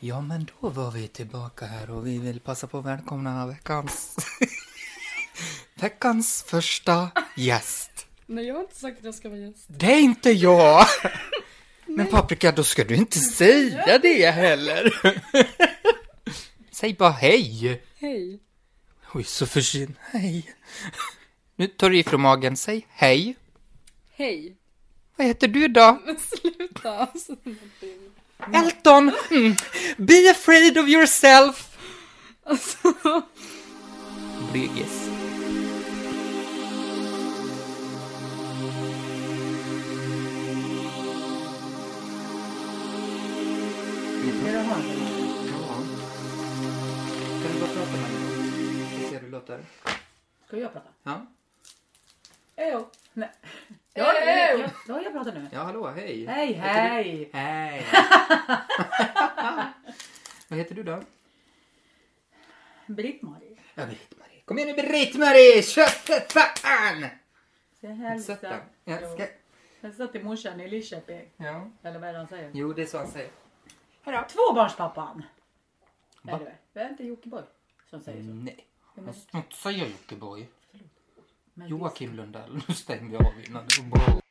Ja, 0.00 0.20
men 0.20 0.48
då 0.60 0.68
var 0.68 0.90
vi 0.90 1.08
tillbaka 1.08 1.66
här 1.66 1.90
och 1.90 2.06
vi 2.06 2.18
vill 2.18 2.40
passa 2.40 2.66
på 2.66 2.78
att 2.78 2.84
välkomna 2.84 3.46
veckans... 3.46 4.16
veckans 5.74 6.42
första 6.42 7.10
gäst. 7.36 8.06
Nej, 8.26 8.46
jag 8.46 8.54
har 8.54 8.60
inte 8.60 8.76
sagt 8.76 8.98
att 8.98 9.04
jag 9.04 9.14
ska 9.14 9.28
vara 9.28 9.38
gäst. 9.38 9.64
Det 9.66 9.92
är 9.92 10.00
inte 10.00 10.30
jag! 10.30 10.86
Men 11.86 12.06
Paprika, 12.06 12.52
då 12.52 12.64
ska 12.64 12.84
du 12.84 12.94
inte 12.94 13.18
säga 13.18 13.98
det 13.98 14.30
heller. 14.30 15.02
Säg 16.70 16.94
bara 16.94 17.10
hej. 17.10 17.82
Hej. 17.98 18.40
Oj, 19.14 19.24
så 19.24 19.46
försynt. 19.46 19.96
Hej. 20.00 20.54
Nu 21.56 21.66
tar 21.66 21.90
du 21.90 21.98
ifrån 21.98 22.20
magen. 22.20 22.56
Säg 22.56 22.86
hej. 22.90 23.36
Hej. 24.10 24.56
Vad 25.16 25.26
heter 25.26 25.48
du 25.48 25.68
då? 25.68 25.98
Men 26.06 26.16
sluta. 26.18 26.98
Alltså, 26.98 27.36
Elton! 28.52 29.12
Mm. 29.30 29.56
Be 29.98 30.30
afraid 30.30 30.78
of 30.78 30.88
yourself! 30.88 31.76
alltså. 32.44 32.92
Blygis. 34.52 35.10
Ja. 44.46 44.74
Kan 47.42 47.52
du 47.52 47.60
bara 47.60 47.70
prata 47.74 47.92
med 47.92 48.00
mig? 48.00 49.02
Jag 49.02 49.10
ser 49.10 49.20
hur 49.20 49.26
det 49.26 49.28
låter. 49.28 49.64
Ska 50.46 50.58
jag 50.58 50.72
prata? 50.72 50.88
Ja. 51.02 51.26
Ejo. 52.56 52.90
Nej. 53.12 53.30
Ja, 53.96 54.14
ja, 54.14 54.24
ja, 54.58 54.68
ja, 54.88 55.02
jag 55.02 55.12
pratar 55.12 55.32
nu. 55.32 55.48
Ja, 55.52 55.62
hallå, 55.62 55.86
hej. 55.88 56.26
Hej, 56.26 56.52
hej. 56.52 57.30
Hej. 57.32 57.86
Vad 60.48 60.58
heter 60.58 60.74
du 60.74 60.82
då? 60.82 61.02
Britt-Marie. 62.86 63.56
Ja, 63.74 63.86
Britt-Marie. 63.86 64.40
Kom 64.44 64.58
igen 64.58 64.76
nu, 64.76 64.82
Britt-Marie! 64.82 65.62
Kör 65.62 65.86
för 65.86 66.20
fan! 66.30 67.06
Ska 67.78 67.86
jag 67.86 67.94
hälsa? 67.96 68.36
Jag 68.84 69.10
ska... 69.12 69.26
Hälsa 69.82 70.06
till 70.06 70.24
morsan 70.24 70.60
i 70.60 70.68
Lidköping. 70.68 71.28
Ja. 71.36 71.70
Eller 71.82 71.98
vad 71.98 72.08
är 72.08 72.12
det 72.12 72.18
han 72.18 72.28
säger? 72.28 72.50
Jo, 72.54 72.72
det 72.72 72.82
är 72.82 72.86
så 72.86 72.98
han 72.98 73.06
säger. 73.10 73.30
Tvåbarnspappan. 74.28 75.22
Va? 76.22 76.32
Är 76.32 76.38
det? 76.38 76.54
Det 76.72 76.80
är 76.80 76.88
inte 76.88 77.04
Jockiboi 77.04 77.42
som 77.90 78.00
säger 78.00 78.22
så. 78.22 78.28
Nej. 78.28 78.66
Ja, 78.94 79.02
men- 79.02 79.14
Jag 79.32 79.52
säga 79.52 79.86
Jockiboi. 79.86 80.46
Men 81.56 81.68
Joakim 81.68 82.14
Lundell. 82.16 82.54
Nu 82.68 82.74
stänger 82.74 83.10
vi 83.10 83.16
av 83.16 83.32
innan 83.48 83.66
bra. 83.90 84.00
visst- 84.06 84.22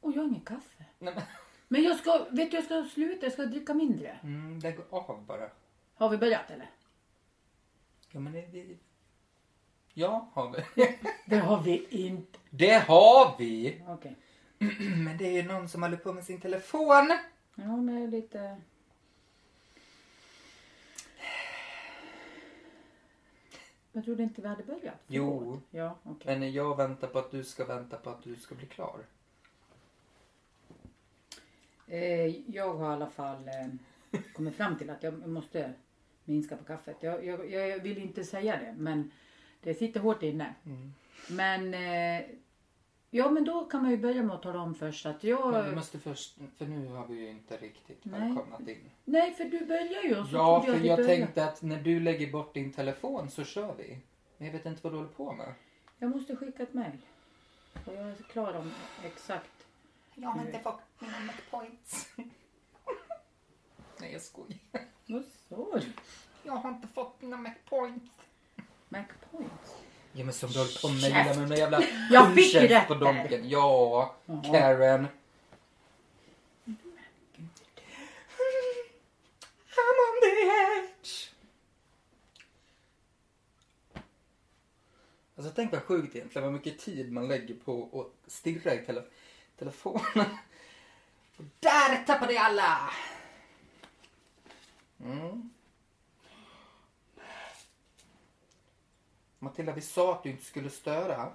Oj, 0.00 0.14
jag 0.14 0.22
har 0.22 0.28
ingen 0.28 0.40
kaffe. 0.44 0.84
Nej, 0.98 1.14
men... 1.14 1.22
Men 1.68 1.82
jag 1.82 1.96
ska, 1.98 2.26
vet 2.30 2.50
du, 2.50 2.56
jag 2.56 2.64
ska 2.64 2.84
sluta. 2.94 3.26
Jag 3.26 3.32
ska 3.32 3.44
dricka 3.44 3.74
mindre. 3.74 4.18
Mm, 4.22 4.58
lägg 4.58 4.76
av 4.90 5.24
bara. 5.26 5.50
Har 5.94 6.08
vi 6.08 6.16
börjat 6.18 6.50
eller? 6.50 6.70
Ja, 8.10 8.20
men 8.20 8.32
det... 8.32 8.40
det... 8.40 8.76
Ja, 9.94 10.28
har 10.32 10.50
vi. 10.50 10.88
Det 11.26 11.36
har 11.36 11.62
vi 11.62 11.86
inte. 11.90 12.38
Det 12.50 12.78
har 12.78 13.34
vi! 13.38 13.82
Okej. 13.88 14.16
Men 15.04 15.16
det 15.18 15.24
är 15.26 15.32
ju 15.32 15.42
någon 15.42 15.68
som 15.68 15.82
håller 15.82 15.96
på 15.96 16.12
med 16.12 16.24
sin 16.24 16.40
telefon. 16.40 17.12
Ja, 17.54 17.76
men 17.76 17.94
jag 17.94 18.04
är 18.04 18.08
lite... 18.08 18.56
Jag 23.92 24.04
trodde 24.04 24.22
inte 24.22 24.42
vi 24.42 24.48
hade 24.48 24.62
börjat. 24.62 25.00
Jo. 25.06 25.60
Ja, 25.70 25.96
okej. 26.02 26.38
Men 26.38 26.52
jag 26.52 26.76
väntar 26.76 27.08
på 27.08 27.18
att 27.18 27.30
du 27.30 27.44
ska 27.44 27.64
vänta 27.64 27.96
på 27.96 28.10
att 28.10 28.22
du 28.22 28.36
ska 28.36 28.54
bli 28.54 28.66
klar. 28.66 29.00
Eh, 31.86 32.50
jag 32.50 32.74
har 32.74 32.90
i 32.90 32.94
alla 32.94 33.10
fall 33.10 33.48
eh, 33.48 34.20
kommit 34.32 34.56
fram 34.56 34.78
till 34.78 34.90
att 34.90 35.02
jag 35.02 35.28
måste 35.28 35.72
minska 36.24 36.56
på 36.56 36.64
kaffet. 36.64 36.96
Jag, 37.00 37.24
jag, 37.24 37.50
jag 37.50 37.78
vill 37.78 37.98
inte 37.98 38.24
säga 38.24 38.56
det, 38.56 38.74
men 38.78 39.10
det 39.64 39.74
sitter 39.74 40.00
hårt 40.00 40.22
inne. 40.22 40.54
Mm. 40.66 40.94
Men 41.28 41.74
eh, 41.74 42.26
ja, 43.10 43.30
men 43.30 43.44
då 43.44 43.64
kan 43.64 43.82
man 43.82 43.90
ju 43.90 43.96
börja 43.96 44.22
med 44.22 44.36
att 44.36 44.42
tala 44.42 44.60
om 44.60 44.74
först 44.74 45.06
att 45.06 45.24
jag... 45.24 45.52
Men 45.52 45.70
vi 45.70 45.76
måste 45.76 45.98
först, 45.98 46.38
för 46.56 46.66
nu 46.66 46.88
har 46.88 47.06
vi 47.06 47.14
ju 47.14 47.28
inte 47.28 47.56
riktigt 47.56 48.04
Nej. 48.04 48.20
välkomnat 48.20 48.68
in. 48.68 48.90
Nej, 49.04 49.34
för 49.34 49.44
du 49.44 49.66
börjar 49.66 50.02
ju. 50.02 50.20
och 50.20 50.26
så 50.26 50.36
Ja, 50.36 50.62
för 50.62 50.84
jag 50.84 51.06
tänkte 51.06 51.44
att 51.44 51.62
när 51.62 51.82
du 51.82 52.00
lägger 52.00 52.32
bort 52.32 52.54
din 52.54 52.72
telefon 52.72 53.30
så 53.30 53.44
kör 53.44 53.74
vi. 53.78 53.98
Men 54.36 54.46
jag 54.46 54.52
vet 54.52 54.66
inte 54.66 54.80
vad 54.82 54.92
du 54.92 54.96
håller 54.96 55.10
på 55.10 55.32
med. 55.32 55.54
Jag 55.98 56.10
måste 56.10 56.36
skicka 56.36 56.62
ett 56.62 56.74
mejl. 56.74 56.98
Och 57.86 57.94
jag 57.94 58.08
är 58.08 58.14
klar 58.14 58.54
om 58.54 58.72
exakt. 59.04 59.66
Jag 60.14 60.28
har 60.28 60.46
inte 60.46 60.58
fått 60.58 60.80
mina 60.98 61.18
McPoints. 61.20 62.08
Nej, 64.00 64.12
jag 64.12 64.22
skojar. 64.22 64.58
Vad 65.06 65.24
sa 65.48 65.78
du? 65.78 65.92
Jag 66.42 66.52
har 66.52 66.70
inte 66.70 66.88
fått 66.88 67.22
mina 67.22 67.36
McPoints. 67.36 68.10
MacPoints? 68.94 69.74
Ja, 70.12 70.24
men 70.24 70.34
som 70.34 70.50
du 70.50 70.58
håller 70.58 70.80
på 70.82 70.88
med 70.88 71.12
med 71.12 71.36
den 71.38 71.48
där 71.48 71.56
jävla 71.56 71.82
Jag 72.10 72.34
fick 72.34 72.52
kundtjänst 72.52 72.70
rätt 72.70 72.88
på. 72.88 72.94
Donken. 72.94 73.48
Ja. 73.48 74.14
Karen. 74.26 75.06
I'm 79.76 79.98
on 80.06 80.20
the 80.22 80.28
edge. 80.46 81.30
Alltså 85.36 85.52
tänk 85.56 85.72
vad 85.72 85.82
sjukt 85.82 86.16
egentligen 86.16 86.44
vad 86.44 86.52
mycket 86.52 86.78
tid 86.78 87.12
man 87.12 87.28
lägger 87.28 87.54
på 87.54 87.88
att 87.92 88.32
stirra 88.32 88.74
i 88.74 88.78
tele 88.78 89.02
telefonen. 89.58 90.26
Och 91.36 91.44
där 91.60 92.04
tappade 92.04 92.32
jag 92.32 92.44
alla! 92.44 92.90
Mm. 95.00 95.50
Matilda, 99.44 99.72
vi 99.72 99.80
sa 99.80 100.14
att 100.14 100.22
du 100.22 100.30
inte 100.30 100.44
skulle 100.44 100.70
störa. 100.70 101.32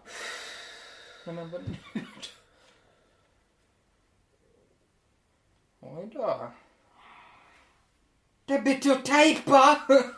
Nej 1.26 1.36
men 1.36 1.52
vad 1.52 1.62
nu 1.68 1.78
Oj 5.80 6.10
då. 6.14 6.52
Det 8.46 8.60
blir 8.60 8.92
att 8.92 9.06
tejpa! 9.06 9.86
Vad 9.88 10.04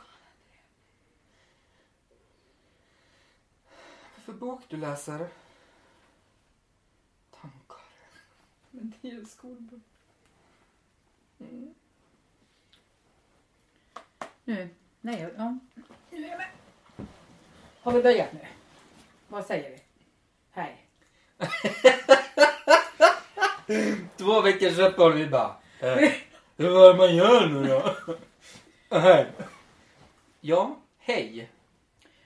för 4.25 4.33
bok 4.33 4.61
du 4.67 4.77
läser? 4.77 5.29
Tankar. 7.31 7.77
Men 8.71 8.93
det 9.01 9.07
är 9.07 9.11
ju 9.11 9.25
skolbok. 9.25 9.81
Nu? 11.37 11.73
Nej, 15.01 15.33
ja. 15.37 15.57
Nu 16.09 16.25
är 16.25 16.29
jag 16.29 16.37
med. 16.37 16.60
Har 17.83 17.91
vi 17.91 18.01
börjat 18.01 18.33
nu? 18.33 18.39
Vad 19.27 19.45
säger 19.45 19.69
vi? 19.69 19.77
Hej. 20.51 20.85
Två 24.17 24.41
veckors 24.41 24.79
uppehåll 24.79 25.13
vi 25.13 25.27
bara. 25.27 25.55
Eh, 25.79 26.11
hur 26.57 26.69
var 26.69 26.91
det 26.93 26.97
man 26.97 27.15
gör 27.15 27.47
nu 27.47 27.67
då? 27.67 27.95
Hej. 28.99 29.31
Ja, 30.41 30.75
hej. 30.99 31.49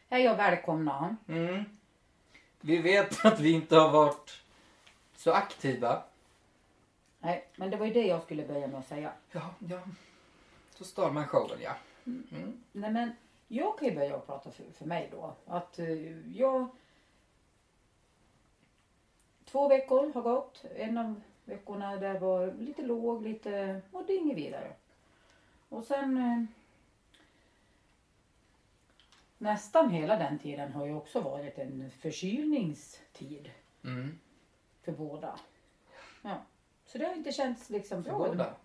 Hej 0.10 0.30
och 0.30 0.40
välkomna. 0.40 1.16
Mm. 1.28 1.64
Vi 2.62 2.78
vet 2.78 3.26
att 3.26 3.40
vi 3.40 3.52
inte 3.52 3.76
har 3.76 3.90
varit 3.90 4.42
så 5.16 5.32
aktiva. 5.32 6.04
Nej, 7.20 7.48
men 7.56 7.70
det 7.70 7.78
var 7.78 7.86
ju 7.86 7.94
det 7.94 8.08
jag 8.08 8.24
skulle 8.24 8.44
börja 8.44 8.68
med 8.68 8.80
att 8.80 8.88
säga. 8.88 9.12
Ja, 9.32 9.54
ja. 9.60 9.80
Så 10.76 10.84
stal 10.84 11.12
man 11.14 11.28
showen 11.28 11.60
ja. 11.62 11.76
Mm. 12.06 12.64
Nej, 12.72 12.92
men 12.92 13.12
jag 13.56 13.80
kan 13.80 13.88
ju 13.88 13.96
börja 13.96 14.20
prata 14.20 14.52
för, 14.52 14.64
för 14.74 14.86
mig 14.86 15.10
då. 15.12 15.34
Att 15.46 15.80
eh, 15.80 16.18
jag... 16.38 16.68
Två 19.46 19.68
veckor 19.68 20.14
har 20.14 20.22
gått. 20.22 20.66
En 20.76 20.98
av 20.98 21.22
veckorna 21.46 21.96
där 21.98 22.20
var 22.20 22.52
lite 22.60 22.82
låg, 22.82 23.24
lite... 23.24 23.82
Och 23.92 24.04
det 24.06 24.14
är 24.14 24.18
inget 24.20 24.38
vidare. 24.38 24.74
Och 25.70 25.84
sen... 25.84 26.18
Eh, 26.18 26.44
nästan 29.38 29.90
hela 29.90 30.18
den 30.18 30.40
tiden 30.40 30.72
har 30.72 30.86
ju 30.86 30.96
också 30.96 31.22
varit 31.22 31.58
en 31.58 31.92
förkylningstid 31.92 33.52
Mm. 33.84 34.20
för 34.82 34.92
båda. 34.92 35.40
Ja. 36.22 36.42
Så 36.86 36.98
det 36.98 37.06
har 37.06 37.14
inte 37.14 37.32
känts 37.32 37.70
liksom 37.70 38.04
För 38.04 38.12
bra. 38.12 38.28
båda. 38.28 38.56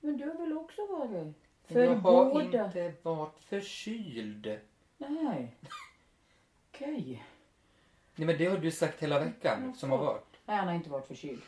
Men 0.00 0.16
du 0.16 0.26
har 0.28 0.34
väl 0.34 0.56
också 0.56 0.86
varit? 0.86 1.36
För 1.72 1.80
Jag 1.84 1.94
har 1.94 2.30
båda? 2.32 2.64
inte 2.64 2.92
varit 3.02 3.38
förkyld. 3.40 4.58
Nej. 4.98 5.56
Okej. 6.70 7.24
Nej 8.16 8.26
men 8.26 8.38
det 8.38 8.46
har 8.46 8.56
du 8.58 8.70
sagt 8.70 9.02
hela 9.02 9.20
veckan 9.20 9.74
som 9.74 9.90
har 9.90 9.98
varit. 9.98 10.36
Nej, 10.46 10.56
han 10.56 10.68
har 10.68 10.74
inte 10.74 10.90
varit 10.90 11.06
förkyld. 11.06 11.42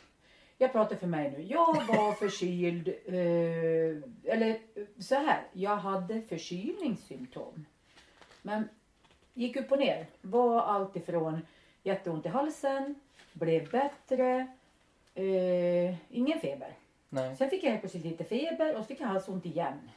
Jag 0.57 0.71
pratar 0.71 0.95
för 0.95 1.07
mig 1.07 1.31
nu. 1.31 1.41
Jag 1.43 1.73
var 1.87 2.11
förkyld. 2.19 2.87
Eh, 2.87 4.33
eller 4.33 4.49
eh, 4.49 4.83
så 4.99 5.15
här. 5.15 5.41
Jag 5.53 5.75
hade 5.77 6.21
förkylningssymptom. 6.21 7.65
Men 8.41 8.69
gick 9.33 9.55
upp 9.55 9.71
och 9.71 9.79
ner. 9.79 10.05
Var 10.21 10.61
allt 10.61 10.95
ifrån 10.95 11.41
jätteont 11.83 12.25
i 12.25 12.29
halsen, 12.29 12.95
blev 13.33 13.71
bättre, 13.71 14.47
eh, 15.15 15.95
ingen 16.09 16.39
feber. 16.39 16.73
Nej. 17.09 17.35
Sen 17.35 17.49
fick 17.49 17.63
jag 17.63 17.69
helt 17.69 17.81
plötsligt 17.81 18.05
lite 18.05 18.23
feber 18.23 18.75
och 18.75 18.81
så 18.83 18.87
fick 18.87 19.01
jag 19.01 19.07
halsont 19.07 19.45
igen. 19.45 19.89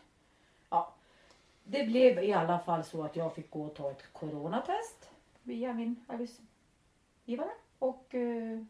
Det 1.69 1.85
blev 1.85 2.19
i 2.25 2.33
alla 2.33 2.59
fall 2.59 2.85
så 2.85 3.05
att 3.05 3.17
jag 3.17 3.35
fick 3.35 3.51
gå 3.51 3.63
och 3.65 3.75
ta 3.75 3.91
ett 3.91 4.13
coronatest 4.13 5.11
via 5.43 5.73
min 5.73 6.05
arbetsgivare 6.09 7.51
och 7.79 8.15
eh, 8.15 8.63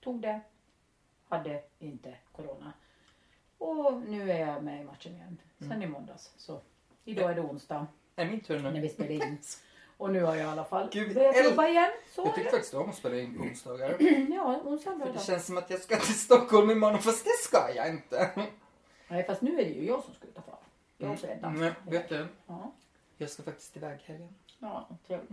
tog 0.00 0.20
det. 0.20 0.40
Hade 1.28 1.62
inte 1.78 2.14
corona. 2.32 2.72
Och 3.58 4.02
nu 4.02 4.32
är 4.32 4.38
jag 4.46 4.62
med 4.62 4.80
i 4.80 4.84
matchen 4.84 5.14
igen. 5.14 5.38
Sen 5.58 5.82
i 5.82 5.86
måndags. 5.86 6.32
Så 6.36 6.60
idag 7.04 7.30
är 7.30 7.34
det 7.34 7.40
onsdag 7.40 7.86
Är 8.16 8.26
min 8.26 8.40
tur 8.40 8.60
när 8.60 8.70
nu? 8.70 8.80
vi 8.80 8.88
spelar 8.88 9.10
in. 9.10 9.38
Och 9.96 10.10
nu 10.12 10.22
har 10.22 10.34
jag 10.34 10.46
i 10.46 10.50
alla 10.50 10.64
fall 10.64 10.88
Gud, 10.92 11.14
börjat 11.14 11.44
jobba 11.44 11.68
igen. 11.68 11.90
Så 12.14 12.22
Jag 12.22 12.34
tycker 12.34 12.50
faktiskt 12.50 12.74
om 12.74 12.88
att 12.90 12.94
spela 12.96 13.16
in 13.16 13.40
onsdagar. 13.40 13.96
Ja, 14.34 14.60
onsdag 14.64 14.90
är 14.90 14.92
en 14.92 14.98
bra 14.98 15.06
För 15.06 15.14
det 15.14 15.24
känns 15.24 15.46
som 15.46 15.58
att 15.58 15.70
jag 15.70 15.80
ska 15.80 15.96
till 15.96 16.18
Stockholm 16.18 16.70
imorgon 16.70 16.98
fast 16.98 17.24
det 17.24 17.30
ska 17.44 17.74
jag 17.74 17.88
inte. 17.88 18.30
Nej, 19.08 19.24
fast 19.24 19.42
nu 19.42 19.52
är 19.60 19.64
det 19.64 19.70
ju 19.70 19.86
jag 19.86 20.04
som 20.04 20.14
ska 20.14 20.26
ut 20.26 20.38
och 20.38 20.44
fara. 20.44 20.57
Jag 20.98 21.24
är. 21.24 21.50
Men 21.50 21.74
vet 21.86 22.08
du, 22.08 22.26
Ja, 22.46 22.72
jag 23.16 23.30
ska 23.30 23.42
faktiskt 23.42 23.76
iväg 23.76 24.00
helgen. 24.04 24.34
ja, 24.58 24.88
trevligt. 25.06 25.30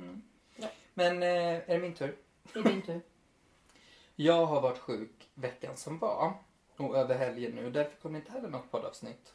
Men 0.93 1.23
eh, 1.23 1.29
är 1.29 1.67
det 1.67 1.79
min 1.79 1.93
tur? 1.93 2.15
Det 2.53 2.59
är 2.59 2.63
din 2.63 2.81
tur. 2.81 3.01
Jag 4.15 4.45
har 4.45 4.61
varit 4.61 4.77
sjuk 4.77 5.29
veckan 5.33 5.77
som 5.77 5.97
var 5.99 6.33
och 6.77 6.97
över 6.97 7.17
helgen 7.17 7.51
nu. 7.51 7.69
Därför 7.69 7.95
kommer 8.01 8.19
inte 8.19 8.31
heller 8.31 8.49
något 8.49 8.71
poddavsnitt. 8.71 9.33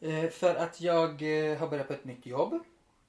Eh, 0.00 0.30
för 0.30 0.54
att 0.54 0.80
jag 0.80 1.22
eh, 1.22 1.58
har 1.58 1.68
börjat 1.68 1.86
på 1.86 1.92
ett 1.92 2.04
nytt 2.04 2.26
jobb. 2.26 2.58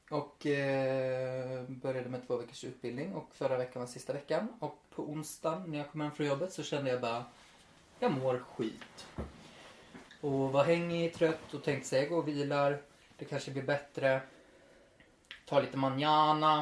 Och 0.09 0.45
eh, 0.45 1.63
började 1.67 2.09
med 2.09 2.27
två 2.27 2.37
veckors 2.37 2.63
utbildning 2.63 3.13
och 3.13 3.35
förra 3.35 3.57
veckan 3.57 3.79
var 3.81 3.87
sista 3.87 4.13
veckan. 4.13 4.47
Och 4.59 4.77
på 4.95 5.03
onsdagen 5.03 5.71
när 5.71 5.77
jag 5.77 5.91
kom 5.91 6.01
hem 6.01 6.11
från 6.11 6.27
jobbet 6.27 6.53
så 6.53 6.63
kände 6.63 6.89
jag 6.91 7.01
bara, 7.01 7.25
jag 7.99 8.11
mår 8.11 8.37
skit. 8.39 9.07
Och 10.23 10.51
var 10.51 10.63
hängig, 10.63 11.13
trött 11.13 11.53
och 11.53 11.63
tänkte 11.63 11.89
sig, 11.89 11.99
jag 11.99 12.09
går 12.09 12.17
och 12.17 12.27
vilar. 12.27 12.81
Det 13.17 13.25
kanske 13.25 13.51
blir 13.51 13.63
bättre. 13.63 14.21
Ta 15.45 15.59
lite 15.59 15.77
manjana. 15.77 16.59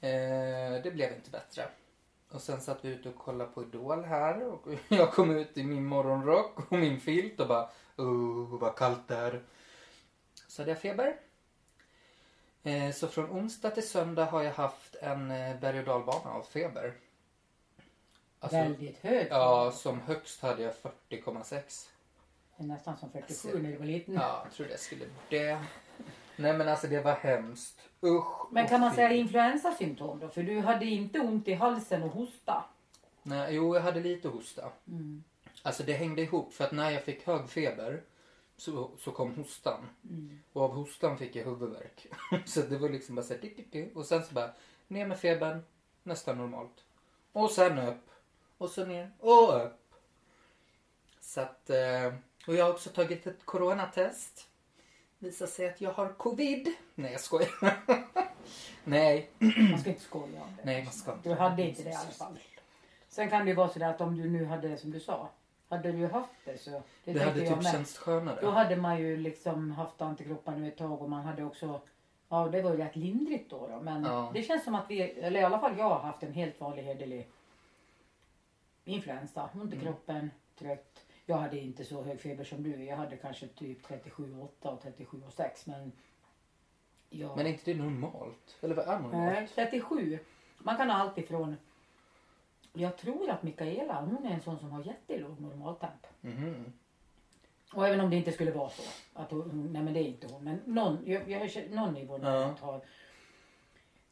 Eh, 0.00 0.82
det 0.82 0.94
blev 0.94 1.12
inte 1.12 1.30
bättre. 1.30 1.68
Och 2.30 2.42
sen 2.42 2.60
satt 2.60 2.84
vi 2.84 2.88
ute 2.88 3.08
och 3.08 3.16
kollade 3.16 3.50
på 3.50 3.62
Idol 3.62 4.04
här 4.04 4.42
och 4.42 4.66
jag 4.88 5.12
kom 5.12 5.30
ut 5.30 5.58
i 5.58 5.64
min 5.64 5.84
morgonrock 5.84 6.72
och 6.72 6.78
min 6.78 7.00
filt 7.00 7.40
och 7.40 7.48
bara 7.48 7.70
oh, 7.96 8.58
vad 8.60 8.76
kallt 8.76 9.08
det 9.08 9.16
är. 9.16 9.42
Så 10.48 10.62
hade 10.62 10.70
jag 10.70 10.80
feber. 10.80 11.16
Eh, 12.62 12.92
så 12.92 13.08
från 13.08 13.30
onsdag 13.30 13.70
till 13.70 13.88
söndag 13.88 14.24
har 14.24 14.42
jag 14.42 14.52
haft 14.52 14.94
en 14.94 15.30
eh, 15.30 15.60
berg 15.60 15.78
och 15.78 15.84
dalbana 15.84 16.30
av 16.30 16.42
feber. 16.42 16.94
Alltså, 18.40 18.56
Väldigt 18.56 18.98
hög. 18.98 19.26
ja, 19.30 19.70
som 19.70 20.00
högst 20.00 20.40
hade 20.42 20.62
jag 20.62 20.74
40,6. 21.08 21.88
Det 22.60 22.64
är 22.64 22.68
nästan 22.68 22.96
som 22.96 23.10
47 23.10 23.62
när 23.62 23.70
du 23.70 23.76
var 23.76 23.86
liten. 23.86 24.14
Ja, 24.14 24.40
jag 24.44 24.52
trodde 24.52 24.70
jag 24.70 24.80
skulle 24.80 25.04
dö. 25.28 25.58
Nej 26.36 26.52
men 26.52 26.68
alltså 26.68 26.86
det 26.86 27.00
var 27.00 27.12
hemskt. 27.14 27.80
Usch. 28.02 28.52
Men 28.52 28.68
kan 28.68 28.80
man 28.80 28.94
säga 28.94 29.12
influensasymptom 29.12 30.20
då? 30.20 30.28
För 30.28 30.42
du 30.42 30.58
hade 30.60 30.86
inte 30.86 31.20
ont 31.20 31.48
i 31.48 31.54
halsen 31.54 32.02
och 32.02 32.10
hosta. 32.10 32.64
Nej, 33.22 33.54
jo, 33.54 33.74
jag 33.74 33.82
hade 33.82 34.00
lite 34.00 34.28
hosta. 34.28 34.72
Mm. 34.88 35.24
Alltså 35.62 35.82
det 35.82 35.92
hängde 35.92 36.22
ihop 36.22 36.52
för 36.52 36.64
att 36.64 36.72
när 36.72 36.90
jag 36.90 37.02
fick 37.02 37.26
hög 37.26 37.48
feber 37.48 38.02
så, 38.56 38.90
så 38.98 39.10
kom 39.10 39.34
hostan. 39.34 39.88
Mm. 40.10 40.40
Och 40.52 40.62
av 40.62 40.74
hostan 40.74 41.18
fick 41.18 41.36
jag 41.36 41.44
huvudvärk. 41.44 42.06
så 42.46 42.60
det 42.60 42.78
var 42.78 42.88
liksom 42.88 43.14
bara 43.14 43.22
så 43.22 43.34
här, 43.34 43.40
tick, 43.40 43.56
tick, 43.56 43.70
tick. 43.70 43.96
Och 43.96 44.06
sen 44.06 44.22
så 44.22 44.34
bara 44.34 44.50
ner 44.88 45.06
med 45.06 45.18
febern, 45.18 45.62
nästan 46.02 46.38
normalt. 46.38 46.84
Och 47.32 47.50
sen 47.50 47.78
upp. 47.78 48.10
Och 48.58 48.70
så 48.70 48.84
ner 48.84 49.10
och 49.18 49.66
upp. 49.66 49.94
Så 51.20 51.40
att, 51.40 51.70
eh, 51.70 52.12
och 52.46 52.54
jag 52.54 52.64
har 52.64 52.72
också 52.72 52.90
tagit 52.90 53.26
ett 53.26 53.44
coronatest. 53.46 54.46
Visar 55.18 55.46
sig 55.46 55.68
att 55.68 55.80
jag 55.80 55.92
har 55.92 56.08
covid. 56.12 56.68
Nej 56.94 57.12
jag 57.12 57.20
skojar. 57.20 57.50
Nej. 58.84 59.30
Man 59.70 59.78
ska 59.78 59.90
inte 59.90 60.02
skoja 60.02 60.42
om 60.42 60.56
det. 60.56 60.62
Nej 60.64 60.84
man 60.84 60.92
ska 60.92 61.12
inte. 61.12 61.28
Du 61.28 61.34
hade 61.34 61.62
inte 61.62 61.82
det 61.82 61.90
i 61.90 61.94
alla 61.94 62.10
fall. 62.10 62.38
Sen 63.08 63.30
kan 63.30 63.44
det 63.44 63.48
ju 63.50 63.54
vara 63.56 63.68
sådär 63.68 63.88
att 63.90 64.00
om 64.00 64.16
du 64.16 64.30
nu 64.30 64.44
hade, 64.44 64.76
som 64.76 64.90
du 64.90 65.00
sa, 65.00 65.28
hade 65.68 65.92
du 65.92 66.06
haft 66.06 66.30
det 66.44 66.58
så. 66.58 66.82
Det, 67.04 67.12
Det 67.12 67.24
hade 67.24 67.40
typ 67.40 67.56
med. 67.56 67.64
känts 67.72 67.98
skönare. 67.98 68.38
Då 68.40 68.50
hade 68.50 68.76
man 68.76 68.98
ju 69.00 69.16
liksom 69.16 69.70
haft 69.70 70.00
antikroppar 70.02 70.56
nu 70.56 70.68
ett 70.68 70.76
tag 70.78 71.02
och 71.02 71.10
man 71.10 71.22
hade 71.24 71.44
också 71.44 71.80
Ja 72.32 72.48
det 72.48 72.62
var 72.62 72.70
ju 72.70 72.76
rätt 72.76 72.96
lindrigt 72.96 73.50
då, 73.50 73.66
då. 73.66 73.80
men 73.80 74.04
Ja. 74.04 74.30
det 74.34 74.42
känns 74.42 74.64
som 74.64 74.74
att 74.74 74.84
vi, 74.90 75.00
eller 75.02 75.40
i 75.40 75.44
alla 75.44 75.58
fall 75.58 75.78
jag 75.78 75.88
har 75.88 75.98
haft 75.98 76.22
en 76.22 76.32
helt 76.32 76.60
vanlig 76.60 76.82
hederlig 76.82 77.28
influensa. 78.84 79.48
Ont 79.54 79.72
i 79.72 79.76
Mm. 79.76 79.86
kroppen, 79.86 80.30
trött. 80.58 81.00
Jag 81.30 81.36
hade 81.36 81.58
inte 81.58 81.84
så 81.84 82.02
hög 82.02 82.20
feber 82.20 82.44
som 82.44 82.62
du. 82.62 82.84
Jag 82.84 82.96
hade 82.96 83.16
kanske 83.16 83.46
typ 83.46 83.86
37,8 83.86 84.48
och 84.62 84.82
37,6 84.84 85.48
men 85.64 85.92
jag... 87.10 87.36
Men 87.36 87.46
är 87.46 87.50
inte 87.50 87.72
det 87.72 87.78
normalt? 87.78 88.56
Eller 88.60 88.74
vad 88.74 88.88
är 88.88 88.98
normalt? 88.98 89.14
Nej, 89.14 89.48
37. 89.54 90.18
Man 90.58 90.76
kan 90.76 90.90
ha 90.90 90.96
allt 90.96 91.18
ifrån 91.18 91.56
jag 92.72 92.96
tror 92.96 93.30
att 93.30 93.42
Mikaela 93.42 94.00
hon 94.00 94.26
är 94.26 94.30
en 94.30 94.40
sån 94.40 94.58
som 94.58 94.70
har 94.70 94.82
jättelåg 94.84 95.40
normaltemp. 95.40 96.06
Mhm. 96.20 96.72
Och 97.74 97.86
även 97.88 98.00
om 98.00 98.10
det 98.10 98.16
inte 98.16 98.32
skulle 98.32 98.50
vara 98.52 98.70
så. 98.70 98.82
Att 99.12 99.30
hon, 99.30 99.72
nej 99.72 99.82
men 99.82 99.94
det 99.94 100.00
är 100.00 100.08
inte 100.08 100.26
hon. 100.32 100.44
Men 100.44 100.60
någon, 100.64 100.98
jag, 101.06 101.30
jag, 101.30 101.70
någon 101.70 101.96
i 101.96 102.06
vår 102.06 102.20
Ja. 102.24 102.54
har 102.60 102.80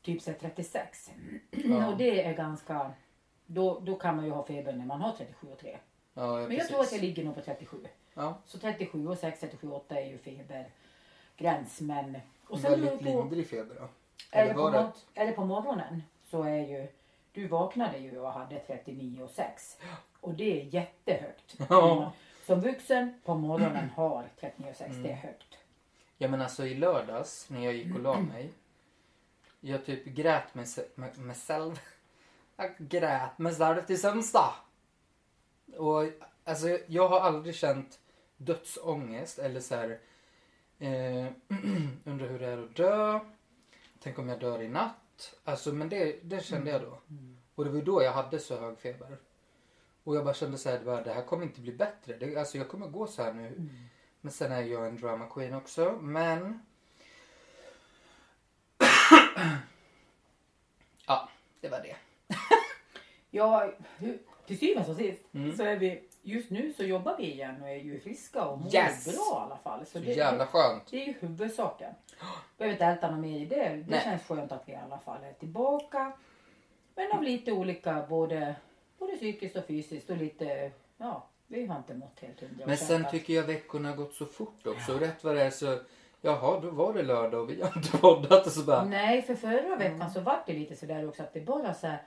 typ 0.02 0.22
så 0.22 0.30
här 0.30 0.38
36. 0.38 1.10
Ja. 1.50 1.88
Och 1.88 1.96
det 1.96 2.24
är 2.24 2.34
ganska, 2.34 2.92
då, 3.46 3.80
då 3.80 3.94
kan 3.96 4.16
man 4.16 4.24
ju 4.24 4.30
ha 4.30 4.46
feber 4.46 4.72
när 4.72 4.86
man 4.86 5.00
har 5.00 5.12
37 5.12 5.46
och 5.46 5.58
3. 5.58 5.78
Ja, 6.18 6.32
Men 6.32 6.40
jag 6.40 6.48
precis. 6.50 6.68
tror 6.68 6.80
att 6.80 6.92
jag 6.92 7.00
ligger 7.00 7.24
nog 7.24 7.34
på 7.34 7.40
37. 7.40 7.76
Ja, 8.14 8.38
Så 8.46 8.58
37 8.58 9.08
och 9.08 9.18
6, 9.18 9.40
37 9.40 9.68
och 9.68 9.76
8 9.76 10.00
är 10.00 10.06
ju 10.06 10.18
febergräns. 10.18 11.80
Men, 11.80 12.18
och 12.46 12.58
sen 12.60 12.70
väldigt 12.70 12.98
på, 12.98 13.04
lindrig 13.04 13.48
feber 13.48 13.74
då. 13.80 13.88
eller 14.30 14.54
på, 14.54 14.60
mor- 14.70 14.92
eller 15.14 15.32
på 15.32 15.44
morgonen 15.44 16.02
så 16.30 16.42
är 16.42 16.66
ju, 16.66 16.88
du 17.32 17.46
vaknade 17.48 17.98
ju 17.98 18.18
och 18.20 18.32
hade 18.32 18.58
39 18.58 19.22
och 19.22 19.30
6. 19.30 19.78
Och 20.20 20.34
det 20.34 20.60
är 20.60 20.64
jättehögt. 20.64 21.54
Ja. 21.68 22.12
Som 22.46 22.60
vuxen 22.60 23.20
på 23.24 23.34
morgonen 23.34 23.90
har 23.96 24.24
39 24.40 24.70
och 24.70 24.76
6, 24.76 24.96
det 24.96 25.10
är 25.10 25.14
högt. 25.14 25.58
Ja 26.18 26.28
men 26.28 26.40
alltså 26.42 26.66
i 26.66 26.74
lördags 26.74 27.50
när 27.50 27.64
jag 27.64 27.74
gick 27.74 27.94
och 27.94 28.00
la 28.00 28.20
mig. 28.20 28.50
Jag 29.60 29.84
typ 29.86 30.04
grät 30.04 30.54
mig, 30.54 30.66
med 30.94 31.36
själv. 31.36 31.80
Jag 32.56 32.74
grät 32.78 33.38
mig 33.38 33.54
själv 33.54 33.82
till 33.82 34.00
sömns. 34.00 34.34
Och 35.78 36.04
alltså 36.44 36.78
jag 36.86 37.08
har 37.08 37.20
aldrig 37.20 37.54
känt 37.54 37.98
dödsångest 38.36 39.38
eller 39.38 39.60
så 39.60 39.74
här. 39.74 39.98
Eh, 40.78 41.26
undrar 42.04 42.28
hur 42.28 42.38
det 42.38 42.46
är 42.46 42.58
att 42.58 42.76
dö. 42.76 43.20
Tänk 44.00 44.18
om 44.18 44.28
jag 44.28 44.40
dör 44.40 44.62
i 44.62 44.68
natt. 44.68 45.34
Alltså 45.44 45.72
men 45.72 45.88
det, 45.88 46.18
det 46.22 46.44
kände 46.44 46.70
jag 46.70 46.82
då. 46.82 46.98
Och 47.54 47.64
det 47.64 47.70
var 47.70 47.80
då 47.80 48.02
jag 48.02 48.12
hade 48.12 48.38
så 48.38 48.56
hög 48.60 48.78
feber. 48.78 49.16
Och 50.04 50.16
jag 50.16 50.24
bara 50.24 50.34
kände 50.34 50.58
så 50.58 50.70
här, 50.70 50.78
det 50.78 50.84
bara, 50.84 51.02
det 51.02 51.12
här 51.12 51.22
kommer 51.22 51.42
inte 51.46 51.60
bli 51.60 51.72
bättre. 51.72 52.16
Det, 52.16 52.36
alltså 52.36 52.58
jag 52.58 52.68
kommer 52.68 52.86
gå 52.88 53.06
så 53.06 53.22
här 53.22 53.32
nu. 53.32 53.68
Men 54.20 54.32
sen 54.32 54.52
är 54.52 54.62
jag 54.62 54.86
en 54.86 54.96
drama 54.96 55.26
queen 55.26 55.54
också. 55.54 55.98
Men... 56.00 56.62
ja, 61.06 61.28
det 61.60 61.68
var 61.68 61.80
det. 61.80 61.96
Ja, 63.30 63.72
hur- 63.96 64.18
till 64.48 64.58
syvende 64.58 64.90
och 64.90 64.96
sist 64.96 65.34
Mm. 65.34 65.56
så 65.56 65.62
är 65.64 65.76
vi, 65.76 66.02
just 66.22 66.50
nu 66.50 66.72
så 66.72 66.84
jobbar 66.84 67.16
vi 67.18 67.32
igen 67.32 67.62
och 67.62 67.68
är 67.68 67.74
ju 67.76 68.00
friska 68.00 68.44
och 68.44 68.58
mår 68.60 68.74
Yes! 68.74 69.04
bra 69.04 69.40
i 69.42 69.44
alla 69.46 69.56
fall. 69.56 69.86
Så 69.86 69.98
det, 69.98 70.12
jävla 70.12 70.46
skönt. 70.46 70.82
det 70.90 71.02
är 71.02 71.06
ju 71.06 71.14
huvudsaken. 71.20 71.94
Behöver 72.58 72.72
inte 72.74 72.84
älta 72.84 73.10
något 73.10 73.20
mer 73.20 73.38
i 73.40 73.44
det. 73.46 73.56
Det 73.68 73.84
Nej. 73.88 74.00
känns 74.04 74.22
skönt 74.22 74.52
att 74.52 74.62
vi 74.66 74.72
i 74.72 74.76
alla 74.76 74.98
fall 74.98 75.24
är 75.24 75.32
tillbaka. 75.32 76.12
Men 76.94 77.12
av 77.12 77.22
lite 77.22 77.52
olika, 77.52 78.06
både, 78.08 78.54
både 78.98 79.16
psykiskt 79.16 79.56
och 79.56 79.64
fysiskt 79.64 80.10
och 80.10 80.16
lite, 80.16 80.70
ja, 80.96 81.26
vi 81.46 81.66
har 81.66 81.76
inte 81.76 81.94
mått 81.94 82.20
helt 82.20 82.40
hundra. 82.40 82.66
Men 82.66 82.76
sen 82.76 83.06
tycker 83.10 83.34
jag 83.34 83.42
veckorna 83.42 83.88
har 83.88 83.96
gått 83.96 84.14
så 84.14 84.26
fort 84.26 84.66
också. 84.66 84.94
Och 84.94 85.00
rätt 85.00 85.24
vad 85.24 85.34
det 85.36 85.42
är 85.42 85.50
så... 85.50 85.78
Jaha, 86.20 86.60
då 86.60 86.70
var 86.70 86.94
det 86.94 87.02
lördag 87.02 87.40
och 87.42 87.50
vi 87.50 87.62
har 87.62 87.72
inte 87.76 87.98
poddat 87.98 88.46
och 88.46 88.52
så 88.52 88.60
bara... 88.64 88.76
att, 88.80 88.88
Nej, 88.88 89.22
för 89.22 89.34
förra 89.34 89.76
veckan 89.76 89.94
Mm. 89.94 90.10
så 90.10 90.20
var 90.20 90.42
det 90.46 90.52
lite 90.52 90.76
sådär 90.76 91.08
också 91.08 91.22
att 91.22 91.32
det 91.32 91.40
bara 91.40 91.74
så 91.74 91.86
här, 91.86 92.02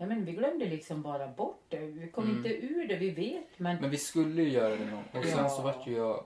nej 0.00 0.08
men 0.08 0.24
vi 0.24 0.32
glömde 0.32 0.64
liksom 0.66 1.02
bara 1.02 1.28
bort 1.28 1.62
det. 1.68 1.78
Vi 1.78 2.08
kom 2.08 2.24
Mm. 2.24 2.36
inte 2.36 2.48
ur 2.66 2.88
det, 2.88 2.96
vi 2.96 3.10
vet 3.10 3.58
men 3.58 3.76
Men 3.80 3.90
vi 3.90 3.96
skulle 3.98 4.42
ju 4.42 4.48
göra 4.48 4.76
det 4.76 4.84
någon. 4.90 5.04
Och 5.22 5.24
sen 5.24 5.38
Ja. 5.38 5.48
så 5.48 5.62
vart 5.62 5.86
ju 5.86 5.96
jag... 5.96 6.24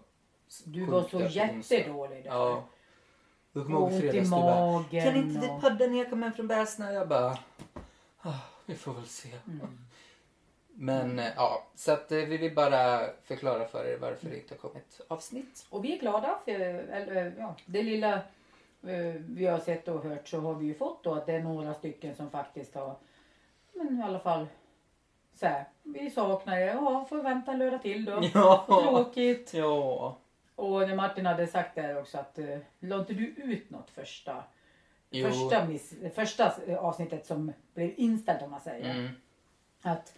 du 0.65 0.85
var 0.85 1.03
så 1.03 1.21
jättedålig 1.21 2.25
där. 2.25 2.31
Ja. 2.31 2.65
Jag 3.53 3.65
kommer 3.65 3.79
Och 3.81 3.91
ihåg 3.93 4.01
fredags 4.01 4.25
du 4.25 4.31
bara... 4.31 4.67
magen. 4.67 5.05
Kan 5.05 5.17
inte 5.17 5.41
vi 5.41 5.49
podda 5.61 5.87
när 5.87 5.99
jag 5.99 6.11
kommer 6.11 6.27
hem 6.27 6.35
från 6.37 6.47
Bäsna? 6.47 6.93
Jag 6.93 7.09
bara... 7.09 7.39
Ah, 8.21 8.39
vi 8.67 8.75
får 8.75 8.93
väl 8.95 9.07
se. 9.07 9.29
Mm. 9.47 9.79
Men 10.77 11.19
eh, 11.19 11.29
ja, 11.37 11.67
så 11.75 11.93
att 11.93 12.13
eh, 12.13 12.19
vi 12.19 12.37
vill 12.37 12.55
bara 12.55 13.01
förklara 13.25 13.69
för 13.69 13.85
er 13.93 13.99
varför 14.01 14.31
det 14.31 14.37
inte 14.37 14.55
har 14.55 14.59
kommit 14.59 15.01
avsnitt. 15.09 15.67
Och 15.71 15.85
vi 15.85 15.95
är 15.97 16.01
glada 16.01 16.39
för 16.45 16.53
eller, 16.53 17.35
ja, 17.39 17.57
det 17.67 17.83
lilla 17.83 18.13
eh, 18.83 19.15
vi 19.29 19.47
har 19.47 19.59
sett 19.59 19.89
och 19.89 20.03
hört 20.05 20.29
så 20.29 20.41
har 20.41 20.55
vi 20.55 20.67
ju 20.67 20.75
fått 20.75 21.03
då 21.05 21.15
att 21.15 21.27
det 21.27 21.33
är 21.33 21.41
några 21.43 21.75
stycken 21.75 22.15
som 22.15 22.31
faktiskt 22.31 22.75
har 22.75 22.97
men 23.75 24.01
i 24.01 24.03
alla 24.03 24.19
fall 24.19 24.47
så 25.35 25.47
här, 25.47 25.65
vi 25.83 26.11
saknar 26.11 26.57
er, 26.57 26.67
ja 26.67 27.05
får 27.09 27.23
vänta 27.23 27.53
lördag 27.53 27.83
till 27.83 28.05
då. 28.05 28.21
Ja. 28.35 28.65
Tråkigt. 28.67 29.55
Ja. 29.55 30.19
Och 30.55 30.81
när 30.81 30.97
Martin 30.97 31.27
hade 31.27 31.47
sagt 31.47 31.75
där 31.75 32.01
också 32.01 32.19
att 32.19 32.39
uh, 32.39 32.59
la 32.81 32.99
inte 32.99 33.13
du 33.13 33.27
ut 33.27 33.71
något 33.71 33.91
första, 33.91 34.45
Jo. 35.11 35.29
första, 35.29 35.67
miss, 35.67 35.95
första 36.15 36.55
avsnittet 36.79 37.27
som 37.27 37.53
blev 37.75 37.93
inställt 37.97 38.43
om 38.43 38.51
man 38.51 38.61
säger. 38.61 38.95
Mm. 38.95 39.11
Att 39.83 40.15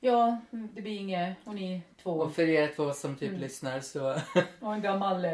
ja, 0.00 0.38
det 0.50 0.82
blir 0.82 1.00
inget 1.00 1.36
och 1.44 1.54
ni 1.54 1.82
två 2.02 2.10
Och 2.10 2.32
för 2.34 2.48
er 2.48 2.72
två 2.76 2.92
som 2.92 3.16
typ 3.16 3.28
Mm. 3.28 3.40
lyssnar 3.40 3.80
så... 3.80 4.08
och 4.60 4.74
en 4.74 4.82
gammal, 4.82 5.24
eh, 5.24 5.30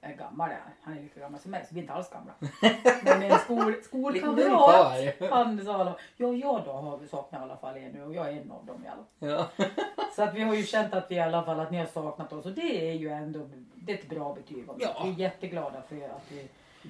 är 0.00 0.16
gammal 0.18 0.50
är 0.50 0.54
han. 0.54 0.72
han 0.82 0.98
är 0.98 1.02
lika 1.02 1.20
gammal 1.20 1.40
som 1.40 1.50
mig 1.50 1.64
så 1.68 1.74
vi 1.74 1.80
är 1.80 1.82
inte 1.82 1.92
alls 1.94 2.10
gamla. 2.10 2.32
Men 3.02 3.22
en 3.22 3.38
skol, 3.38 3.74
skolkamrat. 3.82 4.46
kvar. 4.46 5.28
Han 5.30 5.64
sa 5.64 5.74
alla, 5.74 5.96
ja 6.16 6.32
jag 6.32 6.64
då 6.64 6.72
har 6.72 6.98
vi 6.98 7.08
saknat 7.08 7.40
i 7.40 7.42
alla 7.42 7.56
fall 7.56 7.76
er 7.76 7.90
nu 7.94 8.02
och 8.04 8.14
jag 8.14 8.26
är 8.28 8.32
en 8.32 8.50
av 8.50 8.66
dem 8.66 8.84
i 8.84 8.88
alla 8.88 8.96
fall. 8.96 9.48
Ja. 9.58 9.66
Så 10.16 10.22
att 10.22 10.34
vi 10.34 10.40
har 10.42 10.54
ju 10.54 10.62
känt 10.62 10.94
att 10.94 11.10
vi 11.10 11.14
i 11.14 11.20
alla 11.20 11.44
fall 11.44 11.60
att 11.60 11.70
ni 11.70 11.78
har 11.78 11.86
saknat 11.86 12.32
oss 12.32 12.46
och 12.46 12.52
det 12.52 12.90
är 12.90 12.94
ju 12.94 13.08
ändå 13.08 13.48
det 13.74 13.92
är 13.92 13.96
ett 13.98 14.08
bra 14.08 14.34
betyg 14.34 14.70
också. 14.70 14.88
Ja. 14.94 15.02
Vi 15.04 15.10
är 15.10 15.14
jätteglada 15.28 15.82
för 15.88 15.96
att 15.96 16.24
vi 16.28 16.48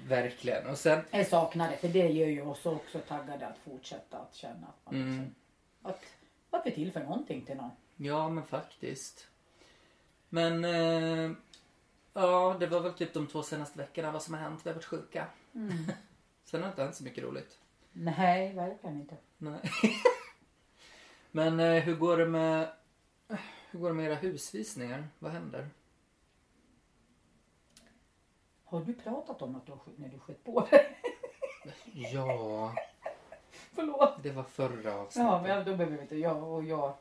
Verkligen. 0.08 0.66
Och 0.66 0.78
sen... 0.78 1.00
är 1.10 1.24
saknade 1.24 1.76
för 1.76 1.88
det 1.88 2.08
gör 2.08 2.26
ju 2.26 2.42
oss 2.46 2.66
också 2.66 2.98
taggade 2.98 3.46
att 3.46 3.58
fortsätta 3.58 4.16
att 4.18 4.34
känna 4.34 4.66
att, 4.66 4.92
man 4.92 4.94
Mm. 4.94 5.08
liksom, 5.10 5.34
att, 5.82 6.02
att 6.50 6.66
vi 6.66 6.72
tillför 6.72 7.00
någonting 7.00 7.44
till 7.44 7.56
någon. 7.56 7.70
Ja, 7.96 8.28
men 8.28 8.44
faktiskt. 8.44 9.28
Men... 10.28 10.64
Eh, 10.64 11.30
ja, 12.12 12.56
det 12.60 12.66
var 12.66 12.80
väl 12.80 12.92
typ 12.92 13.14
de 13.14 13.26
två 13.26 13.42
senaste 13.42 13.78
veckorna 13.78 14.12
vad 14.12 14.22
som 14.22 14.34
har 14.34 14.40
hänt. 14.40 14.60
Vi 14.64 14.70
har 14.70 14.74
varit 14.74 14.84
sjuka. 14.84 15.26
Sen 16.44 16.60
har 16.60 16.68
det 16.68 16.70
inte 16.70 16.82
hänt 16.82 16.94
så 16.94 17.04
mycket 17.04 17.24
roligt. 17.24 17.58
Nej, 17.92 18.52
verkligen 18.52 19.00
inte. 19.00 19.16
Nej. 19.38 19.60
Men 21.30 21.60
eh, 21.60 21.82
hur 21.82 21.96
går 21.96 22.16
det 22.16 22.26
med... 22.26 22.72
Hur 23.70 23.78
går 23.80 23.88
det 23.88 23.94
med 23.94 24.06
era 24.06 24.14
husvisningar? 24.14 25.08
Vad 25.18 25.32
händer? 25.32 25.68
Har 28.64 28.80
du 28.80 28.94
pratat 28.94 29.42
om 29.42 29.56
att 29.56 29.66
du 29.66 29.72
har 29.72 29.80
när 29.96 30.08
du 30.08 30.18
sköt 30.18 30.44
på 30.44 30.60
dig? 30.70 30.98
Ja, 31.92 32.74
Förlåt. 33.78 34.22
det 34.22 34.30
var 34.30 34.42
förra 34.42 34.94
avsnittet. 34.94 35.28
Ja, 35.28 35.42
men 35.42 35.64
då 35.64 35.76
behöver 35.76 35.96
vi 35.96 36.02
inte. 36.02 36.16
Jag 36.16 36.42
och 36.42 36.64
jag 36.64 36.92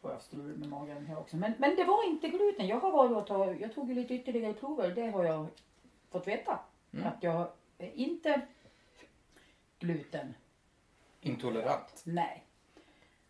får 0.00 0.10
jag 0.10 0.22
strul 0.22 0.56
med 0.56 0.68
magen 0.68 1.06
här 1.06 1.18
också. 1.18 1.36
Men, 1.36 1.52
men 1.58 1.76
det 1.76 1.84
var 1.84 2.06
inte 2.06 2.28
gluten. 2.28 2.66
Jag 2.66 2.80
har 2.80 2.90
varit 2.90 3.16
och 3.16 3.26
tagit, 3.26 3.60
jag 3.60 3.74
tog 3.74 3.88
ju 3.88 3.94
lite 3.94 4.14
ytterligare 4.14 4.54
prover. 4.54 4.94
Det 4.94 5.10
har 5.10 5.24
jag 5.24 5.46
fått 6.10 6.28
veta. 6.28 6.58
Mm. 6.92 7.06
Att 7.06 7.22
jag 7.22 7.48
är 7.78 7.90
inte 7.94 8.40
gluten. 9.78 10.34
Intolerant. 11.20 12.02
Nej. 12.04 12.44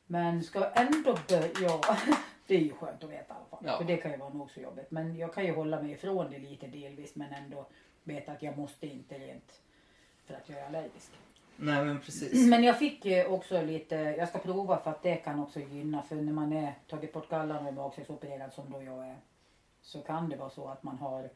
Men 0.07 0.43
ska 0.43 0.71
ändå 0.71 1.19
börja. 1.29 1.81
Det 2.47 2.55
är 2.55 2.61
ju 2.61 2.73
skönt 2.73 3.05
att 3.05 3.11
veta 3.11 3.35
i 3.35 3.37
alla 3.37 3.47
fall. 3.51 3.63
Ja. 3.65 3.79
För 3.79 3.85
det 3.85 3.97
kan 3.97 4.11
ju 4.11 4.17
vara 4.17 4.33
nog 4.33 4.51
så 4.51 4.61
jobbigt. 4.61 4.91
Men 4.91 5.17
jag 5.17 5.35
kan 5.35 5.45
ju 5.45 5.55
hålla 5.55 5.83
mig 5.83 5.93
ifrån 5.93 6.31
det 6.31 6.39
lite 6.39 6.67
delvis. 6.67 7.15
Men 7.15 7.33
ändå 7.33 7.67
veta 8.05 8.33
att 8.33 8.43
jag 8.43 8.59
måste 8.59 8.87
inte 8.87 9.19
rent 9.19 9.61
för 10.27 10.35
att 10.35 10.49
jag 10.49 10.59
är 10.59 10.67
allergisk. 10.67 11.11
Nej, 11.57 11.85
men 11.85 12.01
precis. 12.01 12.47
Men 12.49 12.65
jag 12.65 12.79
fick 12.79 13.07
eh, 13.07 13.33
också 13.33 13.63
lite, 13.63 13.95
jag 13.95 14.29
ska 14.29 14.39
prova 14.39 14.79
för 14.79 14.91
att 14.91 15.03
det 15.03 15.17
kan 15.17 15.41
också 15.41 15.61
gynna. 15.61 16.03
För 16.03 16.17
när 16.17 16.33
man 16.33 16.53
är 16.53 16.75
tagit 16.87 17.13
bort 17.13 17.29
gallan 17.29 17.63
och 17.63 17.69
är 17.69 17.73
magsäcksopererad 17.73 18.53
som 18.53 18.71
då 18.71 18.83
jag 18.83 19.07
är. 19.07 19.17
Så 19.83 20.01
kan 20.01 20.29
det 20.29 20.37
vara 20.37 20.51
så 20.51 20.69
att 20.69 20.83
man 20.83 20.99
har 20.99 21.31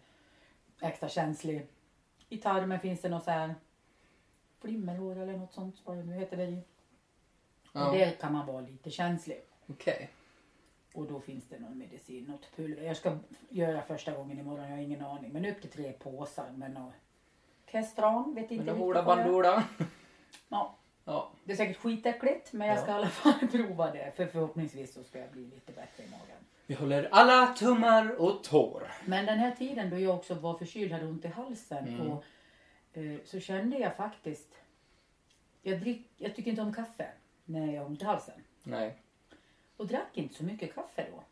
extra 0.81 1.09
känslig. 1.09 1.67
I 2.29 2.37
tarmen 2.37 2.81
finns 2.81 3.01
det 3.01 3.09
något 3.09 3.25
så 3.25 3.31
här 3.31 3.55
flimmerhår 4.61 5.19
eller 5.19 5.37
något 5.37 5.53
sånt. 5.53 5.77
Vad 5.85 5.97
det 5.97 6.05
nu 6.05 6.13
heter 6.15 6.37
det 6.37 6.45
ju. 6.45 6.61
Ja, 7.73 7.87
Och 7.87 7.97
det 7.97 8.21
kan 8.21 8.33
man 8.33 8.47
vara 8.47 8.61
lite 8.61 8.91
känslig. 8.91 9.41
okej. 9.67 10.11
Och 10.95 11.07
då 11.07 11.21
finns 11.21 11.49
det 11.49 11.59
någon 11.59 11.79
medicin, 11.79 12.25
något 12.25 12.57
pulver. 12.57 12.83
Jag 12.83 12.97
ska 12.97 13.19
göra 13.49 13.83
första 13.83 14.13
gången 14.13 14.39
imorgon, 14.39 14.65
jag 14.65 14.71
har 14.71 14.83
ingen 14.83 15.05
aning. 15.05 15.33
Men 15.33 15.45
upp 15.47 15.61
till 15.61 15.71
tre 15.71 15.93
påsar 15.93 16.51
med 16.51 16.71
något 16.71 16.93
Kestran, 17.67 18.35
vet 18.35 18.51
inte 18.51 18.65
Men 18.65 18.75
riktigt 18.75 19.05
vad 19.05 19.19
det 19.19 19.49
är. 19.49 19.63
Ja, 20.49 20.75
Ja. 21.05 21.31
det 21.45 21.53
är 21.53 21.57
säkert 21.57 21.77
skitäckligt 21.77 22.53
men 22.53 22.69
jag 22.69 22.77
Ja. 22.77 22.83
ska 22.83 22.91
i 22.91 22.95
alla 22.95 23.09
fall 23.09 23.49
prova 23.53 23.91
det. 23.91 24.13
För 24.17 24.27
förhoppningsvis 24.27 24.95
så 24.95 25.05
ska 25.05 25.19
jag 25.19 25.31
bli 25.31 25.45
lite 25.45 25.73
bättre 25.73 26.05
i 26.05 26.11
magen. 26.11 26.37
Vi 26.67 26.75
håller 26.75 27.09
alla 27.13 27.47
tummar 27.47 28.21
och 28.21 28.45
tår. 28.45 28.93
Men 29.07 29.27
den 29.27 29.39
här 29.39 29.51
tiden 29.55 29.91
då 29.91 29.99
jag 29.99 30.15
också 30.17 30.35
var 30.35 30.59
förkyld, 30.59 30.93
hade 30.93 31.07
ont 31.07 31.25
i 31.25 31.29
halsen 31.29 31.89
Mm. 31.89 32.11
och 32.11 32.25
eh, 32.93 33.17
så 33.25 33.41
kände 33.41 33.79
jag 33.79 33.97
faktiskt. 33.97 34.49
Jag, 35.63 35.81
drick, 35.81 36.07
jag 36.17 36.37
tycker 36.37 36.51
inte 36.51 36.63
om 36.63 36.75
kaffe 36.75 37.09
när 37.45 37.73
jag 37.73 37.83
har 37.83 37.87
ont 37.89 38.03
i 38.03 38.05
halsen. 38.05 38.43
Nej. 38.63 38.97
Och 39.77 39.87
drack 39.87 40.09
inte 40.19 40.35
så 40.35 40.45
mycket 40.45 40.75
kaffe 40.75 41.07
då. 41.13 41.23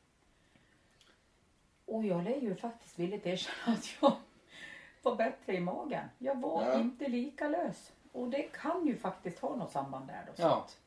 Och 1.95 2.05
jag 2.05 2.25
lär 2.25 2.37
ju 2.41 2.55
faktiskt 2.55 2.99
villigt 2.99 3.26
erkänna 3.26 3.76
att 3.76 3.88
jag 4.00 4.12
var 5.03 5.17
bättre 5.17 5.53
i 5.57 5.61
magen. 5.61 6.05
Jag 6.19 6.41
var 6.41 6.65
Ja. 6.65 6.81
inte 6.81 7.09
lika 7.09 7.49
lös. 7.49 7.93
Och 8.16 8.28
det 8.30 8.42
kan 8.42 8.87
ju 8.87 8.96
faktiskt 8.99 9.38
ha 9.38 9.56
något 9.56 9.73
samband 9.73 10.06
där 10.06 10.25
då. 10.26 10.32
Så, 10.37 10.42
Ja. 10.42 10.64
att- 10.64 10.78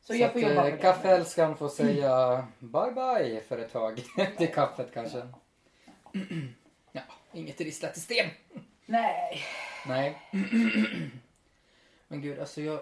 så 0.00 0.14
jag 0.14 0.32
får 0.32 0.38
att, 0.38 0.44
jobba 0.48 0.64
eh, 0.64 0.70
på 0.70 0.76
det. 0.76 0.82
Kaffeälskaren 0.82 1.56
får 1.56 1.68
säga 1.68 2.46
bye 2.58 2.92
bye 2.92 3.40
för 3.40 3.58
ett 3.58 3.72
tag. 3.72 4.02
Till 4.38 4.54
kaffet 4.54 4.90
kanske. 4.94 5.28
Ja, 6.92 7.02
inget 7.32 7.60
ristlat 7.60 7.96
i 7.96 8.00
sten. 8.00 8.26
Nej. 8.86 9.42
Nej. 9.86 10.18
Men 12.08 12.20
gud, 12.22 12.38
alltså 12.38 12.60
jag... 12.60 12.80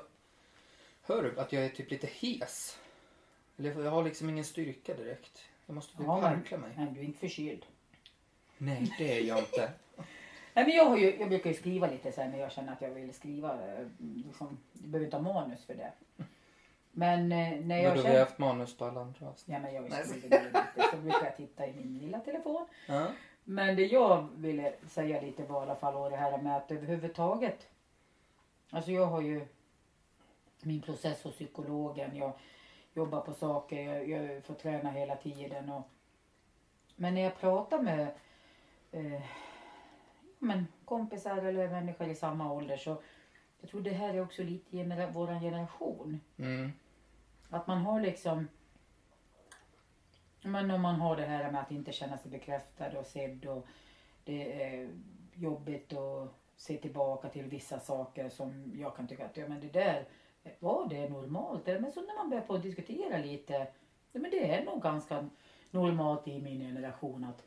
Hör 1.03 1.23
du 1.23 1.41
att 1.41 1.53
jag 1.53 1.65
är 1.65 1.69
typ 1.69 1.91
lite 1.91 2.07
hes? 2.07 2.79
Eller 3.59 3.85
jag 3.85 3.91
har 3.91 4.05
liksom 4.05 4.29
ingen 4.31 4.45
styrka 4.45 4.95
direkt. 4.95 5.39
Jag 5.67 5.75
måste 5.75 5.97
typ 5.97 6.07
Ja, 6.07 6.21
harkla 6.21 6.59
mig. 6.59 6.71
Nej, 6.77 6.87
du 6.95 7.01
är 7.01 7.05
inte 7.05 7.19
förkyld. 7.19 7.67
Nej, 8.59 8.95
det 8.99 9.19
är 9.19 9.23
jag 9.23 9.39
inte. 9.39 9.71
Nej, 10.55 10.65
men 10.67 10.75
jag, 10.77 10.85
har 10.85 10.97
ju, 10.97 11.17
jag 11.21 11.29
brukar 11.29 11.51
ju 11.51 11.57
skriva 11.57 11.87
lite 11.87 12.13
så 12.13 12.21
här 12.21 12.29
när 12.29 12.39
jag 12.39 12.53
känner 12.53 12.73
att 12.73 12.81
jag 12.83 12.91
vill 12.91 13.15
skriva. 13.15 13.53
eh, 13.53 13.87
Liksom, 13.99 14.59
jag 14.73 14.83
behöver 14.89 15.05
inte 15.05 15.17
ha 15.17 15.23
manus 15.35 15.65
för 15.65 15.75
det. 15.75 15.93
Men 16.93 17.33
eh, 17.33 17.39
när 17.39 17.61
Men 17.61 17.83
jag 17.83 17.91
då 17.91 17.93
vi 17.95 17.99
har 17.99 18.05
känner... 18.05 18.19
haft 18.21 18.39
manus 18.39 18.77
på 18.77 18.85
alla 18.85 19.01
andra 19.01 19.29
avsnitt. 19.29 19.55
Ja, 19.55 19.59
men 19.59 19.75
jag 19.75 20.07
skriver 20.07 20.29
det 20.29 20.45
lite 20.45 20.91
så 20.91 20.97
brukar 20.97 21.25
jag 21.25 21.37
titta 21.37 21.67
i 21.67 21.73
min 21.75 21.99
lilla 21.99 22.19
telefon. 22.21 22.67
Ja. 22.89 23.07
Men 23.45 23.77
det 23.77 23.87
jag 23.87 24.29
ville 24.37 24.73
säga 24.89 25.21
lite 25.21 25.45
var 25.45 25.61
i 25.61 25.63
alla 25.63 25.75
fall 25.77 26.11
det 26.11 26.17
här 26.17 26.39
med 26.39 26.57
att 26.57 26.71
överhuvudtaget. 26.71 27.69
Alltså 28.71 28.91
jag 28.91 29.07
har 29.07 29.21
ju 29.21 29.47
min 30.63 30.81
process 30.83 31.23
hos 31.23 31.35
psykologen. 31.35 32.17
Jag 32.17 32.33
jobbar 32.95 33.21
på 33.21 33.33
saker. 33.35 33.83
Jag, 33.83 34.09
jag 34.09 34.45
får 34.45 34.55
träna 34.55 34.91
hela 34.91 35.17
tiden. 35.17 35.71
Och, 35.71 35.83
men 36.97 37.15
när 37.15 37.21
jag 37.23 37.41
pratar 37.41 37.83
med 37.83 38.07
eh, 38.93 39.23
men 40.41 40.67
kompisar 40.85 41.43
eller 41.43 41.69
människor 41.69 42.09
i 42.09 42.15
samma 42.15 42.53
ålder 42.53 42.77
så 42.77 43.03
jag 43.61 43.71
tror 43.71 43.81
det 43.81 43.91
här 43.91 44.15
är 44.15 44.23
också 44.23 44.43
lite 44.43 44.77
genera- 44.77 45.11
våran 45.11 45.41
generation. 45.41 46.21
Mm. 46.39 46.73
Att 47.51 47.67
man 47.67 47.79
har 47.79 48.01
liksom 48.01 48.49
men 50.43 50.71
om 50.71 50.81
man 50.81 50.95
har 51.01 51.17
det 51.17 51.25
här 51.25 51.53
med 51.53 51.61
att 51.61 51.71
inte 51.71 51.93
känna 51.93 52.19
sig 52.19 52.31
bekräftad 52.31 52.99
och 52.99 53.07
sedd 53.07 53.47
och 53.47 53.67
det 54.25 54.63
är 54.63 54.91
jobbigt 55.35 55.93
att 55.93 56.29
se 56.57 56.77
tillbaka 56.77 57.29
till 57.29 57.49
vissa 57.49 57.81
saker 57.81 58.29
som 58.29 58.73
jag 58.77 58.97
kan 58.97 59.07
tycka 59.07 59.25
att 59.25 59.37
ja 59.37 59.47
men 59.47 59.61
det 59.61 59.69
där 59.69 60.05
var 60.59 60.89
det 60.89 61.09
normalt? 61.09 61.67
Men 61.67 61.93
så 61.93 62.01
när 62.01 62.17
man 62.17 62.31
börjar 62.31 62.45
på 62.45 62.55
att 62.55 62.63
diskutera 62.63 63.19
lite, 63.19 63.67
ja, 64.13 64.21
men 64.21 64.31
det 64.31 64.55
är 64.55 64.65
nog 64.65 64.83
ganska 64.83 65.29
normalt 65.71 66.29
i 66.29 66.41
min 66.41 66.61
generation 66.61 67.25
att 67.25 67.45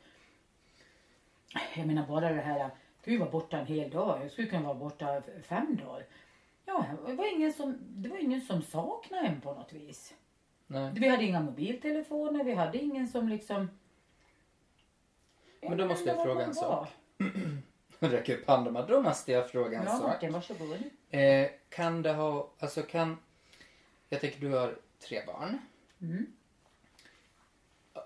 jag 1.76 1.86
menar 1.86 2.06
bara 2.06 2.32
det 2.32 2.40
här, 2.40 2.70
gud 3.04 3.20
var 3.20 3.30
borta 3.30 3.58
en 3.58 3.66
hel 3.66 3.90
dag, 3.90 4.20
jag 4.22 4.30
skulle 4.30 4.48
kunna 4.48 4.62
vara 4.62 4.74
borta 4.74 5.22
fem 5.42 5.76
dagar. 5.76 6.06
Ja, 6.64 6.86
det 7.06 7.12
var 7.12 7.34
ingen 7.36 7.52
som, 7.52 7.78
det 7.80 8.08
var 8.08 8.18
ingen 8.18 8.40
som 8.40 8.62
saknade 8.62 9.26
en 9.26 9.40
på 9.40 9.54
något 9.54 9.72
vis. 9.72 10.14
Nej. 10.66 10.92
Vi 10.94 11.08
hade 11.08 11.24
inga 11.24 11.40
mobiltelefoner, 11.40 12.44
vi 12.44 12.54
hade 12.54 12.78
ingen 12.78 13.08
som 13.08 13.28
liksom... 13.28 13.68
Men 15.60 15.78
då 15.78 15.86
måste 15.86 16.08
jag 16.08 16.22
fråga 16.22 16.44
en 16.44 16.54
sak. 16.54 16.88
Räck 17.98 18.28
upp 18.28 18.46
handen. 18.46 18.72
men 18.72 18.86
Då 18.86 19.02
måste 19.02 19.32
jag 19.32 19.50
fråga 19.50 19.78
en 19.78 19.84
Ja, 19.84 19.90
sak. 19.90 20.02
Martin, 20.02 20.32
varsågod. 20.32 20.82
Eh, 21.10 21.50
kan 21.68 22.02
det 22.02 22.12
ha, 22.12 22.50
alltså 22.58 22.82
kan, 22.82 23.18
jag 24.08 24.20
tänker 24.20 24.40
du 24.40 24.48
har 24.48 24.78
tre 25.08 25.22
barn. 25.26 25.58
Mm. 26.00 26.26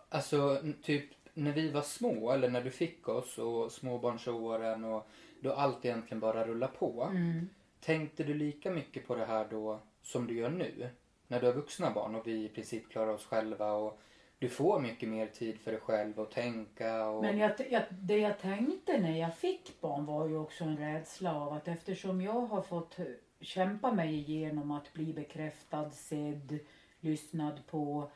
Alltså 0.08 0.62
typ 0.82 1.17
när 1.38 1.52
vi 1.52 1.70
var 1.70 1.82
små 1.82 2.32
eller 2.32 2.48
när 2.48 2.62
du 2.62 2.70
fick 2.70 3.08
oss 3.08 3.38
och 3.38 3.72
småbarnsåren 3.72 4.84
och 4.84 5.08
då 5.40 5.52
allt 5.52 5.84
egentligen 5.84 6.20
bara 6.20 6.46
rullar 6.46 6.68
på. 6.68 7.08
Mm. 7.10 7.48
Tänkte 7.80 8.24
du 8.24 8.34
lika 8.34 8.70
mycket 8.70 9.06
på 9.06 9.14
det 9.14 9.24
här 9.24 9.46
då 9.50 9.80
som 10.02 10.26
du 10.26 10.34
gör 10.34 10.50
nu? 10.50 10.90
när 11.28 11.40
du 11.40 11.46
har 11.46 11.54
vuxna 11.54 11.90
barn 11.90 12.14
och 12.14 12.26
vi 12.26 12.44
i 12.44 12.48
princip 12.48 12.88
klarar 12.88 13.12
oss 13.12 13.26
själva 13.26 13.72
och 13.72 14.00
du 14.38 14.48
får 14.48 14.80
mycket 14.80 15.08
mer 15.08 15.26
tid 15.26 15.58
för 15.60 15.72
dig 15.72 15.80
själv 15.80 16.20
och 16.20 16.30
tänka 16.30 17.08
och... 17.08 17.22
Men 17.22 17.38
jag, 17.38 17.52
jag, 17.70 17.82
det 17.90 18.18
jag 18.18 18.38
tänkte 18.38 18.98
när 18.98 19.18
jag 19.18 19.36
fick 19.36 19.80
barn 19.80 20.06
var 20.06 20.28
ju 20.28 20.36
också 20.36 20.64
en 20.64 20.76
rädsla 20.76 21.34
av 21.34 21.52
att 21.52 21.68
eftersom 21.68 22.20
jag 22.20 22.40
har 22.40 22.62
fått 22.62 22.96
kämpa 23.40 23.92
mig 23.92 24.14
igenom 24.14 24.70
att 24.70 24.92
bli 24.92 25.12
bekräftad, 25.12 25.90
sedd, 25.90 26.58
lyssnad 27.00 27.66
på 27.66 28.10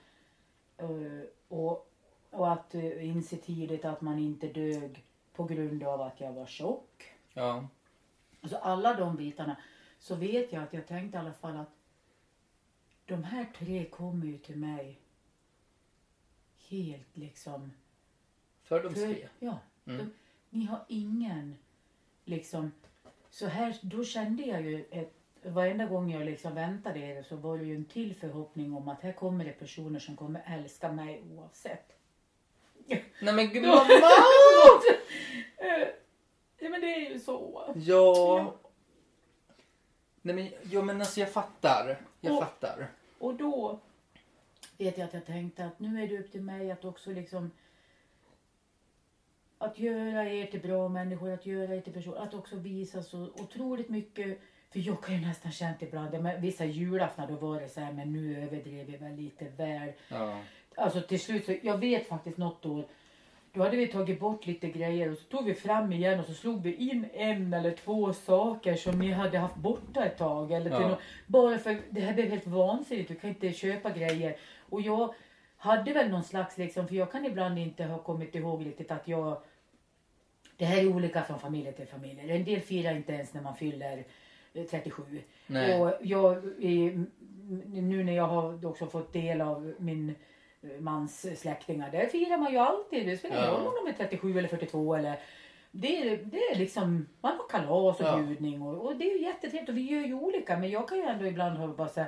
eh, 0.77 0.89
och, 1.49 1.92
och 2.33 2.53
att 2.53 2.75
inse 2.75 3.37
tidigt 3.37 3.85
att 3.85 4.01
man 4.01 4.19
inte 4.19 4.49
dög 4.49 5.05
på 5.33 5.45
grund 5.45 5.83
av 5.83 6.01
att 6.01 6.21
jag 6.21 6.33
var 6.33 6.47
tjock. 6.47 7.13
Ja. 7.33 7.69
Alltså 8.41 8.57
alla 8.57 8.95
de 8.95 9.17
bitarna. 9.17 9.57
Så 9.99 10.15
vet 10.15 10.53
jag 10.53 10.63
att 10.63 10.73
jag 10.73 10.87
tänkte 10.87 11.17
i 11.17 11.21
alla 11.21 11.33
fall 11.33 11.57
att 11.57 11.71
de 13.07 13.25
här 13.25 13.45
tre 13.59 13.85
kommer 13.85 14.27
ju 14.27 14.39
till 14.39 14.57
mig 14.57 15.01
helt 16.69 17.17
liksom 17.17 17.73
Fördomsfria. 18.63 19.29
för, 19.39 19.47
ja, 19.47 19.59
Mm. 19.85 19.99
de, 19.99 20.13
ni 20.59 20.65
har 20.65 20.85
ingen 20.89 21.57
liksom 22.25 22.73
så 23.31 23.47
här, 23.47 23.79
då 23.83 24.05
kände 24.05 24.43
jag 24.43 24.63
ju 24.63 24.85
ett, 24.91 25.15
varenda 25.43 25.87
gång 25.87 26.11
jag 26.11 26.25
liksom 26.25 26.55
väntade 26.55 26.99
er 27.01 27.23
så 27.23 27.37
var 27.37 27.59
det 27.59 27.65
ju 27.65 27.75
en 27.77 27.85
till 27.85 28.15
förhoppning 28.15 28.75
om 28.75 28.89
att 28.89 29.01
här 29.01 29.13
kommer 29.13 29.45
det 29.45 29.53
personer 29.53 29.99
som 29.99 30.17
kommer 30.17 30.43
älska 30.47 30.93
mig 30.93 31.23
oavsett. 31.31 31.93
Nej 33.23 33.35
men 33.35 33.49
gud 33.49 33.63
mamma! 33.63 33.85
Eh, 35.57 35.89
ja 36.59 36.69
men 36.69 36.81
det 36.81 36.95
är 36.95 37.11
ju 37.11 37.19
så. 37.19 37.65
Ja. 37.77 38.55
Nej 40.23 40.35
men, 40.35 40.49
jo 40.63 40.83
men 40.83 41.01
alltså 41.01 41.21
jag 41.21 41.33
fattar. 41.33 41.97
Jag 42.21 42.33
Och- 42.35 42.41
fattar. 42.43 42.87
Och 43.19 43.35
då 43.35 43.79
vet 44.79 44.99
jag 44.99 45.05
att 45.07 45.15
jag 45.15 45.27
tänkte 45.27 45.65
att 45.65 45.81
nu 45.81 46.03
är 46.03 46.09
det 46.09 46.19
upp 46.19 46.33
till 46.33 46.43
mig 46.43 46.71
att 46.71 46.85
också 46.85 47.11
liksom 47.11 47.51
att 49.59 49.79
göra 49.79 50.31
er 50.31 50.47
till 50.47 50.61
bra 50.61 50.89
människor, 50.89 51.31
att 51.33 51.47
göra 51.47 51.75
er 51.77 51.81
till 51.81 51.93
personer, 51.93 52.17
att 52.17 52.35
också 52.35 52.57
visa 52.57 53.03
så 53.03 53.19
otroligt 53.19 53.89
mycket. 53.89 54.39
För 54.71 54.79
jag 54.79 55.03
kan 55.03 55.15
ju 55.15 55.21
nästan 55.27 55.53
känt 55.53 55.83
ibland, 55.83 56.15
ja, 56.15 56.21
men 56.21 56.41
vissa 56.43 56.65
julaftnar 56.65 57.27
då 57.27 57.35
var 57.35 57.61
det 57.61 57.69
så 57.69 57.81
här, 57.81 57.93
men 57.93 58.13
nu 58.13 58.43
överdrev 58.43 58.87
vi 58.87 58.97
väl 58.97 59.15
lite 59.17 59.45
väl. 59.45 59.93
Ja. 60.09 60.41
Alltså 60.77 61.01
till 61.01 61.21
slut, 61.21 61.45
så, 61.47 61.55
jag 61.63 61.79
vet 61.79 62.09
faktiskt 62.09 62.39
något 62.39 62.67
år, 62.67 62.85
då 63.53 63.63
hade 63.63 63.77
vi 63.77 63.87
tagit 63.89 64.21
bort 64.21 64.47
lite 64.47 64.69
grejer 64.69 65.11
och 65.13 65.19
så 65.19 65.25
tog 65.25 65.45
vi 65.45 65.55
fram 65.55 65.93
igen 65.93 66.21
och 66.21 66.27
så 66.27 66.35
slog 66.35 66.63
vi 66.63 66.75
in 66.75 67.07
en 67.13 67.55
eller 67.55 67.71
två 67.71 68.13
saker 68.13 68.75
som 68.75 68.99
ni 68.99 69.11
hade 69.13 69.39
haft 69.39 69.57
borta 69.57 70.05
ett 70.05 70.19
tag. 70.19 70.53
Eller 70.53 70.71
Ja. 70.71 70.89
nå- 70.89 70.97
bara 71.27 71.59
för 71.59 71.79
det 71.91 72.01
här 72.01 72.15
blev 72.15 72.31
helt 72.31 72.47
vansinnigt, 72.47 73.09
du 73.09 73.15
kan 73.15 73.31
inte 73.31 73.53
köpa 73.53 73.91
grejer. 73.91 74.37
Och 74.69 74.81
jag 74.81 75.15
hade 75.57 75.93
väl 75.93 76.11
någon 76.11 76.23
slags 76.25 76.59
liksom, 76.59 76.89
för 76.89 76.95
jag 76.95 77.13
kan 77.13 77.25
ibland 77.27 77.59
inte 77.59 77.85
ha 77.85 77.99
kommit 77.99 78.35
ihåg 78.35 78.67
riktigt 78.67 78.91
att 78.91 79.09
jag 79.09 79.37
det 80.57 80.65
här 80.65 80.79
är 80.83 80.89
olika 80.89 81.23
från 81.23 81.39
familj 81.39 81.73
till 81.73 81.87
familj. 81.87 82.31
En 82.31 82.45
del 82.45 82.61
firar 82.61 82.95
inte 82.97 83.13
ens 83.13 83.35
när 83.35 83.43
man 83.43 83.57
fyller 83.57 84.05
eh, 84.55 84.65
37. 84.65 85.03
Nej. 85.47 85.81
Och 85.81 85.93
jag, 86.03 86.45
nu 87.73 88.05
när 88.05 88.13
jag 88.13 88.27
har 88.27 88.67
också 88.67 88.87
fått 88.87 89.13
del 89.13 89.41
av 89.41 89.75
min 89.79 90.09
eh, 90.09 90.15
mans 90.81 91.41
släktingar, 91.41 91.91
där 91.91 92.07
firar 92.07 92.39
man 92.39 92.53
ju 92.53 92.59
alltid. 92.59 93.07
Det 93.07 93.17
spelar 93.17 93.37
ingen 93.37 93.49
Ja. 93.49 93.55
roll 93.59 93.67
om 93.67 93.75
de 93.85 93.91
är 93.91 93.95
37 93.95 94.39
eller 94.39 94.49
42 94.49 94.95
eller 94.95 95.17
det 95.71 95.97
är, 96.13 96.17
det 96.17 96.39
är 96.39 96.57
liksom, 96.59 97.07
man 97.21 97.37
har 97.37 97.49
kalas 97.49 98.01
och 98.01 98.07
Ja. 98.07 98.17
bjudning 98.19 98.63
och, 98.63 98.87
och 98.87 98.97
det 98.97 99.11
är 99.11 99.19
ju 99.19 99.23
jättetrevligt 99.25 99.69
och 99.69 99.77
vi 99.77 99.91
gör 99.93 100.01
ju 100.07 100.15
olika 100.15 100.59
men 100.59 100.71
jag 100.71 100.89
kan 100.89 100.99
ju 100.99 101.05
ändå 101.05 101.27
ibland 101.27 101.59
ha 101.59 101.67
bara 101.67 101.89
säga 101.89 102.07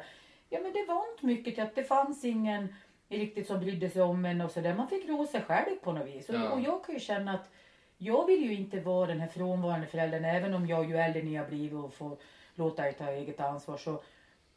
ja 0.49 0.59
men 0.63 0.73
det 0.73 0.85
var 0.89 1.03
inte 1.13 1.27
mycket 1.27 1.55
till 1.55 1.63
att 1.65 1.75
det 1.75 1.85
fanns 1.85 2.25
ingen 2.25 2.75
riktigt 3.09 3.47
som 3.47 3.61
brydde 3.61 3.91
sig 3.91 4.03
om 4.03 4.25
en 4.25 4.41
och 4.41 4.51
sådär. 4.51 4.75
Man 4.75 4.89
fick 4.89 5.09
rå 5.09 5.27
sig 5.27 5.41
själv 5.43 5.77
på 5.83 5.93
något 5.93 6.07
vis. 6.07 6.29
Och, 6.29 6.35
Ja. 6.35 6.51
och 6.51 6.61
jag 6.61 6.85
kan 6.85 6.95
ju 6.95 7.01
känna 7.01 7.33
att 7.35 7.51
jag 7.99 8.27
vill 8.27 8.43
ju 8.45 8.55
inte 8.55 8.81
vara 8.81 9.07
den 9.07 9.21
här 9.21 9.29
frånvarande 9.29 9.87
föräldern 9.87 10.25
även 10.25 10.55
om 10.55 10.67
jag 10.67 10.91
ju 10.91 10.97
äldre 10.97 11.23
ni 11.23 11.35
har 11.35 11.47
blivit 11.47 11.73
och 11.85 11.95
får 11.95 12.17
låta 12.55 12.89
er 12.89 12.93
ta 12.93 13.11
eget 13.11 13.41
ansvar. 13.41 13.77
Så 13.77 14.03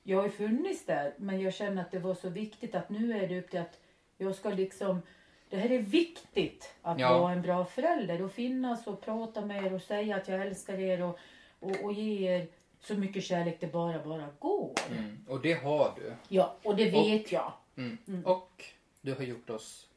jag 0.03 0.17
har 0.17 0.23
ju 0.23 0.29
funnits 0.29 0.85
där 0.85 1.13
men 1.17 1.41
jag 1.41 1.53
känner 1.53 1.81
att 1.81 1.91
det 1.91 1.99
var 1.99 2.13
så 2.15 2.29
viktigt 2.29 2.75
att 2.75 2.89
nu 2.89 3.17
är 3.17 3.27
det 3.27 3.39
upp 3.39 3.49
till 3.49 3.59
att 3.59 3.79
jag 4.17 4.35
ska 4.35 4.49
liksom 4.49 5.01
det 5.49 5.57
här 5.57 5.71
är 5.71 5.79
viktigt 5.79 6.73
att 6.81 6.99
Ja. 6.99 7.19
vara 7.19 7.31
en 7.33 7.41
bra 7.41 7.65
förälder 7.65 8.21
och 8.21 8.31
finnas 8.31 8.87
och 8.87 9.01
prata 9.01 9.45
med 9.45 9.65
er 9.65 9.73
och 9.73 9.81
säga 9.81 10.15
att 10.15 10.27
jag 10.27 10.41
älskar 10.41 10.79
er 10.79 11.01
och, 11.01 11.19
och, 11.59 11.83
och 11.83 11.93
ge 11.93 12.31
er 12.31 12.47
så 12.79 12.93
mycket 12.93 13.23
kärlek 13.23 13.57
det 13.59 13.67
bara 13.67 14.03
bara 14.03 14.29
går. 14.39 14.73
Mm. 14.91 15.17
Och 15.27 15.41
det 15.41 15.53
har 15.53 15.93
du. 15.95 16.13
Ja, 16.27 16.55
och 16.63 16.75
det 16.75 16.89
vet 16.91 17.31
jag. 17.31 17.53
Mm. 17.77 17.97
Mm. 18.07 18.25
Och 18.25 18.63
du 19.01 19.13
har 19.13 19.23
gjort 19.23 19.49
oss 19.49 19.87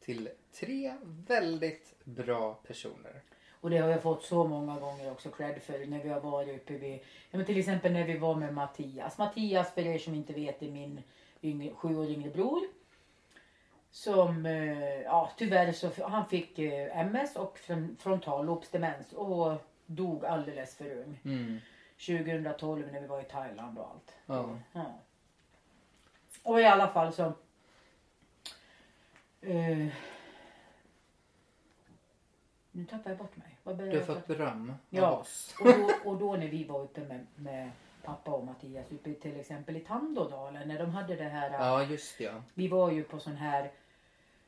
till 0.00 0.28
tre 0.60 0.94
väldigt 1.26 1.94
bra 2.04 2.54
personer. 2.54 3.22
Och 3.60 3.70
det 3.70 3.78
har 3.78 3.88
jag 3.88 4.02
fått 4.02 4.24
så 4.24 4.44
många 4.46 4.80
gånger 4.80 5.10
också 5.10 5.30
cred 5.30 5.62
för 5.62 5.86
när 5.86 6.02
vi 6.02 6.08
har 6.08 6.20
varit 6.20 6.56
uppe 6.56 6.78
vid, 6.78 6.94
ja, 7.30 7.36
men 7.38 7.46
till 7.46 7.58
exempel 7.58 7.92
när 7.92 8.06
vi 8.06 8.18
var 8.18 8.34
med 8.34 8.54
Mattias. 8.54 9.18
Mattias 9.18 9.74
för 9.74 9.86
er 9.86 9.98
som 9.98 10.14
inte 10.14 10.32
vet 10.32 10.62
är 10.62 10.70
min 10.70 11.02
yngre, 11.42 11.74
sju 11.74 11.96
år 11.96 12.10
yngre 12.10 12.30
bror. 12.30 12.60
Som, 13.92 14.46
eh, 14.46 15.00
ja 15.00 15.30
tyvärr 15.36 15.72
så 15.72 15.90
han 16.08 16.28
fick 16.28 16.58
eh, 16.58 16.98
MS 16.98 17.36
och 17.36 17.58
fron- 17.58 17.96
frontallobsdemens 17.98 19.12
och 19.12 19.52
dog 19.86 20.24
alldeles 20.24 20.76
för 20.76 20.90
ung. 20.96 21.20
Mm. 21.24 21.60
2012 22.06 22.92
när 22.92 23.00
vi 23.00 23.06
var 23.06 23.20
i 23.20 23.24
Thailand 23.24 23.78
och 23.78 23.84
allt. 23.90 24.14
Ja. 24.26 24.58
Ja. 24.72 24.84
Och 26.42 26.60
i 26.60 26.64
alla 26.64 26.88
fall 26.88 27.12
så. 27.12 27.32
Eh, 29.40 29.86
nu 32.72 32.84
tappar 32.84 33.10
jag 33.10 33.18
bort 33.18 33.36
mig. 33.36 33.56
Du 33.90 33.98
har 33.98 34.04
fått 34.06 34.26
beröm 34.26 34.74
Ja. 34.90 35.06
av 35.06 35.20
oss. 35.20 35.54
och, 35.60 35.66
då, 35.66 35.90
och 36.10 36.16
då 36.18 36.36
när 36.36 36.48
vi 36.48 36.64
var 36.64 36.80
uppe 36.80 37.00
med, 37.00 37.26
med 37.36 37.70
pappa 38.02 38.30
och 38.30 38.44
Mattias 38.46 38.92
uppe 38.92 39.14
till 39.14 39.40
exempel 39.40 39.76
i 39.76 39.80
Tandådalen 39.80 40.68
när 40.68 40.78
de 40.78 40.90
hade 40.90 41.16
det 41.16 41.24
här. 41.28 41.50
Ja, 41.50 41.82
just 41.84 42.18
det. 42.18 42.24
Ja. 42.24 42.42
Vi 42.54 42.68
var 42.68 42.90
ju 42.90 43.04
på 43.04 43.18
sån 43.18 43.36
här 43.36 43.70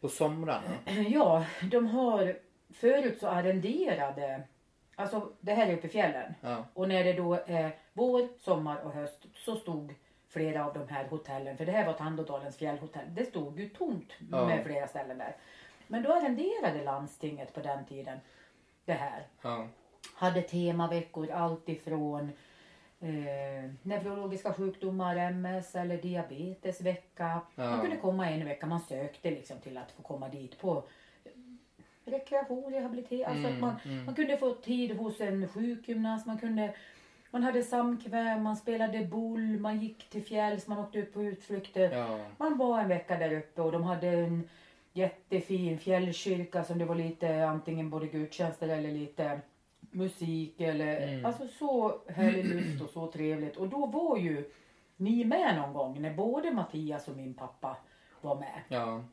På 0.03 0.09
somrarna. 0.09 0.63
Ja, 1.09 1.45
de 1.71 1.87
har 1.87 2.37
förut 2.75 3.19
så 3.21 3.29
arrenderade, 3.29 4.43
alltså 4.95 5.29
det 5.41 5.53
här 5.55 5.67
är 5.67 5.75
uppe 5.77 5.87
i 5.87 5.91
fjällen. 5.91 6.35
Ja. 6.41 6.65
Och 6.75 6.89
när 6.89 7.05
det 7.05 7.13
då 7.13 7.35
är 7.47 7.77
vår, 7.93 8.29
sommar 8.41 8.77
och 8.85 8.93
höst 8.93 9.27
så 9.35 9.57
stod 9.57 9.95
flera 10.29 10.67
av 10.67 10.73
de 10.75 10.89
här 10.95 11.05
hotellen, 11.09 11.57
för 11.57 11.67
det 11.67 11.73
här 11.73 11.87
var 11.87 11.93
Tandådalens 11.93 12.57
fjällhotell, 12.57 13.05
det 13.15 13.25
stod 13.25 13.59
ju 13.61 13.69
tomt 13.69 14.13
Ja. 14.31 14.47
med 14.47 14.65
flera 14.65 14.87
ställen 14.87 15.19
där. 15.19 15.37
Men 15.87 16.03
då 16.03 16.13
arrenderade 16.13 16.85
landstinget 16.85 17.55
på 17.55 17.61
den 17.61 17.85
tiden 17.85 18.19
det 18.85 18.93
här. 18.93 19.27
Ja. 19.43 19.67
Hade 20.15 20.43
temaveckor 20.43 21.31
allt 21.31 21.69
ifrån 21.69 22.33
eh, 23.03 23.71
neurologiska 23.83 24.53
sjukdomar, 24.53 25.17
MS 25.17 25.75
eller 25.75 26.03
diabetesvecka. 26.03 27.41
Ja. 27.55 27.71
Man 27.71 27.81
kunde 27.81 27.97
komma 27.97 28.31
en 28.31 28.45
vecka, 28.45 28.67
man 28.67 28.81
sökte 28.81 29.31
liksom 29.31 29.59
till 29.59 29.79
att 29.79 29.93
få 29.93 30.03
komma 30.03 30.29
dit 30.29 30.59
på 30.61 30.85
rekreation, 32.05 32.73
rehabilitering. 32.73 33.25
Alltså 33.25 33.49
Mm, 33.49 33.61
man, 33.61 33.75
mm. 33.85 34.05
man 34.05 34.15
kunde 34.15 34.37
få 34.37 34.55
tid 34.55 34.97
hos 34.97 35.21
en 35.21 35.49
sjukgymnast, 35.49 36.27
man 36.27 36.39
kunde 36.39 36.75
man 37.31 37.43
hade 37.43 37.63
samkväm, 37.63 38.43
man 38.43 38.57
spelade 38.57 39.05
boll, 39.05 39.59
man 39.59 39.81
gick 39.81 40.11
till 40.11 40.25
fjälls, 40.25 40.67
man 40.67 40.79
åkte 40.79 40.99
ut 40.99 41.15
på 41.15 41.23
utflykter. 41.23 41.91
Ja. 41.91 42.19
Man 42.39 42.59
var 42.59 42.81
en 42.81 42.89
vecka 42.89 43.19
där 43.19 43.33
uppe 43.33 43.63
och 43.63 43.73
de 43.73 43.83
hade 43.83 44.09
en 44.09 44.49
jättefin 44.93 45.79
fjällkyrka 45.79 46.65
som 46.65 46.79
det 46.79 46.85
var 46.85 46.95
lite 46.95 47.47
antingen 47.47 47.91
både 47.91 48.07
gudstjänster 48.07 48.69
eller 48.69 48.91
lite 48.91 49.41
musik 49.93 50.61
eller 50.61 51.09
Mm. 51.09 51.25
alltså 51.27 51.49
så 51.49 52.01
härlig 52.09 52.45
luft 52.45 52.83
och 52.83 52.91
så 52.91 53.07
trevligt. 53.07 53.57
Och 53.57 53.69
då 53.69 53.87
var 53.87 54.17
ju 54.17 54.51
ni 54.97 55.25
med 55.25 55.57
någon 55.57 55.73
gång 55.73 56.03
när 56.03 56.15
både 56.15 56.51
Mattias 56.51 57.09
och 57.09 57.17
min 57.17 57.35
pappa 57.35 57.77
var 58.21 58.35
med. 58.37 58.61
Ja. 58.69 59.05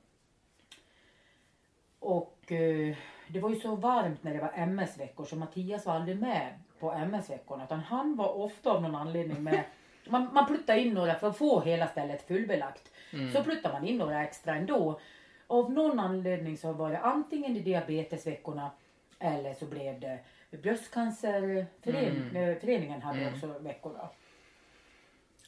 Och 2.00 2.52
eh, 2.52 2.96
det 3.28 3.40
var 3.40 3.50
ju 3.50 3.56
så 3.56 3.76
varmt 3.76 4.24
när 4.24 4.34
det 4.34 4.40
var 4.40 4.52
MS-veckor 4.56 5.26
så 5.26 5.36
Mattias 5.36 5.86
var 5.86 5.94
aldrig 5.94 6.20
med 6.20 6.54
på 6.80 6.92
MS-veckorna 6.92 7.64
utan 7.64 7.80
han 7.80 8.16
var 8.16 8.38
ofta 8.38 8.72
av 8.72 8.82
någon 8.82 8.96
anledning 8.96 9.44
med. 9.44 9.64
Man, 10.10 10.30
man 10.34 10.46
pluttade 10.48 10.80
in 10.82 10.94
några 10.94 11.16
för 11.16 11.28
att 11.30 11.38
få 11.38 11.62
hela 11.62 11.88
stället 11.88 12.28
fullbelagt. 12.28 12.92
Mm. 13.14 13.32
Så 13.32 13.44
pluttar 13.44 13.74
man 13.74 13.88
in 13.88 13.98
några 13.98 14.24
extra 14.24 14.56
ändå. 14.56 15.00
Av 15.48 15.72
någon 15.72 16.00
anledning 16.00 16.58
så 16.58 16.74
var 16.74 16.90
det 16.92 17.00
antingen 17.00 17.56
i 17.58 17.60
diabetesveckorna 17.60 18.72
eller 19.20 19.54
så 19.54 19.66
blev 19.66 20.00
det 20.00 20.20
bröstcancerföreningen 20.52 22.36
Mm. 22.36 22.60
föreningen 22.60 23.02
hade 23.02 23.20
Mm. 23.20 23.34
också 23.34 23.48
veckor 23.60 23.94
då. 23.94 24.10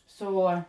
Så 0.05 0.61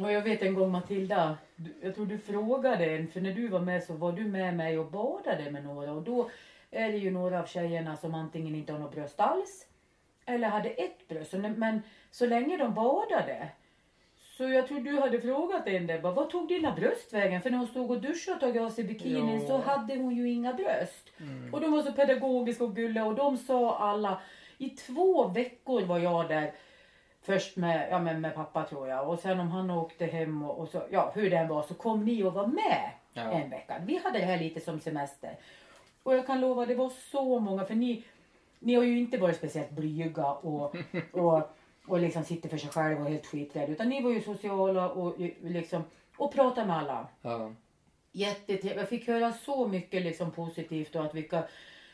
och 0.00 0.12
jag 0.12 0.22
vet 0.22 0.42
en 0.42 0.54
gång 0.54 0.70
Matilda, 0.70 1.38
jag 1.82 1.94
tror 1.94 2.06
du 2.06 2.18
frågade 2.18 2.84
en, 2.86 3.08
för 3.08 3.20
när 3.20 3.34
du 3.34 3.48
var 3.48 3.60
med 3.60 3.84
så 3.84 3.94
var 3.94 4.12
du 4.12 4.24
med 4.24 4.56
mig 4.56 4.78
och 4.78 4.90
badade 4.90 5.50
med 5.50 5.64
några 5.64 5.92
och 5.92 6.02
då 6.02 6.30
är 6.70 6.92
det 6.92 6.98
ju 6.98 7.10
några 7.10 7.42
av 7.42 7.46
tjejerna 7.46 7.96
som 7.96 8.14
antingen 8.14 8.54
inte 8.54 8.72
har 8.72 8.78
något 8.80 8.94
bröst 8.94 9.20
alls 9.20 9.66
eller 10.26 10.48
hade 10.48 10.68
ett 10.68 11.08
bröst. 11.08 11.32
Men 11.32 11.82
så 12.10 12.26
länge 12.26 12.56
de 12.56 12.74
badade 12.74 13.48
Så 14.38 14.48
jag 14.48 14.68
tror 14.68 14.80
du 14.80 15.00
hade 15.00 15.20
frågat 15.20 15.66
en 15.66 15.86
där, 15.86 15.98
bara, 16.00 16.12
vad 16.12 16.30
tog 16.30 16.48
dina 16.48 16.72
bröst 16.72 17.12
vägen? 17.12 17.42
För 17.42 17.50
när 17.50 17.58
hon 17.58 17.66
stod 17.66 17.90
och 17.90 18.00
duschade 18.00 18.34
och 18.36 18.40
tagit 18.40 18.62
av 18.62 18.70
sig 18.70 18.84
bikinin 18.84 19.40
Ja. 19.40 19.46
så 19.46 19.58
hade 19.58 19.96
hon 19.96 20.16
ju 20.16 20.30
inga 20.30 20.52
bröst. 20.54 21.08
Mm. 21.20 21.54
Och 21.54 21.60
de 21.60 21.72
var 21.72 21.82
så 21.82 21.92
pedagogiska 21.92 22.64
och 22.64 22.76
gulliga 22.76 23.04
och 23.04 23.14
de 23.14 23.36
sa 23.36 23.78
alla, 23.78 24.20
i 24.58 24.68
två 24.70 25.28
veckor 25.28 25.82
var 25.82 25.98
jag 25.98 26.28
där. 26.28 26.52
Först 27.22 27.56
med, 27.56 27.88
ja, 27.90 27.98
men 27.98 28.20
med 28.20 28.34
pappa 28.34 28.64
tror 28.64 28.88
jag 28.88 29.08
och 29.08 29.18
sen 29.18 29.40
om 29.40 29.50
han 29.50 29.70
åkte 29.70 30.06
hem 30.06 30.42
och, 30.42 30.58
och 30.58 30.68
så, 30.68 30.82
ja 30.90 31.12
hur 31.14 31.30
den 31.30 31.48
var 31.48 31.62
så 31.62 31.74
kom 31.74 32.04
ni 32.04 32.22
och 32.22 32.34
var 32.34 32.46
med 32.46 32.90
Ja. 33.12 33.22
en 33.22 33.50
vecka. 33.50 33.74
Vi 33.86 33.98
hade 34.04 34.18
det 34.18 34.24
här 34.24 34.38
lite 34.38 34.60
som 34.60 34.80
semester. 34.80 35.36
Och 36.02 36.14
jag 36.14 36.26
kan 36.26 36.40
lova 36.40 36.66
det 36.66 36.74
var 36.74 36.92
så 37.10 37.38
många 37.40 37.64
för 37.64 37.74
ni, 37.74 38.04
ni 38.58 38.74
har 38.74 38.82
ju 38.82 38.98
inte 38.98 39.18
varit 39.18 39.36
speciellt 39.36 39.70
blyga 39.70 40.26
och, 40.26 40.76
och, 41.12 41.50
och 41.88 41.98
liksom 42.00 42.24
sitter 42.24 42.48
för 42.48 42.56
sig 42.58 42.70
själva 42.70 43.04
och 43.04 43.10
helt 43.10 43.26
skiträdda 43.26 43.72
utan 43.72 43.88
ni 43.88 44.02
var 44.02 44.10
ju 44.10 44.20
sociala 44.22 44.90
och 44.90 45.14
liksom 45.42 45.82
och 46.16 46.32
pratade 46.34 46.66
med 46.66 46.76
alla. 46.76 47.06
Ja. 47.22 47.52
Jättetrevligt. 48.12 48.76
Jag 48.76 48.88
fick 48.88 49.08
höra 49.08 49.32
så 49.32 49.68
mycket 49.68 50.02
liksom 50.02 50.30
positivt 50.30 50.96
och 50.96 51.04
att 51.04 51.14
vilka 51.14 51.42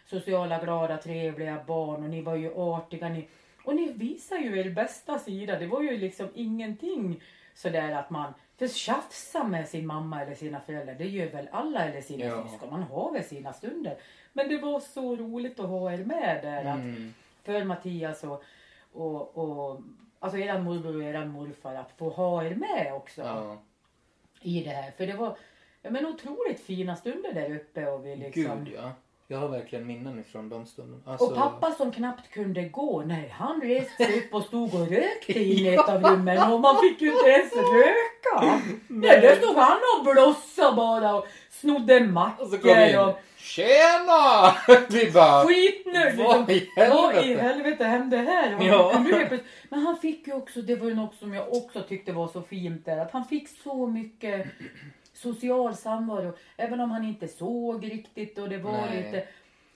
sociala, 0.07 0.59
glada, 0.59 0.97
trevliga 0.97 1.65
barn 1.67 2.03
och 2.05 2.11
ni 2.11 2.23
var 2.23 2.35
ju 2.37 2.55
artiga. 2.55 3.09
Ni, 3.09 3.29
och 3.65 3.77
ni 3.77 3.93
visar 3.93 4.37
ju 4.37 4.59
er 4.61 4.71
bästa 4.71 5.19
sida. 5.19 5.59
Det 5.59 5.67
var 5.67 5.83
ju 5.83 5.97
liksom 5.99 6.29
ingenting 6.35 7.21
sådär 7.55 7.93
att 7.93 8.11
man 8.11 8.33
för 8.59 8.69
tjafsa 8.69 9.45
med 9.45 9.69
sin 9.69 9.87
mamma 9.87 10.23
eller 10.23 10.35
sina 10.35 10.61
föräldrar. 10.61 10.95
Det 10.95 11.09
gör 11.09 11.27
väl 11.31 11.49
alla 11.53 11.85
eller 11.85 12.01
sina 12.01 12.25
Ja. 12.25 12.49
syskon. 12.49 12.71
Man 12.71 12.83
har 12.83 13.13
väl 13.13 13.25
sina 13.25 13.53
stunder. 13.53 13.97
Men 14.33 14.49
det 14.49 14.59
var 14.59 14.81
så 14.81 15.17
roligt 15.17 15.61
att 15.61 15.69
ha 15.69 15.93
er 15.93 15.99
med 16.05 16.39
där. 16.43 16.65
Att, 16.65 16.79
Mm. 16.79 17.15
för 17.43 17.65
Mattias 17.65 18.25
och, 18.25 18.45
och, 18.95 19.39
och 19.39 19.81
alltså 20.21 20.39
eran 20.39 20.65
morbror 20.65 20.97
och 20.97 21.03
eran 21.03 21.29
morfar 21.29 21.75
att 21.75 21.93
få 21.99 22.11
ha 22.11 22.45
er 22.45 22.55
med 22.55 22.93
också 22.95 23.23
Ja. 23.23 23.59
i 24.41 24.65
det 24.65 24.71
här. 24.71 24.91
För 24.91 25.07
det 25.07 25.15
var 25.17 25.37
ja, 25.83 25.91
men 25.91 26.07
otroligt 26.07 26.61
fina 26.61 26.97
stunder 26.97 27.33
där 27.33 27.57
uppe. 27.57 27.87
Och, 27.87 28.07
vi 28.07 28.17
liksom... 28.17 28.65
Gud 28.65 28.75
ja. 28.77 28.93
Jag 29.27 29.39
har 29.39 29.49
verkligen 29.49 29.87
minnen 29.87 30.19
ifrån 30.21 30.49
de 30.49 30.67
stunderna. 30.67 31.03
Alltså, 31.07 31.27
och 31.27 31.35
pappa 31.35 31.71
som 31.71 31.93
knappt 31.93 32.31
kunde 32.31 32.69
gå, 32.69 33.03
nej 33.07 33.29
han 33.29 33.61
reste 33.61 34.05
sig 34.05 34.19
upp 34.19 34.35
och 34.35 34.43
stod 34.43 34.75
och 34.75 34.89
rökte 34.89 35.33
i 35.33 35.69
ett 35.75 35.89
av 35.89 36.03
rummen 36.03 36.53
och 36.53 36.61
man 36.61 36.77
fick 36.81 37.01
ju 37.01 37.13
inte 37.13 37.29
ens 37.29 37.53
röka. 37.53 38.14
Nej, 38.89 39.21
där 39.21 39.37
stod 39.37 39.57
han 39.57 39.79
och 39.99 40.05
blossade 40.15 40.77
bara 40.77 41.15
och 41.15 41.27
snodde 41.51 42.01
Och 42.39 42.49
så 42.49 42.59
kom 42.59 42.71
vi 42.77 42.91
in. 42.91 42.97
mackor 42.97 43.09
och 43.09 43.21
Tjena! 43.45 44.55
Vi 44.91 45.11
bara... 45.11 45.47
skitnöjd. 45.47 46.17
Vad 46.17 46.51
i 46.51 46.69
Vad 46.77 47.15
i 47.15 47.17
helvete? 47.17 47.43
helvete 47.43 47.85
hände 47.85 48.17
här? 48.17 48.59
Ja. 48.61 49.05
Men 49.69 49.81
han 49.81 49.97
fick 49.97 50.27
ju 50.27 50.33
också, 50.33 50.63
det 50.63 50.77
var 50.77 50.89
ju 50.89 50.95
något 50.95 51.15
som 51.15 51.35
jag 51.35 51.53
också 51.53 51.83
tyckte 51.83 52.13
var 52.13 52.29
så 52.29 52.43
fint 52.43 52.85
där, 52.85 52.99
att 52.99 53.11
han 53.11 53.25
fick 53.25 53.49
så 53.49 53.87
mycket 53.87 54.47
social 55.13 55.77
samvaro. 55.77 56.33
Även 56.57 56.81
om 56.81 56.91
han 56.91 57.05
inte 57.05 57.29
såg 57.29 57.93
riktigt 57.93 58.39
och 58.39 58.49
det 58.49 58.59
var 58.59 58.73
Nej. 58.73 59.03
lite... 59.03 59.27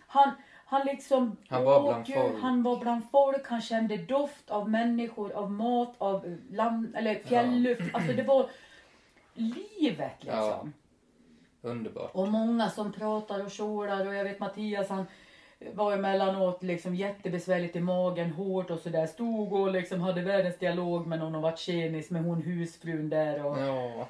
Han, 0.06 0.30
han 0.70 0.87
liksom 0.87 1.37
Han 1.48 1.64
var 1.64 1.83
bland 1.83 2.09
ju, 2.09 2.14
folk. 2.14 2.42
Han 2.42 2.62
var 2.62 2.76
bland 2.76 3.11
folk, 3.11 3.48
han 3.48 3.61
kände 3.61 3.96
doft 3.96 4.50
av 4.50 4.70
människor, 4.70 5.33
av 5.33 5.50
mat, 5.50 5.94
av 5.98 6.37
land, 6.50 6.96
eller 6.96 7.14
fjällluft. 7.14 7.94
Alltså 7.94 8.12
det 8.12 8.22
var 8.22 8.50
livet 9.35 10.24
liksom. 10.24 10.72
Ja. 11.62 11.68
Underbart. 11.70 12.11
Och 12.14 12.28
många 12.28 12.70
som 12.70 12.92
pratar 12.92 13.44
och 13.44 13.50
tjolar 13.50 14.07
och 14.07 14.14
jag 14.14 14.24
vet 14.24 14.40
Mattias 14.40 14.88
han 14.88 15.07
var 15.74 15.92
emellanåt 15.92 16.62
liksom 16.62 16.94
jättebesvärligt 16.94 17.76
i 17.76 17.81
magen, 17.81 18.31
hårt 18.31 18.70
och 18.70 18.78
sådär. 18.78 19.07
Stod 19.07 19.52
och 19.52 19.72
liksom 19.72 20.00
hade 20.00 20.22
världens 20.22 20.59
dialog 20.59 21.07
med 21.07 21.18
någon 21.18 21.35
och 21.35 21.42
var 21.42 21.57
tjenis 21.57 22.11
med 22.11 22.24
hon 22.24 22.42
husfrun 22.42 23.09
där. 23.09 23.44
Och, 23.44 23.59
Ja. 23.59 24.09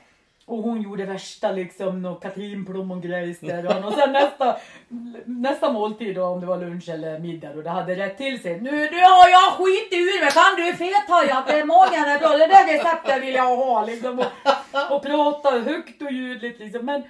Och 0.49 0.63
hon 0.63 0.83
gjorde 0.83 1.05
värsta 1.05 1.53
liksom 1.53 2.05
och 2.05 2.23
Katrin 2.23 2.67
Plommon-grejs 2.67 3.41
där. 3.41 3.87
Och 3.87 3.93
sen 3.93 4.13
nästa, 4.13 4.57
nästa 5.25 5.73
måltid 5.73 6.15
då 6.15 6.25
om 6.25 6.41
det 6.41 6.47
var 6.47 6.59
lunch 6.59 6.89
eller 6.89 7.19
middag 7.19 7.51
och 7.51 7.63
det 7.63 7.71
hade 7.71 7.95
rätt 7.95 8.17
till 8.19 8.43
sig. 8.43 8.61
Nu, 8.61 8.71
nu 8.71 8.99
har 8.99 9.29
jag 9.29 9.53
skit 9.53 9.93
ur 9.93 10.21
mig, 10.21 10.31
kan 10.31 10.57
du 10.57 10.73
fethaja 10.73 11.39
att 11.39 11.67
magen 11.67 12.05
är 12.05 12.19
bra? 12.19 12.29
Det 12.29 12.47
där 12.47 12.73
receptet 12.73 13.23
vill 13.23 13.35
jag 13.35 13.57
ha 13.57 13.85
liksom. 13.85 14.19
Och, 14.19 14.97
och 14.97 15.03
prata 15.03 15.51
högt 15.51 16.03
och 16.03 16.13
ljudligt 16.13 16.59
liksom. 16.59 16.87
Men 16.87 17.03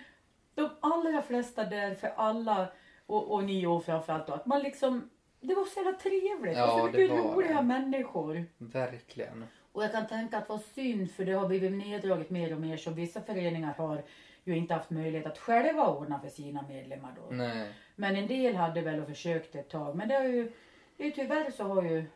de 0.55 0.71
allra 0.81 1.23
flesta 1.23 1.65
där 1.65 1.95
för 1.95 2.13
alla 2.17 2.67
och, 3.07 3.33
och 3.33 3.45
ni 3.45 3.67
och 3.67 3.85
framförallt 3.85 4.27
då 4.27 4.33
att 4.33 4.47
man 4.47 4.63
liksom 4.63 5.11
det 5.41 5.55
var 5.55 5.65
så 5.65 5.81
jävla 5.81 5.99
trevligt. 5.99 6.57
Ja, 6.59 6.73
och 6.73 6.81
så 6.81 6.87
det 6.87 6.99
mycket 6.99 7.25
var 7.25 7.35
roliga 7.35 7.57
det. 7.57 7.63
människor. 7.63 8.45
Verkligen. 8.59 9.45
Och 9.79 9.85
jag 9.85 9.93
kan 9.93 10.07
tänka 10.07 10.39
att 10.39 10.49
vad 10.49 10.61
synd 10.61 11.11
för 11.11 11.25
det 11.25 11.33
har 11.33 11.49
blivit 11.49 11.73
neddraget 11.73 12.31
mer 12.31 12.55
och 12.55 12.61
mer 12.61 12.77
så 12.77 12.91
vissa 12.91 13.21
föreningar 13.21 13.75
har 13.75 14.03
ju 14.45 14.57
inte 14.57 14.75
haft 14.75 14.91
möjlighet 14.91 15.27
att 15.27 15.39
själva 15.39 15.89
ordna 15.89 16.21
för 16.21 16.29
sina 16.29 16.65
medlemmar 16.69 17.15
då. 17.17 17.35
Nej. 17.35 17.73
Men 17.97 18.17
en 18.17 18.27
del 18.27 18.57
hade 18.57 18.81
väl 18.81 19.01
och 19.01 19.09
försökt 19.09 19.55
ett 19.55 19.69
tag. 19.71 19.97
Men 19.97 20.09
det 20.09 20.15
har 20.15 20.25
ju, 20.25 20.53
det 20.97 21.07
är 21.07 21.11
tyvärr 21.11 21.51
så 21.51 21.65
har 21.65 21.83
ju 21.83 21.99
eh, 21.99 22.07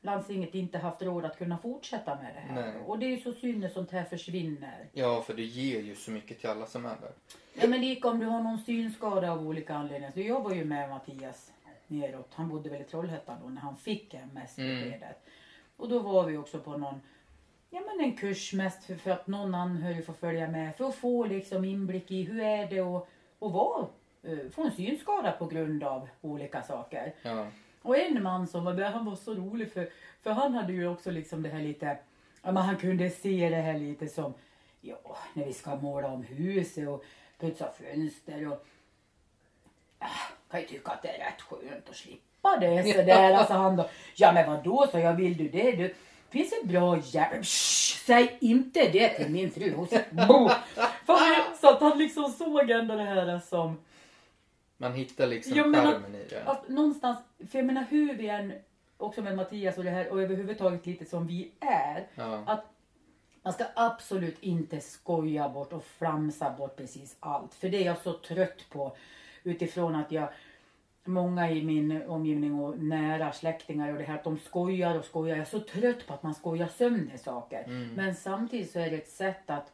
landstinget 0.00 0.54
inte 0.54 0.78
haft 0.78 1.02
råd 1.02 1.24
att 1.24 1.38
kunna 1.38 1.58
fortsätta 1.58 2.14
med 2.14 2.34
det 2.34 2.40
här. 2.40 2.72
Nej. 2.72 2.82
Och 2.86 2.98
det 2.98 3.06
är 3.06 3.10
ju 3.10 3.20
så 3.20 3.32
synd 3.32 3.60
när 3.60 3.68
sånt 3.68 3.90
här 3.90 4.04
försvinner. 4.04 4.88
Ja, 4.92 5.22
för 5.22 5.34
det 5.34 5.44
ger 5.44 5.80
ju 5.80 5.94
så 5.94 6.10
mycket 6.10 6.40
till 6.40 6.48
alla 6.48 6.66
som 6.66 6.86
är 6.86 6.96
där. 7.00 7.12
Ja 7.54 7.68
men 7.68 7.80
lika 7.80 8.08
om 8.08 8.18
du 8.18 8.26
har 8.26 8.42
någon 8.42 8.58
synskada 8.58 9.32
av 9.32 9.48
olika 9.48 9.74
anledningar. 9.74 10.12
Så 10.12 10.20
jag 10.20 10.42
var 10.42 10.54
ju 10.54 10.64
med 10.64 10.90
Mattias 10.90 11.52
neråt. 11.86 12.30
Han 12.34 12.48
bodde 12.48 12.70
väl 12.70 12.80
i 12.80 12.84
Trollhättan 12.84 13.38
då 13.42 13.48
när 13.48 13.60
han 13.60 13.76
fick 13.76 14.14
MS-beskedet. 14.14 15.26
Och 15.80 15.88
då 15.88 15.98
var 15.98 16.26
vi 16.26 16.36
också 16.36 16.58
på 16.58 16.76
någon 16.76 17.00
Ja 17.70 17.80
men 17.80 18.00
en 18.00 18.16
kurs 18.16 18.52
mest 18.52 18.84
för, 18.84 18.94
för 18.94 19.10
att 19.10 19.26
någon 19.26 19.54
anhörig 19.54 20.06
får 20.06 20.12
följa 20.12 20.48
med. 20.48 20.76
För 20.76 20.88
att 20.88 20.94
få 20.94 21.24
liksom 21.24 21.64
inblick 21.64 22.10
i 22.10 22.22
hur 22.22 22.40
är 22.40 22.66
det 22.66 22.80
att, 22.80 23.08
att 23.40 23.52
vara, 23.52 23.86
eh, 24.22 24.50
få 24.50 24.62
en 24.62 24.72
synskada 24.72 25.32
på 25.32 25.46
grund 25.46 25.84
av 25.84 26.08
olika 26.20 26.62
saker. 26.62 27.14
Ja. 27.22 27.46
Och 27.82 27.98
en 27.98 28.22
man 28.22 28.46
som 28.46 28.64
var 28.64 28.74
där, 28.74 28.90
han 28.90 29.04
var 29.04 29.16
så 29.16 29.34
rolig 29.34 29.72
för, 29.72 29.88
för 30.22 30.30
han 30.30 30.54
hade 30.54 30.72
ju 30.72 30.88
också 30.88 31.10
liksom 31.10 31.42
det 31.42 31.48
här 31.48 31.62
lite, 31.62 31.98
ja 32.42 32.52
men 32.52 32.62
han 32.62 32.76
kunde 32.76 33.10
se 33.10 33.48
det 33.48 33.56
här 33.56 33.78
lite 33.78 34.08
som, 34.08 34.34
ja 34.80 35.16
när 35.34 35.44
vi 35.44 35.52
ska 35.52 35.76
måla 35.76 36.08
om 36.08 36.22
huset 36.22 36.88
och 36.88 37.04
putsa 37.38 37.72
fönster 37.72 38.52
och, 38.52 38.66
ah, 39.98 40.32
kan 40.50 40.60
ju 40.60 40.66
tycka 40.66 40.90
att 40.90 41.02
det 41.02 41.08
är 41.08 41.30
rätt 41.30 41.40
skönt 41.40 41.88
att 41.88 41.96
slippa 41.96 42.29
det 42.60 42.94
sådär. 42.96 43.32
Alltså 43.32 43.54
han 43.54 43.76
då, 43.76 43.88
ja 44.16 44.32
men 44.32 44.50
vadå 44.50 44.86
så 44.90 44.98
jag 44.98 45.14
vill 45.14 45.36
du 45.36 45.48
det 45.48 45.72
du. 45.72 45.94
Finns 46.30 46.52
ett 46.52 46.64
bra 46.68 46.98
järn. 46.98 47.44
Säg 48.06 48.36
inte 48.40 48.88
det 48.88 49.08
till 49.08 49.30
min 49.30 49.50
fru. 49.50 49.74
Hon 49.74 49.86
Så 51.60 51.68
att 51.68 51.80
han 51.80 51.98
liksom 51.98 52.32
såg 52.32 52.70
ändå 52.70 52.96
det 52.96 53.02
här 53.02 53.40
som 53.48 53.78
Man 54.76 54.92
hittar 54.94 55.26
liksom 55.26 55.56
Ja, 55.56 55.64
charmen 55.64 56.14
i 56.14 56.24
det. 56.30 56.42
att 56.46 56.68
någonstans, 56.68 57.18
för 57.50 57.58
jag 57.58 57.66
menar 57.66 57.84
hur 57.90 58.14
vi 58.14 58.28
än, 58.28 58.52
också 58.96 59.22
med 59.22 59.36
Mattias 59.36 59.78
och 59.78 59.84
det 59.84 59.90
här 59.90 60.08
och 60.12 60.22
överhuvudtaget 60.22 60.86
lite 60.86 61.04
som 61.04 61.26
vi 61.26 61.50
är. 61.60 62.06
Ja. 62.14 62.42
Att 62.46 62.64
man 63.42 63.52
ska 63.52 63.64
absolut 63.74 64.36
inte 64.40 64.80
skoja 64.80 65.48
bort 65.48 65.72
och 65.72 65.84
flamsa 65.84 66.50
bort 66.50 66.76
precis 66.76 67.16
allt. 67.20 67.54
För 67.54 67.68
det 67.68 67.76
är 67.76 67.86
jag 67.86 67.98
så 67.98 68.12
trött 68.12 68.70
på. 68.70 68.96
Utifrån 69.42 69.94
att 69.94 70.12
jag, 70.12 70.28
många 71.04 71.50
i 71.50 71.62
min 71.62 72.02
omgivning 72.08 72.60
och 72.60 72.78
nära 72.78 73.32
släktingar 73.32 73.92
och 73.92 73.98
det 73.98 74.04
här 74.04 74.14
att 74.14 74.24
de 74.24 74.38
skojar 74.38 74.98
och 74.98 75.04
skojar. 75.04 75.36
Jag 75.36 75.46
är 75.46 75.50
så 75.50 75.60
trött 75.60 76.06
på 76.06 76.14
att 76.14 76.22
man 76.22 76.34
skojar 76.34 76.68
sönder 76.68 77.16
saker. 77.16 77.64
Men 77.96 78.14
samtidigt 78.14 78.70
så 78.70 78.78
är 78.78 78.90
det 78.90 78.96
ett 78.96 79.08
sätt 79.08 79.50
att 79.50 79.72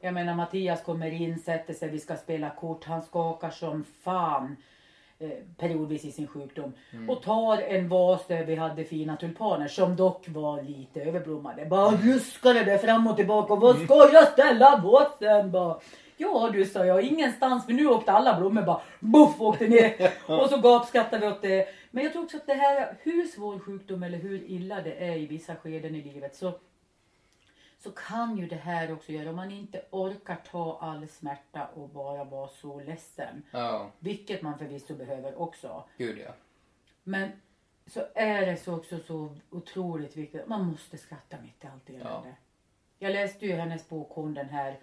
jag 0.00 0.14
menar 0.14 0.34
Mattias 0.34 0.82
kommer 0.82 1.10
in, 1.10 1.38
sätter 1.38 1.74
sig, 1.74 1.88
vi 1.90 1.98
ska 1.98 2.16
spela 2.16 2.50
kort. 2.50 2.84
Han 2.84 3.02
skakar 3.02 3.50
som 3.50 3.84
fan 4.02 4.56
eh, 5.18 5.30
periodvis 5.56 6.04
i 6.04 6.12
sin 6.12 6.26
sjukdom. 6.26 6.72
Och 7.08 7.22
tar 7.22 7.58
en 7.58 7.88
vas 7.88 8.26
där 8.26 8.44
vi 8.44 8.54
hade 8.54 8.84
fina 8.84 9.16
tulpaner 9.16 9.68
som 9.68 9.96
dock 9.96 10.28
var 10.28 10.62
lite 10.62 11.00
överblommade. 11.02 11.66
Bara 11.66 11.90
ruskade 11.96 12.64
det 12.64 12.78
fram 12.78 13.06
och 13.06 13.16
tillbaka. 13.16 13.52
Och 13.52 13.60
vad 13.60 13.84
ska 13.84 14.10
jag 14.12 14.28
ställa 14.28 14.80
vasen? 14.84 15.50
Bara, 15.50 15.80
ja 16.20 16.50
du 16.52 16.66
sa 16.66 16.84
jag, 16.86 17.02
ingenstans 17.02 17.66
för 17.66 17.72
nu 17.72 17.86
åkte 17.86 18.12
alla 18.12 18.38
blommor 18.40 18.62
bara 18.62 18.80
buff 19.00 19.40
åkte 19.40 19.68
ner. 19.68 20.12
Och 20.42 20.50
så 20.50 20.60
gapskrattade 20.60 21.26
vi 21.26 21.32
åt 21.32 21.42
det. 21.42 21.68
Men 21.90 22.04
jag 22.04 22.12
tror 22.12 22.24
också 22.24 22.36
att 22.36 22.46
det 22.46 22.54
här, 22.54 22.96
hur 23.02 23.26
svår 23.26 23.58
sjukdom 23.58 24.02
eller 24.02 24.18
hur 24.18 24.42
illa 24.42 24.82
det 24.82 24.94
är 24.94 25.16
i 25.16 25.26
vissa 25.26 25.56
skeden 25.56 25.94
i 25.94 26.02
livet 26.02 26.36
så 26.36 26.52
så 27.82 27.90
kan 27.90 28.38
ju 28.38 28.46
det 28.46 28.56
här 28.56 28.92
också 28.92 29.12
göra 29.12 29.30
om 29.30 29.36
man 29.36 29.50
inte 29.50 29.82
orkar 29.90 30.36
ta 30.50 30.78
all 30.80 31.08
smärta 31.08 31.66
och 31.74 31.88
bara 31.88 32.24
vara 32.24 32.48
så 32.48 32.80
ledsen. 32.80 33.42
Ja, 33.50 33.90
Vilket 33.98 34.42
man 34.42 34.58
förvisso 34.58 34.94
behöver 34.94 35.40
också. 35.40 35.84
gud 35.98 36.18
ja. 36.18 36.30
Men 37.02 37.28
så 37.86 38.06
är 38.14 38.46
det 38.46 38.56
så 38.56 38.76
också 38.76 38.98
så 38.98 39.36
otroligt 39.50 40.16
viktigt. 40.16 40.46
Man 40.46 40.66
måste 40.66 40.98
skratta 40.98 41.36
mitt 41.42 41.64
i 41.64 41.66
allt 41.66 41.90
elände. 41.90 42.34
Jag 42.98 43.12
läste 43.12 43.46
ju 43.46 43.52
hennes 43.52 43.88
bok, 43.88 44.10
hon 44.10 44.34
den 44.34 44.48
här, 44.48 44.78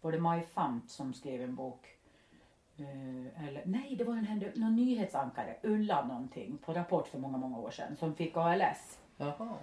var 0.00 0.12
det 0.12 0.18
Maj 0.18 0.42
Fant 0.42 0.90
som 0.90 1.14
skrev 1.14 1.42
en 1.42 1.54
bok? 1.54 1.96
Eh, 2.76 3.48
eller, 3.48 3.62
nej, 3.64 3.96
det 3.96 4.04
var 4.04 4.14
en, 4.14 4.52
någon 4.54 4.76
nyhetsankare, 4.76 5.56
Ulla 5.62 6.06
någonting, 6.06 6.58
på 6.58 6.72
Rapport 6.72 7.08
för 7.08 7.18
många, 7.18 7.38
många 7.38 7.58
år 7.58 7.70
sedan, 7.70 7.96
som 7.96 8.14
fick 8.14 8.36
ALS. 8.36 8.98
Jaha. 9.16 9.56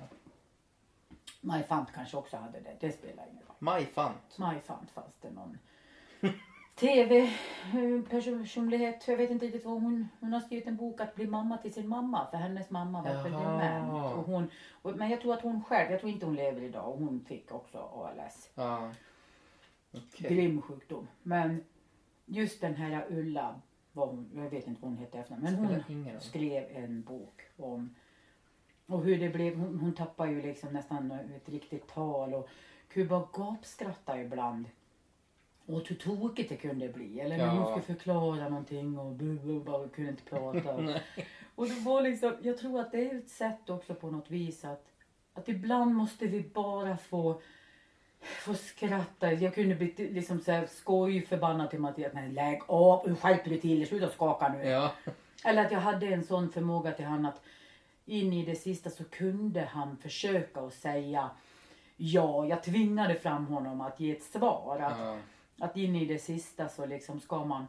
Maj 1.41 1.63
Fant 1.63 1.93
kanske 1.93 2.17
också 2.17 2.37
hade 2.37 2.59
det. 2.59 2.75
Det 2.79 2.91
spelar 2.91 3.23
ingen 3.31 3.43
roll. 3.47 3.55
Maj 3.59 3.85
Fant. 3.85 4.37
Maj 4.37 4.59
Fant 4.59 4.91
fanns 4.91 5.15
det 5.21 5.31
någon 5.31 5.57
tv-personlighet. 6.79 9.07
Jag 9.07 9.17
vet 9.17 9.31
inte 9.31 9.45
riktigt 9.45 9.65
vad 9.65 9.81
hon... 9.81 10.07
Hon 10.19 10.33
har 10.33 10.39
skrivit 10.39 10.67
en 10.67 10.75
bok 10.75 11.01
att 11.01 11.15
bli 11.15 11.27
mamma 11.27 11.57
till 11.57 11.73
sin 11.73 11.87
mamma. 11.87 12.27
För 12.31 12.37
hennes 12.37 12.69
mamma 12.69 13.01
var 13.01 13.23
dement. 13.23 14.17
Och 14.17 14.23
hon, 14.23 14.51
och, 14.81 14.97
men 14.97 15.09
jag 15.09 15.21
tror 15.21 15.33
att 15.33 15.41
hon 15.41 15.63
själv, 15.63 15.91
jag 15.91 15.99
tror 15.99 16.11
inte 16.11 16.25
hon 16.25 16.35
lever 16.35 16.61
idag. 16.61 16.89
Och 16.89 16.99
hon 16.99 17.25
fick 17.27 17.51
också 17.51 17.77
ALS. 17.77 18.49
Ja. 18.55 18.91
Okej. 20.13 20.35
Grym 20.35 20.61
sjukdom. 20.61 21.07
Men 21.23 21.63
just 22.25 22.61
den 22.61 22.75
här 22.75 23.05
Ulla, 23.09 23.61
vad 23.91 24.09
hon, 24.09 24.29
jag 24.35 24.49
vet 24.49 24.67
inte 24.67 24.81
vad 24.81 24.91
hon 24.91 24.97
heter 24.99 25.19
efter 25.19 25.35
men 25.35 25.55
hon 25.55 26.19
skrev 26.19 26.63
en 26.71 27.01
bok 27.03 27.41
om 27.57 27.95
och 28.85 29.03
hur 29.03 29.19
det 29.19 29.29
blev. 29.29 29.55
Hon, 29.55 29.79
hon 29.79 29.93
tappade 29.93 30.31
ju 30.31 30.41
liksom 30.41 30.73
nästan 30.73 31.11
ett 31.11 31.49
riktigt 31.49 31.87
tal 31.87 32.33
och 32.33 32.49
Kuba 32.87 33.27
gapskrattade 33.33 34.21
ibland. 34.21 34.65
Och 35.65 35.87
hur 35.87 35.95
tokigt 35.95 36.49
det 36.49 36.55
kunde 36.55 36.89
bli. 36.89 37.19
Eller 37.19 37.37
när 37.37 37.45
Ja. 37.45 37.51
hon 37.51 37.65
skulle 37.81 37.97
förklara 37.97 38.49
någonting 38.49 38.97
och 38.99 39.11
bu, 39.13 39.39
bu, 39.39 39.59
bara 39.59 39.87
kunde 39.87 40.11
inte 40.11 40.23
prata. 40.23 40.75
Och 41.55 41.67
det 41.67 41.79
var 41.79 42.01
liksom, 42.01 42.35
jag 42.41 42.57
tror 42.57 42.79
att 42.79 42.91
det 42.91 43.09
är 43.09 43.17
ett 43.17 43.29
sätt 43.29 43.69
också 43.69 43.95
på 43.95 44.11
något 44.11 44.31
vis 44.31 44.65
att, 44.65 44.85
att 45.33 45.49
ibland 45.49 45.95
måste 45.95 46.27
vi 46.27 46.41
bara 46.53 46.97
få, 46.97 47.41
få 48.21 48.53
skratta. 48.53 49.33
Jag 49.33 49.55
kunde 49.55 49.75
bli 49.75 49.93
liksom 49.97 50.39
så 50.39 50.51
här 50.51 50.67
till 51.67 51.79
Mattias. 51.79 52.13
Nej 52.13 52.31
lägg 52.31 52.61
av, 52.67 53.15
skärp 53.15 53.45
dig 53.45 53.61
till 53.61 53.87
sluta 53.87 54.09
skaka 54.09 54.47
nu. 54.53 54.63
Ja. 54.69 54.91
Eller 55.45 55.65
att 55.65 55.71
jag 55.71 55.79
hade 55.79 56.07
en 56.07 56.23
sån 56.23 56.51
förmåga 56.51 56.91
till 56.91 57.05
han 57.05 57.25
att 57.25 57.41
in 58.05 58.33
i 58.33 58.45
det 58.45 58.55
sista 58.55 58.89
så 58.89 59.03
kunde 59.03 59.61
han 59.61 59.97
försöka 59.97 60.59
att 60.61 60.73
säga 60.73 61.29
ja. 61.97 62.45
Jag 62.45 62.63
tvingade 62.63 63.15
fram 63.15 63.45
honom 63.45 63.81
att 63.81 63.99
ge 63.99 64.11
ett 64.11 64.23
svar. 64.23 64.79
Att, 64.79 64.99
Ja. 64.99 65.17
att 65.59 65.77
in 65.77 65.95
i 65.95 66.05
det 66.05 66.19
sista 66.19 66.69
så 66.69 66.85
liksom 66.85 67.19
ska 67.19 67.45
man 67.45 67.65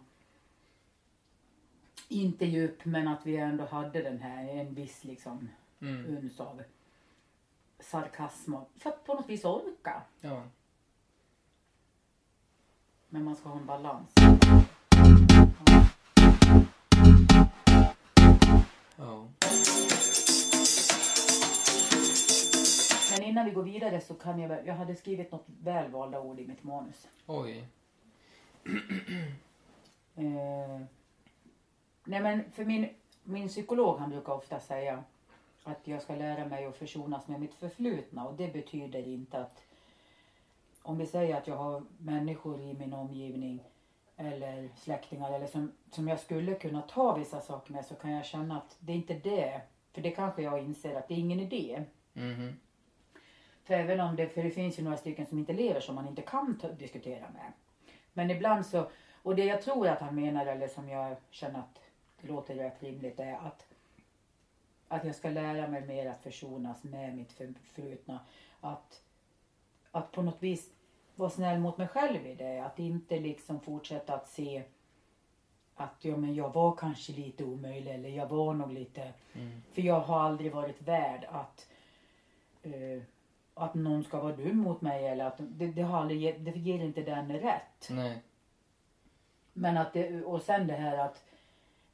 inte 2.08 2.46
ge 2.46 2.64
upp 2.64 2.84
men 2.84 3.08
att 3.08 3.26
vi 3.26 3.36
ändå 3.36 3.64
hade 3.64 4.02
den 4.02 4.18
här 4.20 4.48
en 4.48 4.74
viss 4.74 5.04
liksom 5.04 5.48
Mm. 5.80 6.16
uns 6.16 6.40
av 6.40 6.62
sarkasm 7.80 8.54
och- 8.54 8.70
för 8.78 8.90
att 8.90 9.04
på 9.04 9.14
något 9.14 9.28
vis 9.28 9.44
orka. 9.44 10.02
Ja. 10.20 10.42
Men 13.08 13.24
man 13.24 13.36
ska 13.36 13.48
ha 13.48 13.58
en 13.58 13.66
balans. 13.66 14.12
Ja. 18.96 19.28
Men 23.10 23.22
innan 23.22 23.44
vi 23.44 23.50
går 23.50 23.62
vidare 23.62 24.00
så 24.00 24.14
kan 24.14 24.38
jag 24.40 24.66
jag 24.66 24.74
hade 24.74 24.96
skrivit 24.96 25.32
något 25.32 25.44
välvalda 25.46 26.20
ord 26.20 26.40
i 26.40 26.46
mitt 26.46 26.62
manus. 26.64 27.08
Oj. 27.26 27.68
Eh, 30.16 30.80
nej 32.04 32.20
men 32.20 32.50
för 32.52 32.64
min, 32.64 32.88
min 33.22 33.48
psykolog 33.48 33.98
han 33.98 34.10
brukar 34.10 34.32
ofta 34.32 34.60
säga 34.60 35.04
att 35.64 35.88
jag 35.88 36.02
ska 36.02 36.14
lära 36.14 36.48
mig 36.48 36.66
att 36.66 36.76
försonas 36.76 37.28
med 37.28 37.40
mitt 37.40 37.54
förflutna 37.54 38.28
och 38.28 38.34
det 38.34 38.52
betyder 38.52 39.08
inte 39.08 39.38
att 39.38 39.62
om 40.82 40.98
vi 40.98 41.06
säger 41.06 41.36
att 41.36 41.46
jag 41.46 41.56
har 41.56 41.82
människor 41.98 42.60
i 42.60 42.74
min 42.74 42.92
omgivning 42.92 43.64
eller 44.16 44.68
släktingar 44.76 45.32
eller 45.32 45.46
som, 45.46 45.72
som 45.90 46.08
jag 46.08 46.20
skulle 46.20 46.54
kunna 46.54 46.82
ta 46.82 47.14
vissa 47.14 47.40
saker 47.40 47.72
med 47.72 47.84
så 47.84 47.94
kan 47.94 48.10
jag 48.10 48.24
känna 48.24 48.56
att 48.56 48.76
det 48.80 48.92
är 48.92 48.96
inte 48.96 49.14
det. 49.14 49.60
För 49.92 50.02
det 50.02 50.10
kanske 50.10 50.42
jag 50.42 50.58
inser 50.58 50.94
att 50.94 51.08
det 51.08 51.14
är 51.14 51.18
ingen 51.18 51.40
idé. 51.40 51.84
Mhm. 52.12 52.56
För 53.64 53.74
även 53.74 54.00
om 54.00 54.16
det, 54.16 54.28
för 54.28 54.42
det 54.42 54.50
finns 54.50 54.78
ju 54.78 54.82
några 54.82 54.96
stycken 54.96 55.26
som 55.26 55.38
inte 55.38 55.52
lever 55.52 55.80
som 55.80 55.94
man 55.94 56.08
inte 56.08 56.22
kan 56.22 56.58
ta, 56.58 56.68
diskutera 56.68 57.30
med. 57.30 57.52
Men 58.12 58.30
ibland 58.30 58.66
så, 58.66 58.90
och 59.22 59.36
det 59.36 59.44
jag 59.44 59.62
tror 59.62 59.88
att 59.88 60.00
han 60.00 60.14
menar 60.14 60.46
eller 60.46 60.68
som 60.68 60.88
jag 60.88 61.16
känner 61.30 61.58
att 61.58 61.80
det 62.20 62.28
låter 62.28 62.54
rätt 62.54 62.82
rimligt 62.82 63.20
är 63.20 63.34
att, 63.34 63.66
att 64.88 65.04
jag 65.04 65.14
ska 65.14 65.30
lära 65.30 65.68
mig 65.68 65.86
mer 65.86 66.06
att 66.06 66.22
försonas 66.22 66.84
med 66.84 67.16
mitt 67.16 67.32
förflutna. 67.32 68.20
Att, 68.60 69.02
att 69.90 70.12
på 70.12 70.22
något 70.22 70.42
vis 70.42 70.70
vara 71.16 71.30
snäll 71.30 71.58
mot 71.58 71.78
mig 71.78 71.88
själv 71.88 72.26
i 72.26 72.34
det. 72.34 72.58
Att 72.58 72.78
inte 72.78 73.20
liksom 73.20 73.60
fortsätta 73.60 74.14
att 74.14 74.28
se 74.28 74.62
att 75.74 76.04
ja, 76.04 76.16
men 76.16 76.34
jag 76.34 76.52
var 76.52 76.76
kanske 76.76 77.12
lite 77.12 77.44
omöjlig 77.44 77.94
eller 77.94 78.08
jag 78.08 78.26
var 78.26 78.54
nog 78.54 78.72
lite... 78.72 79.12
Mm. 79.32 79.62
För 79.72 79.82
jag 79.82 80.00
har 80.00 80.20
aldrig 80.20 80.52
varit 80.52 80.82
värd 80.82 81.26
att 81.30 81.66
eh, 82.62 83.02
att 83.58 83.74
någon 83.74 84.04
ska 84.04 84.20
vara 84.20 84.36
dum 84.36 84.56
mot 84.56 84.80
mig 84.80 85.08
eller 85.08 85.24
att 85.24 85.36
det, 85.38 85.66
det, 85.66 85.82
har 85.82 85.98
aldrig, 85.98 86.40
det 86.40 86.50
ger 86.50 86.84
inte 86.84 87.02
den 87.02 87.32
rätt. 87.32 87.88
Nej. 87.90 88.22
Men 89.52 89.76
att 89.76 89.92
det, 89.92 90.24
och 90.24 90.42
sen 90.42 90.66
det 90.66 90.74
här 90.74 90.98
att 90.98 91.24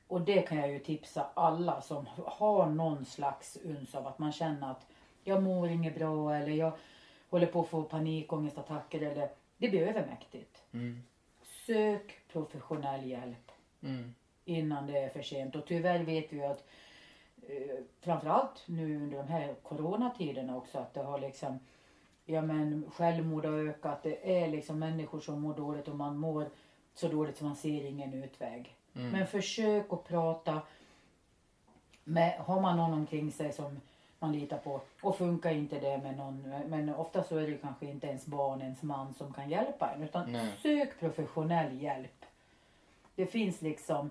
och 0.08 0.20
det 0.20 0.42
kan 0.42 0.58
jag 0.58 0.70
ju 0.70 0.78
tipsa 0.78 1.26
alla 1.34 1.80
som 1.80 2.06
har 2.24 2.66
någon 2.66 3.04
slags 3.04 3.56
uns 3.64 3.94
av 3.94 4.06
att 4.06 4.18
man 4.18 4.32
känner 4.32 4.70
att 4.70 4.86
jag 5.24 5.42
mår 5.42 5.68
inget 5.68 5.94
bra 5.94 6.34
eller 6.34 6.52
jag 6.52 6.72
håller 7.30 7.46
på 7.46 7.60
att 7.60 7.68
få 7.68 7.82
panikångestattacker 7.82 9.00
eller 9.02 9.30
det 9.56 9.68
blir 9.68 9.88
övermäktigt. 9.88 10.62
Mm. 10.72 11.02
Sök 11.66 12.20
professionell 12.32 13.06
hjälp 13.06 13.50
Mm. 13.82 14.14
innan 14.44 14.86
det 14.86 14.98
är 14.98 15.08
för 15.08 15.22
sent. 15.22 15.56
Och 15.56 15.66
tyvärr 15.66 16.04
vet 16.04 16.32
vi 16.32 16.36
ju 16.36 16.44
att 16.44 16.64
eh, 17.42 17.76
framförallt 18.00 18.62
nu 18.66 18.96
under 18.96 19.16
de 19.16 19.28
här 19.28 19.54
coronatiderna 19.62 20.56
också 20.56 20.78
att 20.78 20.94
det 20.94 21.02
har 21.02 21.18
liksom 21.18 21.58
ja 22.24 22.42
men 22.42 22.90
självmord 22.90 23.44
har 23.44 23.52
ökat. 23.68 24.02
Det 24.02 24.42
är 24.42 24.48
liksom 24.48 24.78
människor 24.78 25.20
som 25.20 25.40
mår 25.40 25.54
dåligt 25.54 25.88
och 25.88 25.96
man 25.96 26.16
mår 26.18 26.48
så 26.94 27.08
dåligt 27.08 27.36
så 27.36 27.44
man 27.44 27.56
ser 27.56 27.84
ingen 27.84 28.14
utväg. 28.14 28.76
Mm. 28.96 29.10
Men 29.10 29.26
försök 29.26 29.92
att 29.92 30.04
prata 30.04 30.62
med, 32.04 32.38
har 32.38 32.60
man 32.60 32.76
någon 32.76 32.92
omkring 32.92 33.32
sig 33.32 33.52
som 33.52 33.80
man 34.18 34.32
litar 34.32 34.58
på 34.58 34.80
och 35.00 35.16
funkar 35.16 35.50
inte 35.52 35.80
det 35.80 35.98
med 35.98 36.16
någon, 36.16 36.42
men 36.66 36.94
ofta 36.94 37.24
så 37.24 37.36
är 37.36 37.46
det 37.46 37.56
kanske 37.56 37.86
inte 37.86 38.06
ens 38.06 38.26
barn, 38.26 38.62
ens 38.62 38.82
man 38.82 39.14
som 39.14 39.32
kan 39.32 39.50
hjälpa 39.50 39.90
en 39.90 40.02
utan 40.02 40.32
Nej. 40.32 40.52
sök 40.62 41.00
professionell 41.00 41.82
hjälp. 41.82 42.24
Det 43.14 43.26
finns 43.26 43.62
liksom, 43.62 44.10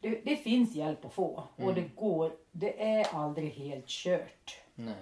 det, 0.00 0.20
det 0.24 0.36
finns 0.36 0.74
hjälp 0.74 1.04
att 1.04 1.12
få 1.12 1.44
och 1.56 1.62
Mm. 1.62 1.74
det 1.74 1.88
går, 1.96 2.32
det 2.52 2.92
är 2.92 3.06
aldrig 3.14 3.50
helt 3.50 3.86
kört. 3.86 4.60
Nej. 4.74 4.94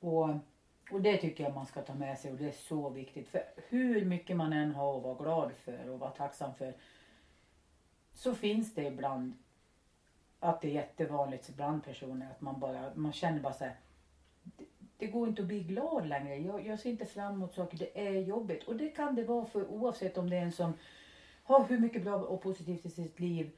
Och, 0.00 0.28
och 0.90 1.00
det 1.00 1.16
tycker 1.16 1.44
jag 1.44 1.54
man 1.54 1.66
ska 1.66 1.82
ta 1.82 1.94
med 1.94 2.18
sig 2.18 2.30
och 2.32 2.36
det 2.36 2.48
är 2.48 2.52
så 2.52 2.88
viktigt. 2.88 3.28
För 3.28 3.42
hur 3.68 4.04
mycket 4.04 4.36
man 4.36 4.52
än 4.52 4.74
har 4.74 4.96
att 4.96 5.02
vara 5.02 5.14
glad 5.14 5.52
för 5.64 5.90
och 5.90 5.98
vara 5.98 6.10
tacksam 6.10 6.54
för 6.54 6.74
så 8.14 8.34
finns 8.34 8.74
det 8.74 8.84
ibland 8.84 9.32
att 10.40 10.60
det 10.60 10.68
är 10.68 10.72
jättevanligt 10.72 11.48
bland 11.56 11.84
personer 11.84 12.30
att 12.30 12.40
man 12.40 12.60
bara, 12.60 12.94
man 12.94 13.12
känner 13.12 13.40
bara 13.40 13.52
så 13.52 13.64
här. 13.64 13.76
Det, 14.42 14.64
det 14.96 15.06
går 15.06 15.28
inte 15.28 15.42
att 15.42 15.48
bli 15.48 15.62
glad 15.62 16.06
längre. 16.06 16.36
Jag, 16.36 16.66
jag 16.66 16.80
ser 16.80 16.90
inte 16.90 17.06
fram 17.06 17.32
emot 17.32 17.54
saker. 17.54 17.78
Det 17.78 18.06
är 18.06 18.20
jobbigt. 18.20 18.64
Och 18.64 18.76
det 18.76 18.88
kan 18.88 19.14
det 19.14 19.24
vara 19.24 19.44
för 19.44 19.66
oavsett 19.66 20.18
om 20.18 20.30
det 20.30 20.36
är 20.36 20.42
en 20.42 20.52
som 20.52 20.72
har 21.44 21.64
hur 21.64 21.78
mycket 21.78 22.02
bra 22.02 22.14
och 22.14 22.42
positivt 22.42 22.86
i 22.86 22.90
sitt 22.90 23.20
liv 23.20 23.50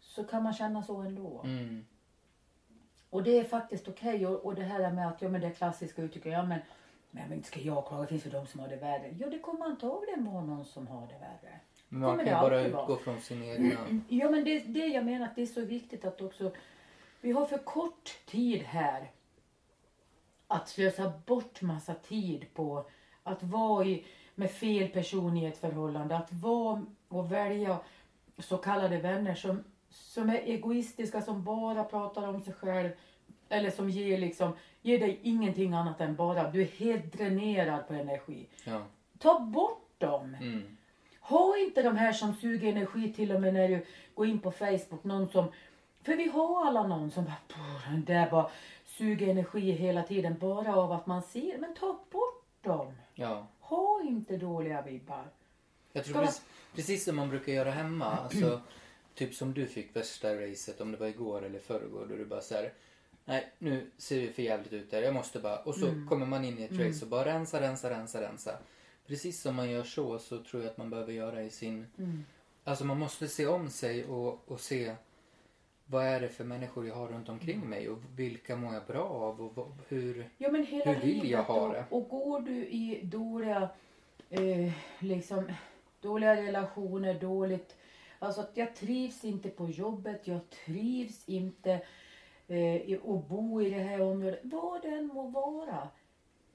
så 0.00 0.24
kan 0.24 0.42
man 0.42 0.52
känna 0.52 0.82
så 0.82 0.96
ändå. 0.96 1.40
Mm. 1.44 1.84
Och 3.10 3.22
det 3.22 3.38
är 3.38 3.44
faktiskt 3.44 3.88
okej. 3.88 4.26
Och, 4.26 4.44
och 4.44 4.54
det 4.54 4.62
här 4.62 4.92
med 4.92 5.08
att, 5.08 5.22
ja 5.22 5.28
men 5.28 5.40
det 5.40 5.50
klassiska 5.50 6.02
uttrycket, 6.02 6.32
ja 6.32 6.42
men, 6.42 6.60
men 7.10 7.32
inte 7.32 7.48
ska 7.48 7.60
jag 7.60 7.86
klaga, 7.86 8.02
det 8.02 8.08
finns 8.08 8.26
ju 8.26 8.30
de 8.30 8.46
som 8.46 8.60
har 8.60 8.68
det 8.68 8.76
värre. 8.76 9.14
Jo 9.18 9.30
det 9.30 9.38
kommer 9.38 9.64
antagligen 9.64 10.24
vara 10.24 10.44
någon 10.44 10.64
som 10.64 10.86
har 10.86 11.06
det 11.06 11.18
värre. 11.18 11.60
Men 11.94 12.02
man 12.02 12.18
kan 12.18 12.26
ju 12.26 12.32
bara 12.32 12.58
alltid 12.58 12.72
vara? 12.72 12.82
utgå 12.82 12.96
från 12.96 13.20
sin 13.20 13.42
egna. 13.42 14.00
Ja 14.08 14.30
men 14.30 14.44
det, 14.44 14.58
det 14.58 14.86
jag 14.86 15.04
menar 15.04 15.26
att 15.26 15.36
det 15.36 15.42
är 15.42 15.46
så 15.46 15.64
viktigt 15.64 16.04
att 16.04 16.20
också, 16.20 16.52
vi 17.20 17.32
har 17.32 17.46
för 17.46 17.58
kort 17.58 18.18
tid 18.26 18.62
här 18.62 19.10
att 20.46 20.68
slösa 20.68 21.12
bort 21.26 21.62
massa 21.62 21.94
tid 21.94 22.46
på 22.54 22.86
att 23.22 23.42
vara 23.42 23.84
i, 23.84 24.04
med 24.34 24.50
fel 24.50 24.88
person 24.88 25.36
i 25.36 25.44
ett 25.44 25.58
förhållande, 25.58 26.16
att 26.16 26.32
vara 26.32 26.86
och 27.08 27.32
välja 27.32 27.78
så 28.38 28.56
kallade 28.56 28.98
vänner 28.98 29.34
som, 29.34 29.64
som 29.90 30.30
är 30.30 30.38
egoistiska, 30.38 31.22
som 31.22 31.44
bara 31.44 31.84
pratar 31.84 32.28
om 32.28 32.42
sig 32.42 32.54
själv 32.54 32.90
eller 33.48 33.70
som 33.70 33.90
ger, 33.90 34.18
liksom, 34.18 34.52
ger 34.82 35.00
dig 35.00 35.20
ingenting 35.22 35.74
annat 35.74 36.00
än 36.00 36.16
bara, 36.16 36.50
du 36.50 36.62
är 36.62 36.66
helt 36.66 37.12
dränerad 37.12 37.88
på 37.88 37.94
energi. 37.94 38.46
Ja. 38.64 38.82
Ta 39.18 39.40
bort 39.40 39.94
dem! 39.98 40.36
Mm. 40.40 40.76
Ha 41.28 41.58
inte 41.58 41.82
de 41.82 41.96
här 41.96 42.12
som 42.12 42.34
suger 42.34 42.68
energi 42.68 43.12
till 43.12 43.32
och 43.32 43.40
med 43.40 43.54
när 43.54 43.68
du 43.68 43.84
går 44.14 44.26
in 44.26 44.38
på 44.40 44.50
Facebook. 44.50 45.04
Någon 45.04 45.28
som, 45.28 45.46
för 46.02 46.16
vi 46.16 46.28
har 46.28 46.66
alla 46.66 46.86
någon 46.86 47.10
som 47.10 47.24
bara, 47.24 47.36
"Puh, 47.48 47.90
den 47.92 48.04
där 48.04 48.30
bara 48.30 48.50
suger 48.86 49.28
energi 49.28 49.70
hela 49.70 50.02
tiden 50.02 50.38
bara 50.40 50.76
av 50.76 50.92
att 50.92 51.06
man 51.06 51.22
ser. 51.22 51.58
Men 51.58 51.74
ta 51.74 51.92
bort 52.10 52.44
dem. 52.60 52.92
Ja. 53.14 53.46
Ha 53.60 54.02
inte 54.02 54.36
dåliga 54.36 54.82
vibbar. 54.82 55.24
Jag 55.92 56.04
tror 56.04 56.20
precis, 56.20 56.42
precis 56.74 57.04
som 57.04 57.16
man 57.16 57.28
brukar 57.28 57.52
göra 57.52 57.70
hemma. 57.70 58.04
Alltså, 58.04 58.60
typ 59.14 59.34
som 59.34 59.54
du 59.54 59.66
fick 59.66 59.96
värsta 59.96 60.34
racet, 60.34 60.80
om 60.80 60.92
det 60.92 60.98
var 60.98 61.06
igår 61.06 61.44
eller 61.44 61.58
förrgår. 61.58 62.06
Då 62.06 62.16
du 62.16 62.24
bara 62.24 62.40
så 62.40 62.54
här, 62.54 62.72
nej 63.24 63.52
nu 63.58 63.90
ser 63.98 64.20
det 64.20 64.32
för 64.32 64.42
jävligt 64.42 64.72
ut 64.72 64.90
där. 64.90 65.02
Jag 65.02 65.14
måste 65.14 65.38
bara. 65.40 65.56
Och 65.58 65.74
så 65.74 65.86
Mm. 65.88 66.08
kommer 66.08 66.26
man 66.26 66.44
in 66.44 66.58
i 66.58 66.62
ett 66.62 66.70
race 66.72 66.82
Mm. 66.84 66.98
och 67.02 67.08
bara 67.08 67.24
rensa, 67.24 67.60
rensa, 67.60 67.90
rensa, 67.90 68.20
rensa. 68.22 68.58
Precis 69.06 69.40
som 69.40 69.56
man 69.56 69.70
gör 69.70 69.82
så, 69.84 70.18
så 70.18 70.42
tror 70.42 70.62
jag 70.62 70.70
att 70.70 70.76
man 70.78 70.90
behöver 70.90 71.12
göra 71.12 71.42
i 71.42 71.50
sin... 71.50 71.86
Mm. 71.98 72.24
Alltså 72.64 72.84
man 72.84 72.98
måste 72.98 73.28
se 73.28 73.46
om 73.46 73.70
sig 73.70 74.04
och, 74.04 74.48
och 74.50 74.60
se 74.60 74.94
vad 75.86 76.04
är 76.04 76.20
det 76.20 76.28
för 76.28 76.44
människor 76.44 76.86
jag 76.86 76.94
har 76.94 77.08
runt 77.08 77.28
omkring 77.28 77.56
Mm. 77.56 77.70
mig 77.70 77.88
och 77.88 77.98
vilka 78.16 78.56
mår 78.56 78.74
jag 78.74 78.86
bra 78.86 79.04
av 79.04 79.40
och 79.40 79.56
vad, 79.56 79.72
hur... 79.88 80.30
Ja 80.38 80.50
men 80.50 80.66
hela 80.66 80.92
Hur 80.92 81.00
vill 81.00 81.30
jag 81.30 81.42
ha 81.42 81.68
det? 81.72 81.84
och 81.90 82.08
går 82.08 82.40
du 82.40 82.66
i 82.66 83.00
dåliga, 83.02 83.68
eh, 84.30 84.72
liksom, 84.98 85.52
dåliga 86.00 86.36
relationer, 86.36 87.20
dåligt, 87.20 87.76
alltså 88.18 88.40
att 88.40 88.56
jag 88.56 88.76
trivs 88.76 89.24
inte 89.24 89.48
på 89.48 89.68
jobbet, 89.68 90.20
jag 90.24 90.40
trivs 90.66 91.28
inte 91.28 91.72
eh, 92.48 92.98
att 93.04 93.28
bo 93.28 93.62
i 93.62 93.70
det 93.70 93.82
här 93.82 94.00
området, 94.00 94.40
vad 94.42 94.82
det 94.82 94.88
än 94.88 95.06
må 95.06 95.28
vara. 95.28 95.88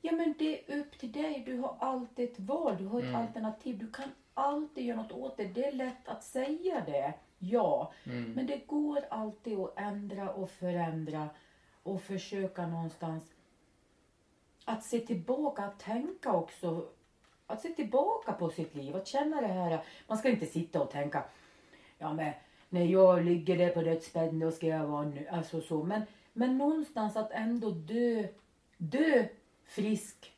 Ja 0.01 0.11
men 0.11 0.33
det 0.39 0.71
är 0.71 0.79
upp 0.79 0.97
till 0.99 1.11
dig, 1.11 1.43
du 1.45 1.57
har 1.57 1.75
alltid 1.79 2.29
ett 2.29 2.39
val, 2.39 2.77
du 2.77 2.85
har 2.85 2.99
ett 2.99 3.05
Mm. 3.05 3.21
alternativ, 3.21 3.77
du 3.77 3.91
kan 3.91 4.09
alltid 4.33 4.85
göra 4.85 5.01
något 5.01 5.11
åt 5.11 5.37
det. 5.37 5.43
Det 5.43 5.65
är 5.67 5.71
lätt 5.71 6.07
att 6.07 6.23
säga 6.23 6.83
det, 6.85 7.13
ja. 7.39 7.91
Mm. 8.03 8.33
Men 8.33 8.45
det 8.45 8.67
går 8.67 9.05
alltid 9.09 9.59
att 9.59 9.79
ändra 9.79 10.29
och 10.33 10.49
förändra 10.49 11.29
och 11.83 12.01
försöka 12.01 12.67
någonstans 12.67 13.23
att 14.65 14.83
se 14.83 14.99
tillbaka, 14.99 15.63
att 15.63 15.79
tänka 15.79 16.33
också. 16.33 16.85
Att 17.47 17.61
se 17.61 17.69
tillbaka 17.69 18.33
på 18.33 18.49
sitt 18.49 18.75
liv, 18.75 18.95
att 18.95 19.07
känna 19.07 19.41
det 19.41 19.47
här. 19.47 19.83
Man 20.07 20.17
ska 20.17 20.29
inte 20.29 20.45
sitta 20.45 20.81
och 20.81 20.91
tänka, 20.91 21.23
ja 21.97 22.13
men 22.13 22.33
när 22.69 22.85
jag 22.85 23.25
ligger 23.25 23.57
där 23.57 23.69
på 23.69 23.81
dödsbädden 23.81 24.39
då 24.39 24.51
ska 24.51 24.67
jag 24.67 24.87
vara 24.87 25.05
nu. 25.05 25.27
Alltså 25.27 25.61
så. 25.61 25.83
Men, 25.83 26.01
men 26.33 26.57
någonstans 26.57 27.17
att 27.17 27.31
ändå 27.31 27.69
dö, 27.69 28.27
dö 28.77 29.25
frisk, 29.69 30.33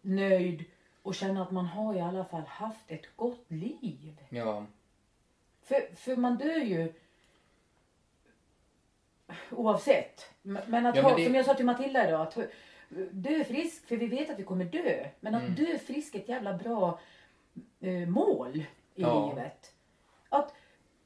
nöjd 0.00 0.64
och 1.02 1.14
känna 1.14 1.42
att 1.42 1.50
man 1.50 1.66
har 1.66 1.94
i 1.94 2.00
alla 2.00 2.24
fall 2.24 2.42
haft 2.46 2.90
ett 2.90 3.16
gott 3.16 3.44
liv. 3.50 4.16
Ja. 4.28 4.66
För, 5.62 5.94
för 5.96 6.16
man 6.16 6.36
dör 6.36 6.58
ju 6.58 6.92
oavsett. 9.50 10.30
Men 10.42 10.86
att 10.86 10.96
Ja, 10.96 11.02
ha, 11.02 11.16
det- 11.16 11.24
som 11.24 11.34
jag 11.34 11.44
sa 11.44 11.54
till 11.54 11.66
Matilda 11.66 12.08
idag, 12.08 12.20
att 12.20 12.38
dö 13.10 13.44
frisk, 13.44 13.86
för 13.88 13.96
vi 13.96 14.06
vet 14.06 14.30
att 14.30 14.38
vi 14.38 14.42
kommer 14.44 14.64
dö. 14.64 15.08
Men 15.20 15.34
att 15.34 15.42
Mm. 15.42 15.54
dö 15.54 15.78
frisk 15.78 16.14
är 16.14 16.18
ett 16.18 16.28
jävla 16.28 16.52
bra 16.58 17.00
eh, 17.80 18.08
mål 18.08 18.56
i 18.56 18.66
Ja. 18.94 19.28
livet. 19.28 19.74
Att 20.28 20.54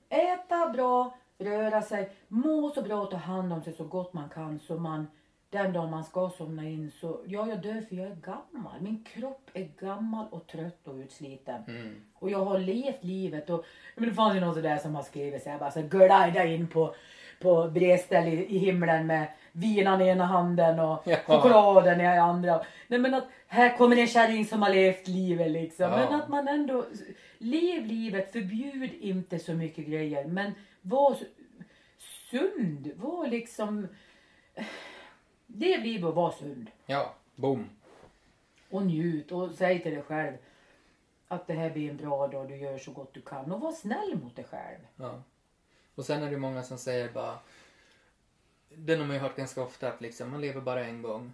äta 0.09 0.69
bra, 0.69 1.17
röra 1.39 1.83
sig, 1.83 2.13
må 2.29 2.71
så 2.71 2.83
bra 2.83 3.03
och 3.03 3.11
ta 3.11 3.17
hand 3.17 3.53
om 3.53 3.63
sig 3.63 3.73
så 3.73 3.85
gott 3.85 4.13
man 4.13 4.29
kan 4.29 4.59
så 4.59 4.79
man 4.79 5.07
den 5.51 5.73
dagen 5.73 5.91
man 5.91 6.05
ska 6.05 6.31
somna 6.39 6.65
in 6.65 6.91
så, 7.01 7.21
ja 7.27 7.49
jag 7.49 7.63
dör 7.63 7.81
för 7.89 7.97
jag 7.97 8.07
är 8.07 8.15
gammal. 8.17 8.81
Min 8.81 9.05
kropp 9.05 9.51
är 9.55 9.69
gammal 9.81 10.27
och 10.31 10.47
trött 10.47 10.89
och 10.89 10.95
utsliten. 10.95 11.63
Mm. 11.69 12.01
Och 12.15 12.31
jag 12.31 12.45
har 12.45 12.59
levt 12.59 13.05
livet 13.05 13.51
och 13.51 13.65
men 13.97 14.09
det 14.09 14.15
fanns 14.15 14.37
ju 14.37 14.41
någon 14.41 14.55
sådär 14.55 14.77
som 14.79 14.95
har 14.95 15.03
skrivit 15.03 15.43
så 15.43 15.51
här 15.51 15.59
bara 15.59 15.71
så 15.71 15.83
glida 15.83 16.45
in 16.45 16.69
på, 16.69 16.95
på 17.41 17.69
bredställ 17.71 18.29
i, 18.29 18.47
i 18.47 18.59
himlen 18.59 19.07
med 19.07 19.27
vinan 19.53 20.01
i 20.01 20.09
ena 20.09 20.25
handen 20.25 20.81
och 20.81 21.03
Ja. 21.07 21.17
chokladen 21.27 22.01
i 22.01 22.07
andra. 22.07 22.65
Nej 22.89 22.99
men 22.99 23.15
att 23.15 23.25
här 23.47 23.77
kommer 23.77 23.97
en 23.97 24.07
kärring 24.07 24.45
som 24.45 24.63
har 24.63 24.71
levt 24.71 25.09
livet 25.09 25.51
liksom. 25.51 25.91
Ja. 25.91 25.97
Men 25.97 26.21
att 26.21 26.29
man 26.29 26.49
ändå, 26.49 26.85
lev 27.39 27.87
livet, 27.87 28.33
förbjud 28.33 28.91
inte 29.01 29.39
så 29.39 29.55
mycket 29.55 29.87
grejer 29.87 30.25
men 30.25 30.53
var 30.83 31.17
sund, 32.31 32.91
var 32.97 33.27
liksom, 33.27 33.89
lev 35.55 35.83
livet 35.83 36.09
och 36.09 36.15
var 36.15 36.31
sund. 36.31 36.71
Ja. 36.87 37.15
Boom. 37.35 37.71
Och 38.71 38.87
njut 38.87 39.33
och 39.33 39.51
säg 39.51 39.83
till 39.83 39.95
dig 39.95 40.03
själv 40.03 40.37
att 41.29 41.47
det 41.47 41.55
här 41.55 41.71
blir 41.71 41.91
en 41.91 41.97
bra 41.97 42.29
dag, 42.29 42.49
du 42.49 42.57
gör 42.57 42.79
så 42.79 42.93
gott 42.93 43.15
du 43.15 43.21
kan. 43.21 43.53
Och 43.53 43.61
var 43.61 43.73
snäll 43.73 44.19
mot 44.23 44.37
dig 44.37 44.45
själv. 44.45 44.79
Ja. 44.97 45.23
Och 45.95 46.05
sen 46.05 46.23
är 46.23 46.31
det 46.31 46.37
många 46.37 46.63
som 46.63 46.79
säger 46.79 47.13
bara... 47.13 47.39
Den 48.69 49.01
har 49.01 49.07
man 49.07 49.17
ju 49.17 49.23
hört 49.23 49.37
ganska 49.37 49.63
ofta 49.63 49.89
att 49.89 50.01
liksom, 50.01 50.31
man 50.31 50.41
lever 50.41 50.61
bara 50.61 50.85
en 50.85 51.03
gång. 51.03 51.33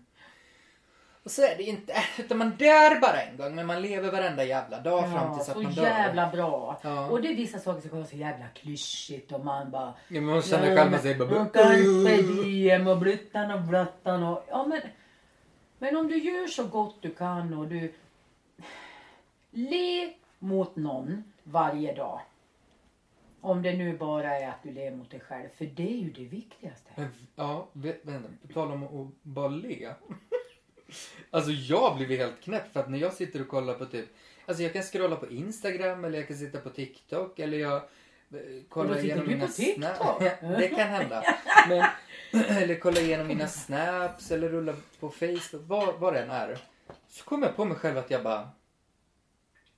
Och 1.27 1.33
så 1.33 1.43
är 1.43 1.57
det 1.57 1.63
inte. 1.63 1.93
Utan 2.19 2.39
man 2.39 2.51
dör 2.51 3.01
bara 3.01 3.23
en 3.23 3.37
gång. 3.37 3.55
Men 3.55 3.67
man 3.67 3.83
lever 3.83 4.11
varenda 4.13 4.45
jävla 4.45 4.81
dag 4.81 5.13
fram 5.13 5.35
tills 5.35 5.49
att 5.49 5.57
så 5.57 5.63
man 5.63 5.73
dör. 5.73 5.83
jävla 5.83 6.31
bra. 6.31 6.81
Ja. 6.83 7.07
Och 7.11 7.23
det 7.23 7.29
är 7.29 7.37
vissa 7.37 7.59
saker 7.59 7.81
som 7.81 7.91
kan 7.91 7.99
vara 7.99 8.09
så 8.09 8.17
jävla 8.17 8.49
klyschigt 8.49 9.33
och 9.33 9.45
man 9.45 9.71
bara... 9.71 9.95
Ja, 10.09 10.21
men 10.21 10.25
man 10.25 10.43
känner 10.43 10.77
själv 10.77 10.91
man 10.91 11.01
säger 11.01 11.19
bara... 11.19 11.41
Och 11.43 11.55
kanske 11.55 12.23
diem 12.23 12.87
och 12.87 12.99
bluttan 12.99 13.51
och 13.51 13.61
blattan 13.63 14.23
och... 14.23 14.45
Ja 14.49 14.67
men... 14.67 14.81
Men 15.79 15.97
om 15.97 16.09
du 16.09 16.19
gör 16.19 16.47
så 16.47 16.65
gott 16.67 17.03
du 17.03 17.11
kan 17.15 17.55
och 17.55 17.69
du... 17.69 17.95
Le 19.51 20.13
mot 20.39 20.77
någon 20.77 21.25
varje 21.43 21.95
dag. 21.95 22.21
Om 23.41 23.63
det 23.63 23.73
nu 23.73 23.99
bara 23.99 24.39
är 24.39 24.49
att 24.49 24.63
du 24.63 24.71
ler 24.73 24.91
mot 24.91 25.11
dig 25.11 25.21
själv. 25.21 25.49
För 25.59 25.65
det 25.65 25.89
är 25.93 25.97
ju 25.97 26.11
det 26.11 26.25
viktigaste. 26.25 26.91
Men, 26.97 27.09
ja, 27.37 27.69
vä- 27.73 27.97
vänta. 28.03 28.29
På 28.47 28.53
tal 28.53 28.71
om 28.73 28.83
att 28.83 29.23
bara 29.23 29.49
le. 29.49 29.89
Alltså 31.31 31.51
jag 31.51 31.97
blir 31.97 32.19
helt 32.19 32.41
knäpp 32.43 32.73
för 32.73 32.81
att 32.81 32.91
när 32.91 32.99
jag 32.99 33.13
sitter 33.13 33.41
och 33.41 33.49
kollar 33.49 33.75
på 33.75 33.87
typ... 33.87 34.07
Alltså 34.47 34.63
jag 34.63 34.73
kan 34.73 34.83
scrolla 34.83 35.17
på 35.17 35.27
Instagram 35.31 36.05
eller 36.05 36.19
jag 36.19 36.29
kan 36.29 36.37
sitta 36.37 36.59
på 36.59 36.71
TikTok 36.71 37.39
eller 37.39 37.59
jag 37.59 37.77
eh, 37.77 38.41
kollar 38.69 39.05
igenom 39.05 39.27
mina 39.27 39.49
TikTok? 39.49 39.85
snaps. 39.97 40.41
det 40.41 40.69
kan 40.69 40.89
hända. 40.89 41.23
Men, 41.69 41.85
eller 42.57 42.75
kolla 42.79 43.01
igenom 43.01 43.27
mina 43.27 43.49
snaps 43.49 44.31
eller 44.31 44.49
rulla 44.49 44.75
på 45.01 45.11
Facebook. 45.11 45.63
Vad, 45.67 45.95
vad 45.99 46.15
det 46.15 46.21
än 46.21 46.31
är. 46.31 46.59
Så 47.09 47.25
kommer 47.25 47.47
jag 47.47 47.57
på 47.57 47.65
mig 47.65 47.77
själv 47.77 47.99
att 47.99 48.11
jag 48.11 48.23
bara... 48.23 48.49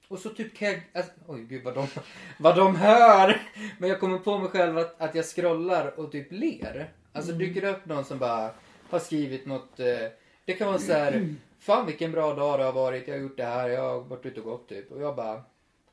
Och 0.08 0.18
så 0.18 0.28
typ 0.28 0.56
kan 0.56 0.68
jag... 0.68 0.82
Alltså, 0.94 1.12
oj 1.26 1.44
gud 1.44 1.64
vad 1.64 1.74
de, 1.74 1.86
vad 2.38 2.56
de 2.56 2.76
hör! 2.76 3.42
Men 3.78 3.88
jag 3.88 4.00
kommer 4.00 4.18
på 4.18 4.38
mig 4.38 4.50
själv 4.50 4.78
att, 4.78 5.00
att 5.00 5.14
jag 5.14 5.24
scrollar 5.24 6.00
och 6.00 6.12
typ 6.12 6.32
ler. 6.32 6.92
Alltså 7.12 7.32
Mm. 7.32 7.38
dyker 7.46 7.60
det 7.60 7.70
upp 7.70 7.86
någon 7.86 8.04
som 8.04 8.18
bara 8.18 8.50
har 8.90 8.98
skrivit 8.98 9.46
något. 9.46 9.80
Eh, 9.80 10.06
det 10.52 10.54
kan 10.54 10.66
vara 10.68 10.78
så 10.78 10.92
här. 10.92 11.34
Fan 11.58 11.86
vilken 11.86 12.12
bra 12.12 12.34
dag 12.34 12.58
det 12.58 12.64
har 12.64 12.72
varit. 12.72 13.08
Jag 13.08 13.14
har 13.14 13.20
gjort 13.20 13.36
det 13.36 13.44
här. 13.44 13.68
Jag 13.68 13.82
har 13.82 14.00
varit 14.00 14.26
ute 14.26 14.40
och 14.40 14.46
gått 14.46 14.68
typ. 14.68 14.92
Och 14.92 15.02
jag 15.02 15.16
bara. 15.16 15.42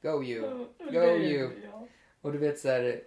Go 0.01 0.23
you. 0.23 0.65
Go 0.91 0.99
you. 0.99 1.49
Och 2.21 2.31
du 2.31 2.37
vet 2.37 2.59
så 2.59 2.67
här. 2.69 3.01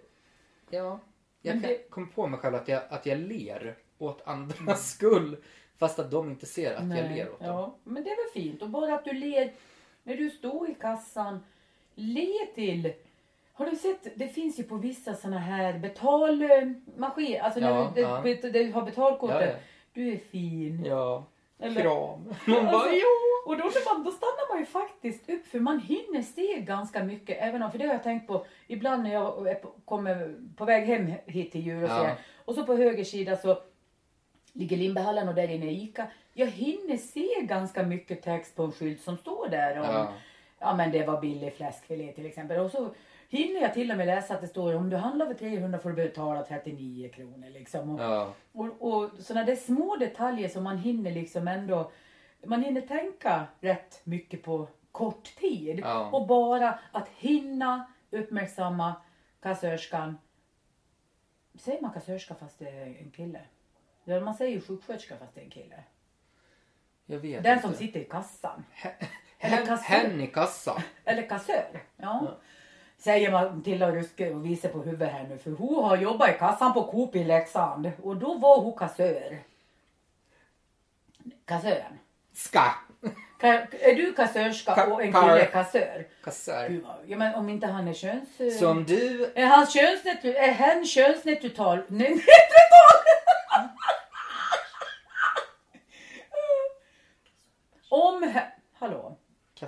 Ja. 0.69 0.99
Jag 1.41 1.53
Men 1.55 1.61
kan, 1.63 1.71
det- 1.71 1.89
kommer 1.89 2.07
på 2.07 2.27
mig 2.27 2.39
själv 2.39 2.55
att 2.55 2.67
jag, 2.67 2.81
att 2.89 3.05
jag 3.05 3.17
ler 3.19 3.75
åt 3.97 4.21
andras 4.27 4.91
skull. 4.93 5.37
Fast 5.77 5.99
att 5.99 6.11
de 6.11 6.29
inte 6.29 6.45
ser 6.45 6.73
att 6.73 6.79
jag 6.79 6.87
Nej, 6.87 7.15
ler 7.15 7.31
åt 7.31 7.39
dem. 7.39 7.47
Ja, 7.47 7.75
men 7.83 8.03
det 8.03 8.09
är 8.09 8.15
väl 8.15 8.43
fint. 8.43 8.61
Och 8.61 8.69
bara 8.69 8.93
att 8.95 9.05
du 9.05 9.13
ler 9.13 9.51
när 10.03 10.15
du 10.17 10.29
står 10.29 10.69
i 10.69 10.73
kassan. 10.75 11.39
Le 11.95 12.27
till. 12.55 12.93
Har 13.53 13.65
du 13.65 13.75
sett? 13.75 14.07
Det 14.15 14.27
finns 14.27 14.59
ju 14.59 14.63
på 14.63 14.75
vissa 14.75 15.15
såna 15.15 15.39
här 15.39 15.79
betalmaskiner. 15.79 17.39
Alltså 17.39 17.59
när 17.59 17.69
Ja, 17.69 17.91
du, 17.95 18.01
ja. 18.01 18.21
det, 18.23 18.41
det, 18.41 18.49
du 18.63 18.71
har 18.71 18.81
betalkortet. 18.85 19.41
Ja, 19.41 19.45
ja. 19.47 19.53
Du 19.93 20.13
är 20.13 20.17
fin. 20.17 20.85
Ja. 20.85 21.23
Eller- 21.59 21.81
Kram. 21.81 22.33
Man 22.45 22.65
bara 22.65 22.81
Alltså. 22.81 22.95
Och 23.45 23.57
då, 23.57 23.63
när 23.63 23.93
man, 23.93 24.03
då 24.03 24.11
stannar 24.11 24.49
man 24.53 24.59
ju 24.59 24.65
faktiskt 24.65 25.29
upp 25.29 25.47
för 25.47 25.59
man 25.59 25.79
hinner 25.79 26.21
se 26.21 26.61
ganska 26.61 27.03
mycket. 27.03 27.37
Även 27.41 27.63
om, 27.63 27.71
för 27.71 27.77
det 27.79 27.85
har 27.85 27.93
jag 27.93 28.03
tänkt 28.03 28.27
på 28.27 28.45
ibland 28.67 29.03
när 29.03 29.13
jag 29.13 29.61
på, 29.61 29.71
kommer 29.85 30.35
på 30.55 30.65
väg 30.65 30.83
hem 30.85 31.13
hit 31.25 31.51
till 31.51 31.61
djur 31.61 31.83
och 31.83 31.89
Ja. 31.89 32.11
Och 32.45 32.55
så 32.55 32.65
på 32.65 32.75
höger 32.75 33.03
sida 33.03 33.37
så 33.37 33.57
ligger 34.53 34.77
Lindbyhallen 34.77 35.29
och 35.29 35.35
där 35.35 35.51
inne 35.51 35.65
är 35.65 35.71
Ica. 35.71 36.07
Jag 36.33 36.47
hinner 36.47 36.97
se 36.97 37.27
ganska 37.41 37.83
mycket 37.83 38.21
text 38.21 38.55
på 38.55 38.63
en 38.63 38.71
skylt 38.71 39.01
som 39.01 39.17
står 39.17 39.49
där 39.49 39.79
om 39.79 39.85
Ja. 39.85 40.13
ja 40.59 40.75
men 40.75 40.91
det 40.91 41.05
var 41.05 41.21
billig 41.21 41.53
fläskfilé 41.53 42.11
till 42.11 42.25
exempel. 42.25 42.59
Och 42.59 42.71
så 42.71 42.89
hinner 43.29 43.61
jag 43.61 43.73
till 43.73 43.91
och 43.91 43.97
med 43.97 44.07
läsa 44.07 44.33
att 44.33 44.41
det 44.41 44.47
står 44.47 44.75
om 44.75 44.89
du 44.89 44.97
handlar 44.97 45.25
för 45.25 45.33
300 45.33 45.79
får 45.79 45.89
du 45.89 45.95
betala 45.95 46.43
39 46.43 47.09
kronor 47.09 47.49
liksom. 47.49 47.89
Och, 47.89 48.01
Ja. 48.01 48.33
och, 48.51 48.81
och 48.93 49.09
sådana 49.19 49.45
där 49.45 49.55
små 49.55 49.95
detaljer 49.95 50.49
som 50.49 50.63
man 50.63 50.77
hinner 50.77 51.11
liksom 51.11 51.47
ändå, 51.47 51.91
man 52.45 52.63
hinner 52.63 52.81
tänka 52.81 53.47
rätt 53.59 54.01
mycket 54.03 54.43
på 54.43 54.67
kort 54.91 55.23
tid. 55.35 55.79
Ja. 55.79 56.09
Och 56.11 56.27
bara 56.27 56.79
att 56.91 57.07
hinna 57.09 57.85
uppmärksamma 58.11 58.93
kassörskan. 59.41 60.17
Säger 61.55 61.81
man 61.81 61.91
kassörska 61.91 62.35
fast 62.35 62.59
det 62.59 62.69
är 62.69 62.85
en 62.85 63.11
kille? 63.11 63.41
Ja, 64.03 64.19
man 64.19 64.33
säger 64.33 64.51
ju 64.55 64.61
sjuksköterska 64.61 65.17
fast 65.17 65.35
det 65.35 65.41
är 65.41 65.45
en 65.45 65.51
kille. 65.51 65.83
Jag 67.05 67.19
vet 67.19 67.43
Den 67.43 67.53
inte. 67.57 67.67
som 67.67 67.77
sitter 67.77 67.99
i 67.99 68.03
kassan. 68.05 68.63
Hen, 69.37 69.77
hen 69.83 70.21
i 70.21 70.27
kassa. 70.27 70.83
Eller 71.05 71.29
kassör. 71.29 71.83
Ja. 71.97 72.37
Säger 72.99 73.31
man 73.31 73.63
till 73.63 73.83
och 73.83 73.93
ruske 73.93 74.29
och 74.29 74.45
visar 74.45 74.69
på 74.69 74.81
huvudet 74.81 75.11
här 75.11 75.23
nu. 75.29 75.37
För 75.37 75.51
hon 75.51 75.83
har 75.83 75.97
jobbat 75.97 76.29
i 76.29 76.33
kassan 76.33 76.73
på 76.73 76.83
Coop 76.83 77.15
i 77.15 77.23
Leksand. 77.23 77.91
Och 78.03 78.15
då 78.17 78.33
var 78.33 78.61
hon 78.61 78.77
kassör. 78.77 79.37
Kassören. 81.45 81.99
Ska. 82.33 82.63
Ka 83.41 83.47
är 83.71 83.95
du 83.95 84.13
kassörska 84.13 84.75
Ka- 84.75 84.91
och 84.91 85.03
en 85.03 85.13
kille 85.13 85.45
kassör? 85.45 86.07
Kassör. 86.23 86.69
Gud, 86.69 86.85
Ja 87.07 87.17
men 87.17 87.35
om 87.35 87.49
inte 87.49 87.67
han 87.67 87.87
är 87.87 87.93
köns... 87.93 88.59
Som 88.59 88.83
du. 88.83 89.31
Är 89.35 89.45
han 89.45 89.67
könsneutral? 89.67 90.35
Är 90.35 90.51
hen 90.51 90.85
könsneutral? 90.85 91.77
Nej, 91.87 92.09
neutral! 92.09 93.03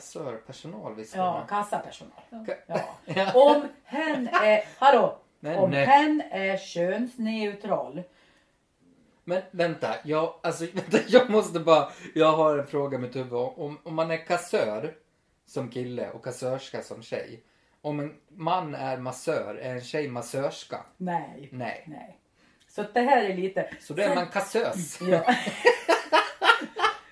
Kassörpersonal 0.01 0.95
visst 0.95 1.15
Ja, 1.15 1.45
kassapersonal. 1.49 2.13
Ka- 2.29 2.55
Ja. 2.67 2.79
Ja. 3.05 3.31
Om 3.33 3.67
hen 3.83 4.27
är, 4.27 4.63
hallå, 4.77 5.17
Men 5.39 5.57
om 5.57 5.71
nej. 5.71 5.85
hen 5.85 6.21
är 6.31 6.57
könsneutral. 6.57 8.03
Men 9.23 9.41
vänta, 9.51 9.95
jag, 10.03 10.33
alltså, 10.43 10.65
vänta, 10.73 10.97
jag 11.07 11.29
måste 11.29 11.59
bara, 11.59 11.91
jag 12.15 12.31
har 12.31 12.57
en 12.57 12.67
fråga 12.67 12.97
med 12.97 13.13
Tove. 13.13 13.35
Om, 13.37 13.79
om 13.83 13.95
man 13.95 14.11
är 14.11 14.25
kassör 14.25 14.93
som 15.45 15.69
kille 15.69 16.09
och 16.09 16.23
kassörska 16.23 16.83
som 16.83 17.03
tjej. 17.03 17.43
Om 17.81 17.99
en 17.99 18.15
man 18.29 18.75
är 18.75 18.97
massör, 18.97 19.55
är 19.55 19.73
en 19.75 19.81
tjej 19.81 20.07
massörska? 20.07 20.77
Nej. 20.97 21.49
Nej. 21.51 21.83
Nej. 21.87 22.17
Så 22.67 22.83
det 22.93 23.01
här 23.01 23.23
är 23.23 23.33
lite... 23.37 23.69
Så 23.79 23.93
då 23.93 24.01
är 24.03 24.15
man 24.15 24.27
kassös. 24.27 25.01
Ja. 25.01 25.23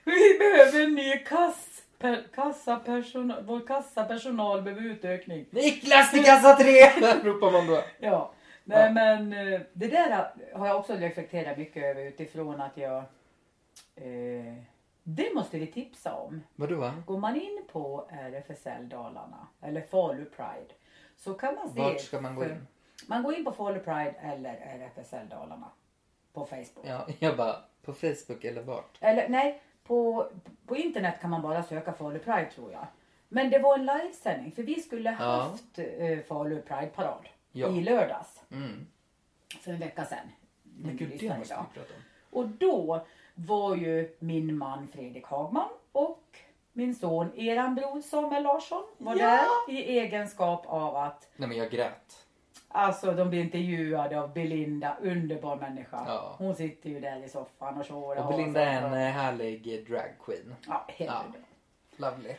Vi 0.04 0.38
behöver 0.40 0.84
en 0.84 0.96
ny 0.96 1.18
kass, 1.18 1.68
per, 2.00 2.24
kassapersonal. 2.36 3.43
Vår 3.43 3.68
kassapersonal 3.68 4.62
behöver 4.62 4.82
utökning. 4.86 5.45
Niklas 5.50 6.12
till 6.12 6.24
kassa 6.26 6.56
tre! 6.56 6.89
ropar 7.24 7.52
man 7.52 7.68
då. 7.68 7.82
Ja. 8.00 8.32
Nej 8.64 8.84
Ja. 8.86 8.91
men 8.91 9.34
eh, 9.54 9.62
det 9.74 9.88
där 9.88 10.32
har 10.54 10.68
jag 10.68 10.78
också 10.78 10.93
reflekterat 10.93 11.58
mycket 11.58 11.84
över 11.84 12.02
utifrån 12.06 12.62
att 12.62 12.78
jag... 12.78 12.97
Eh, 13.95 14.54
det 15.04 15.34
måste 15.36 15.60
vi 15.60 15.68
tipsa 15.68 16.14
om. 16.16 16.41
Vadå? 16.56 16.91
Går 17.06 17.18
man 17.18 17.36
in 17.36 17.64
på 17.72 18.08
RFSL 18.12 18.89
Dalarna 18.89 19.47
eller 19.62 19.82
Falu 19.82 20.26
Pride 20.26 20.74
så 21.18 21.34
kan 21.34 21.56
man 21.56 21.70
se... 21.70 21.80
Vart 21.82 22.02
ska 22.02 22.22
man 22.22 22.36
gå 22.36 22.41
för- 22.43 22.50
in? 22.52 22.68
Man 23.08 23.24
går 23.24 23.36
in 23.36 23.45
på 23.45 23.52
Falu 23.52 23.80
Pride 23.80 24.14
eller 24.24 24.54
RFSL 24.54 25.30
Dalarna 25.30 25.72
på 26.34 26.45
Facebook. 26.45 26.86
Ja, 26.88 27.08
jag 27.20 27.38
bara, 27.38 27.56
på 27.86 27.93
Facebook 27.93 28.43
eller 28.43 28.62
vart? 28.62 28.97
Eller 29.02 29.30
nej, 29.30 29.62
på, 29.90 30.28
på 30.66 30.76
internet 30.78 31.16
kan 31.22 31.30
man 31.30 31.42
bara 31.42 31.64
söka 31.64 31.94
Falu 31.94 32.20
Pride 32.20 32.50
tror 32.56 32.72
jag. 32.72 32.88
Men 33.30 33.50
det 33.50 33.60
var 33.60 33.78
en 33.78 33.86
livesändning 33.86 34.52
för 34.52 34.64
vi 34.64 34.82
skulle 34.82 35.10
Ja. 35.20 35.26
haft 35.26 35.80
eh, 35.80 36.20
Falu 36.28 36.62
Pride-parad 36.62 37.30
Ja. 37.52 37.68
i 37.68 37.82
lördags 37.84 38.42
Mm. 38.52 38.88
för 39.62 39.72
en 39.72 39.80
vecka 39.80 40.06
sedan. 40.06 40.18
Men 40.64 40.98
gud, 40.98 41.10
det 41.20 41.38
måste 41.38 41.54
idag. 41.54 41.66
vi 41.74 41.80
prata 41.80 41.94
om. 41.94 42.02
Och 42.40 42.48
då 42.48 43.06
var 43.36 43.76
ju 43.76 44.16
min 44.20 44.58
man 44.58 44.88
Fredrik 44.88 45.26
Hagman 45.26 45.70
och 45.92 46.24
min 46.74 46.96
son 46.96 47.32
eran 47.36 47.76
bror 47.76 48.02
Samuel 48.02 48.44
Larsson 48.44 48.84
var 48.98 49.16
Ja. 49.16 49.26
där 49.68 49.74
i 49.74 50.00
egenskap 50.00 50.64
av 50.68 50.96
att 50.96 51.30
Nej 51.36 51.50
men 51.50 51.58
jag 51.58 51.70
grät. 51.72 52.26
Alltså 52.72 53.11
de 53.11 53.30
blir 53.30 53.39
intervjuade 53.41 54.22
av 54.22 54.34
Belinda, 54.34 54.97
underbar 55.01 55.55
människa. 55.55 56.03
Ja. 56.07 56.36
Hon 56.38 56.55
sitter 56.55 56.89
ju 56.89 56.99
där 56.99 57.24
i 57.24 57.30
soffan 57.30 57.78
och 57.78 57.86
tjorar. 57.86 58.24
Och 58.24 58.32
Belinda 58.32 58.61
är 58.61 58.82
en 58.82 58.93
eh, 58.93 58.99
härlig 58.99 59.80
eh, 59.80 59.86
drag 59.86 60.11
queen. 60.26 60.55
Ja, 60.67 60.86
helt 60.88 61.11
Ja. 61.11 61.24
Lovely. 61.97 62.36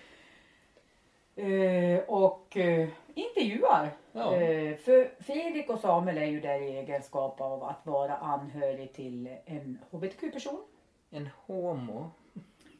Eh, 1.36 2.00
och 2.08 2.56
eh, 2.56 2.88
intervjuar. 3.14 3.90
Ja. 4.12 4.34
Eh, 4.34 4.76
för 4.76 5.22
Fredrik 5.22 5.70
och 5.70 5.80
Samuel 5.80 6.18
är 6.18 6.26
ju 6.26 6.40
där 6.40 6.60
i 6.60 6.76
egenskap 6.78 7.40
av 7.40 7.64
att 7.64 7.86
vara 7.86 8.16
anhörig 8.16 8.92
till 8.92 9.36
en 9.44 9.78
hbtq-person. 9.90 10.62
En 11.10 11.28
homo. 11.46 12.10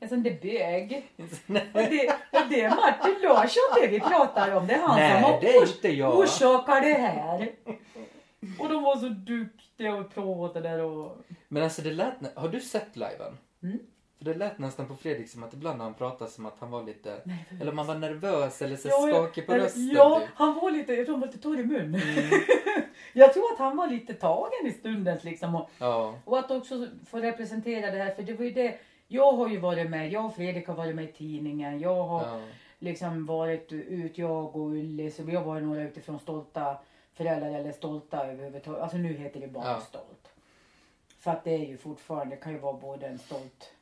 En 0.03 0.09
sån 0.09 0.23
där 0.23 0.39
bög. 0.43 1.11
Och 1.75 1.81
det, 1.91 2.09
och 2.33 2.49
det 2.51 2.61
är 2.61 2.71
Martin 2.71 3.15
Larsson 3.23 3.81
det 3.81 3.87
vi 3.87 4.01
pratar 4.01 4.55
om. 4.57 4.67
Det 4.67 4.75
är 4.75 4.79
han 4.81 4.97
Nej, 4.99 5.13
som 5.23 5.33
har 5.33 5.41
det 5.41 5.57
är 5.57 5.61
ors- 5.63 5.75
inte 5.77 5.89
jag. 5.89 6.19
orsakar 6.19 6.81
det 6.81 6.93
här. 6.93 7.51
Och 8.59 8.69
de 8.69 8.83
var 8.83 8.97
så 8.97 9.09
duktiga 9.09 9.95
och 9.95 10.15
pratade 10.15 10.83
och... 10.83 11.17
Men 11.49 11.63
alltså 11.63 11.83
det 11.83 11.91
lät... 11.93 12.15
Har 12.37 12.49
du 12.49 12.61
sett 12.61 12.97
liven? 12.97 13.37
Mm. 13.63 13.79
För 14.19 14.25
det 14.25 14.35
lät 14.35 14.59
nästan 14.59 14.87
på 14.89 14.97
Fredrik 14.97 15.29
som 15.31 15.43
att 15.45 15.55
ibland 15.55 15.79
när 15.79 15.85
han 15.85 15.95
pratade 15.95 16.31
som 16.31 16.47
att 16.47 16.57
han 16.61 16.71
var 16.71 16.83
lite... 16.83 17.11
Nervös. 17.25 17.61
Eller 17.61 17.71
om 17.73 17.79
han 17.79 17.87
var 17.87 17.95
nervös 17.95 18.63
eller 18.63 18.77
så 18.77 18.89
Ja, 18.89 19.09
skakig 19.09 19.47
på 19.47 19.53
eller- 19.53 19.65
rösten. 19.65 19.91
Ja, 19.95 20.19
typ. 20.21 20.29
han 20.35 20.55
var 20.55 20.71
lite, 20.71 20.93
jag 20.95 21.07
tror 21.07 21.15
han 21.15 21.21
var 21.21 21.27
lite 21.29 21.39
torr 21.39 21.61
i 21.61 21.65
mun. 21.65 21.95
Mm. 21.95 22.01
jag 23.13 23.33
tror 23.35 23.53
att 23.53 23.59
han 23.59 23.77
var 23.77 23.87
lite 23.87 24.15
tagen 24.15 24.67
i 24.67 24.71
stunden 24.73 25.19
liksom. 25.23 25.55
Och, 25.55 25.71
Ja. 25.79 26.15
och 26.25 26.39
att 26.39 26.51
också 26.51 26.87
få 27.11 27.19
representera 27.19 27.91
det 27.91 27.99
här, 27.99 28.15
för 28.15 28.23
det 28.23 28.33
var 28.35 28.45
ju 28.45 28.51
det. 28.51 28.79
Jag 29.13 29.33
har 29.33 29.49
ju 29.49 29.59
varit 29.59 29.91
med, 29.91 30.13
jag 30.13 30.25
och 30.27 30.35
Fredrik 30.35 30.67
har 30.69 30.75
varit 30.75 30.95
med 30.97 31.05
i 31.05 31.13
tidningen. 31.13 31.81
Jag 31.81 32.03
har 32.05 32.27
ja. 32.27 32.41
liksom 32.79 33.27
varit 33.27 33.73
ut, 33.73 34.19
jag 34.19 34.57
och 34.57 34.71
Ulli, 34.71 35.11
så 35.11 35.23
vi 35.23 35.35
har 35.35 35.45
varit 35.45 35.63
några 35.63 35.83
utifrån 35.83 36.19
stolta 36.19 36.77
föräldrar 37.15 37.51
eller 37.51 37.73
stolta 37.73 38.27
överhuvudtaget. 38.27 38.83
Alltså 38.83 38.97
nu 38.97 39.13
heter 39.13 39.41
det 39.41 39.47
bara 39.49 39.67
Ja. 39.69 39.81
stolt. 39.81 40.29
För 41.19 41.31
att 41.31 41.45
det 41.45 41.51
är 41.55 41.67
ju 41.67 41.77
fortfarande, 41.77 42.37
det 42.37 42.41
kan 42.43 42.53
ju 42.53 42.59
vara 42.59 42.73
både 42.73 43.07
en 43.07 43.19
stolt 43.19 43.73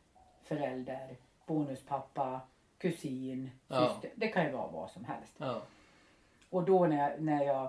förälder, 0.45 1.09
bonuspappa, 1.47 2.41
kusin, 2.79 3.51
Ja. 3.69 3.89
syster. 3.89 4.11
Det 4.15 4.29
kan 4.29 4.45
ju 4.45 4.51
vara 4.53 4.67
vad 4.73 4.91
som 4.91 5.05
helst. 5.05 5.33
Och 6.51 6.63
då 6.63 6.87
när, 6.87 7.19
när 7.19 7.45
jag 7.45 7.69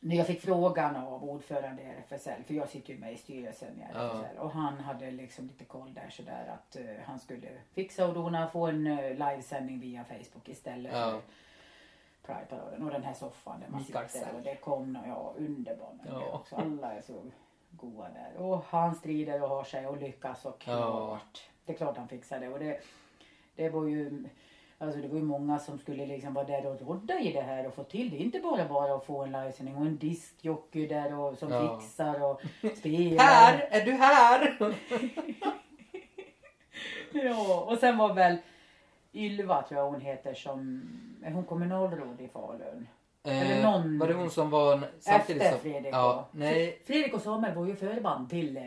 när 0.00 0.16
jag 0.16 0.26
fick 0.26 0.40
frågan 0.40 0.96
av 0.96 1.24
ordförande 1.30 1.82
i 1.82 1.86
RFSL, 1.86 2.42
för 2.46 2.54
jag 2.54 2.68
sitter 2.68 2.92
ju 2.94 2.98
med 3.00 3.12
i 3.12 3.16
styrelsen 3.16 3.68
i 3.80 3.84
Ja. 3.94 4.00
RFSL 4.00 4.38
och 4.38 4.50
han 4.50 4.80
hade 4.80 5.10
liksom 5.10 5.46
lite 5.46 5.64
koll 5.64 5.94
där 5.94 6.10
sådär 6.10 6.54
att 6.54 6.76
eh, 6.76 6.84
han 7.04 7.18
skulle 7.18 7.48
fixa 7.74 8.08
och 8.08 8.14
dona, 8.14 8.48
få 8.50 8.66
en 8.66 8.86
uh, 8.86 9.10
livesändning 9.10 9.80
via 9.80 10.04
Facebook 10.04 10.48
istället 10.48 10.92
Ja. 10.92 11.10
för 11.10 12.32
Pride-paraden 12.34 12.82
och 12.82 12.90
den 12.90 13.02
här 13.02 13.14
soffan 13.14 13.60
där 13.60 13.68
man 13.68 13.84
sitter 13.84 14.34
och 14.36 14.42
det 14.42 14.54
kom 14.56 14.92
nå- 14.92 15.02
ja, 15.06 15.34
underbar 15.36 15.92
Ja. 16.08 16.30
också. 16.32 16.56
Alla 16.56 16.92
är 16.92 17.00
så 17.00 17.22
goa 17.70 18.08
där 18.08 18.36
och 18.42 18.64
han 18.64 18.94
strider 18.94 19.42
och 19.42 19.48
har 19.48 19.64
sig 19.64 19.86
och 19.86 19.96
lyckas 19.96 20.44
och 20.44 20.64
Ja. 20.66 20.82
klart. 20.84 21.50
Det 21.64 21.72
är 21.72 21.76
klart 21.76 21.96
han 21.96 22.08
fixar 22.08 22.40
det 22.40 22.48
och 22.48 22.58
det, 22.58 22.80
det 23.54 23.68
var 23.68 23.86
ju 23.86 24.24
Alltså 24.82 25.00
det 25.00 25.08
var 25.08 25.16
ju 25.16 25.22
många 25.22 25.58
som 25.58 25.78
skulle 25.78 26.06
liksom 26.06 26.34
vara 26.34 26.44
där 26.46 26.66
och 26.66 26.80
rodda 26.88 27.20
i 27.20 27.32
det 27.32 27.40
här 27.40 27.66
och 27.66 27.74
få 27.74 27.84
till 27.84 28.10
det. 28.10 28.16
Inte 28.16 28.40
bara 28.40 28.68
bara 28.68 28.94
att 28.94 29.04
få 29.04 29.22
en 29.22 29.32
livesändning 29.32 29.76
och 29.76 29.86
en 29.86 29.96
diskjockey 29.98 30.86
där 30.86 31.18
och 31.18 31.38
som 31.38 31.50
Ja. 31.52 31.80
fixar 31.80 32.22
och 32.22 32.40
spelar. 32.76 33.24
Här! 33.24 33.68
Är 33.70 33.84
du 33.84 33.92
här? 33.92 34.56
Ja, 37.12 37.60
och 37.68 37.78
sen 37.78 37.98
var 37.98 38.14
väl 38.14 38.36
Ylva 39.12 39.62
tror 39.62 39.80
jag 39.80 39.90
hon 39.90 40.00
heter 40.00 40.34
som, 40.34 40.82
är 41.24 41.30
hon 41.30 41.44
kommunalråd 41.44 42.20
i 42.20 42.28
Falun? 42.28 42.88
Eller 43.22 43.56
Eh, 43.56 43.62
någon- 43.72 43.98
Var 43.98 44.08
det 44.08 44.14
hon 44.14 44.30
som 44.30 44.50
var... 44.50 44.80
Samtidigt 44.98 45.42
Efter 45.42 45.50
som, 45.52 45.60
Fredrik 45.60 45.94
Ja, 45.94 46.28
nej, 46.32 46.82
Fredrik 46.86 47.14
och 47.14 47.20
Samuel 47.20 47.54
var 47.54 47.66
ju 47.66 47.76
förband 47.76 48.30
till 48.30 48.56
eh, 48.56 48.62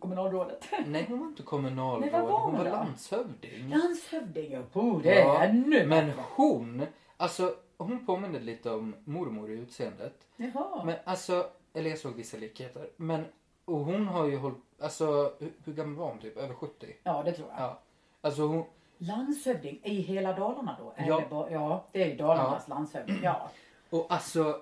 kommunalrådet. 0.00 0.64
nej, 0.86 1.04
hon 1.08 1.18
var 1.20 1.26
inte 1.26 1.42
kommunalråd. 1.42 2.00
Nej, 2.00 2.10
vad 2.10 2.22
var 2.22 2.30
hon 2.40 2.40
hon 2.42 2.58
var 2.58 2.64
då? 2.64 2.70
landshövding. 2.70 3.68
Landshövding, 3.68 4.52
ja, 4.52 4.60
oh, 4.80 5.02
det 5.02 5.18
är 5.20 5.24
Ja, 5.24 5.42
ännu 5.42 5.86
Men 5.86 6.10
hon, 6.36 6.86
alltså 7.16 7.54
hon 7.78 8.06
påminner 8.06 8.40
lite 8.40 8.70
om 8.70 8.94
mormor 9.04 9.50
i 9.50 9.54
utseendet. 9.54 10.14
Jaha. 10.36 10.84
Men 10.84 10.96
alltså, 11.04 11.46
eller 11.74 11.90
jag 11.90 11.98
såg 11.98 12.14
vissa 12.14 12.36
likheter. 12.36 12.88
Men, 12.96 13.24
och 13.64 13.78
hon 13.78 14.06
har 14.08 14.26
ju 14.26 14.36
hållit, 14.36 14.58
alltså 14.82 15.32
hur, 15.38 15.52
hur 15.64 15.72
gammal 15.72 15.94
var 15.96 16.08
hon 16.08 16.18
typ? 16.18 16.36
Över 16.36 16.54
70? 16.54 16.86
Ja, 17.02 17.22
det 17.24 17.32
tror 17.32 17.48
jag. 17.50 17.60
Ja. 17.60 17.78
Alltså 18.20 18.42
hon, 18.42 18.64
Landshövding 18.98 19.80
i 19.84 19.94
hela 20.00 20.32
Dalarna 20.32 20.76
då? 20.80 20.92
Ja. 20.96 21.02
Eller 21.18 21.28
bara, 21.28 21.50
ja, 21.50 21.84
det 21.92 22.02
är 22.02 22.06
ju 22.06 22.16
Dalarnas 22.16 22.68
landshövding. 22.68 23.20
Ja. 23.22 23.50
Och 23.92 24.06
alltså. 24.14 24.60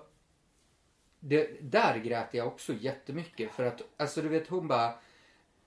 Det, 1.19 1.49
där 1.71 1.97
grät 1.97 2.27
jag 2.31 2.47
också 2.47 2.73
jättemycket 2.73 3.51
för 3.51 3.65
att, 3.65 3.81
alltså 3.97 4.21
du 4.21 4.27
vet 4.29 4.47
hon 4.47 4.67
bara. 4.67 4.93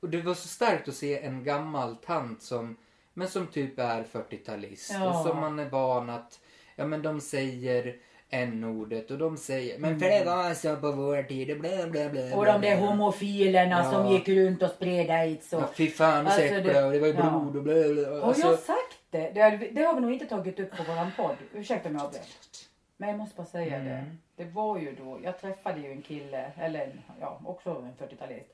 Och 0.00 0.08
det 0.10 0.22
var 0.22 0.34
så 0.34 0.48
starkt 0.48 0.88
att 0.88 0.94
se 0.94 1.18
en 1.24 1.44
gammal 1.44 1.96
tant 1.96 2.42
som, 2.42 2.76
men 3.14 3.28
som 3.28 3.46
typ 3.46 3.78
är 3.78 4.04
40-talist. 4.12 4.90
Ja. 4.92 5.08
Och 5.20 5.26
som 5.26 5.40
man 5.40 5.58
är 5.58 5.68
van 5.70 6.10
att, 6.10 6.40
ja 6.76 6.86
men 6.86 7.02
de 7.02 7.20
säger 7.20 7.96
n-ordet 8.30 9.10
och 9.10 9.18
de 9.18 9.36
säger, 9.36 9.78
men 9.78 10.00
för 10.00 10.06
Mm. 10.06 10.18
det 10.18 10.24
var 10.30 10.54
så 10.54 10.76
på 10.76 10.92
vår 10.92 11.22
tid 11.22 11.50
och 11.50 11.58
bla 11.58 11.86
bla 11.86 12.08
bla. 12.08 12.36
Och 12.36 12.44
de 12.46 12.60
där 12.60 12.76
homofilerna 12.76 13.78
Ja. 13.84 13.90
som 13.92 14.12
gick 14.12 14.28
runt 14.28 14.62
och 14.62 14.70
spred 14.70 15.10
aids 15.10 15.52
och... 15.52 15.60
Ja, 15.62 15.68
fy 15.74 15.90
fan 15.90 16.26
Alltså, 16.26 16.40
det- 16.40 16.84
och 16.84 16.92
det 16.92 16.98
var 16.98 17.06
ju 17.06 17.14
ja. 17.14 17.30
blod 17.30 17.56
och 17.56 17.62
bla 17.62 17.74
bla. 17.74 18.10
Har 18.20 18.28
Alltså, 18.28 18.46
jag 18.46 18.58
sagt 18.58 18.98
det? 19.10 19.30
Det 19.34 19.40
har, 19.40 19.50
det 19.72 19.82
har 19.82 19.94
vi 19.94 20.00
nog 20.00 20.12
inte 20.12 20.26
tagit 20.26 20.60
upp 20.60 20.76
på 20.76 20.82
våran 20.82 21.10
podd. 21.16 21.36
Ursäkta 21.54 21.88
om 21.88 21.94
jag 21.94 22.04
avbröt. 22.04 22.68
Men 23.04 23.10
jag 23.10 23.18
måste 23.18 23.36
bara 23.36 23.46
säga 23.46 23.78
det. 23.78 23.90
Mm. 23.90 24.18
Det 24.36 24.44
var 24.44 24.78
ju 24.78 24.94
då, 24.94 25.20
jag 25.22 25.38
träffade 25.40 25.80
ju 25.80 25.90
en 25.92 26.02
kille, 26.02 26.52
eller 26.56 26.80
en- 26.86 27.00
ja, 27.20 27.40
också 27.44 27.70
en 27.70 27.94
40-talist. 28.08 28.50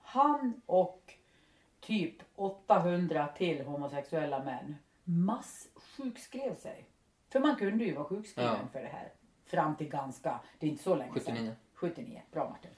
Han 0.00 0.60
och 0.66 1.14
typ 1.80 2.14
800 2.34 3.28
till 3.36 3.64
homosexuella 3.64 4.44
män 4.44 4.76
masssjukskrev 5.04 6.56
sig. 6.56 6.84
För 7.28 7.40
man 7.40 7.56
kunde 7.56 7.84
ju 7.84 7.94
vara 7.94 8.04
sjukskriven 8.04 8.56
Ja. 8.62 8.68
för 8.72 8.80
det 8.82 8.88
här. 8.88 9.12
Fram 9.44 9.76
till 9.76 9.88
ganska, 9.88 10.40
det 10.58 10.66
är 10.66 10.70
inte 10.70 10.82
så 10.82 10.94
länge 10.94 11.12
79. 11.12 11.36
sedan. 11.36 11.54
79. 11.74 12.22
Bra 12.32 12.48
Martin. 12.50 12.70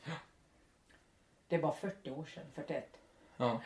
Det 1.49 1.59
var 1.59 1.73
40 1.73 2.11
år 2.11 2.25
sedan, 2.25 2.45
41. 2.55 2.97
Ja. 3.37 3.61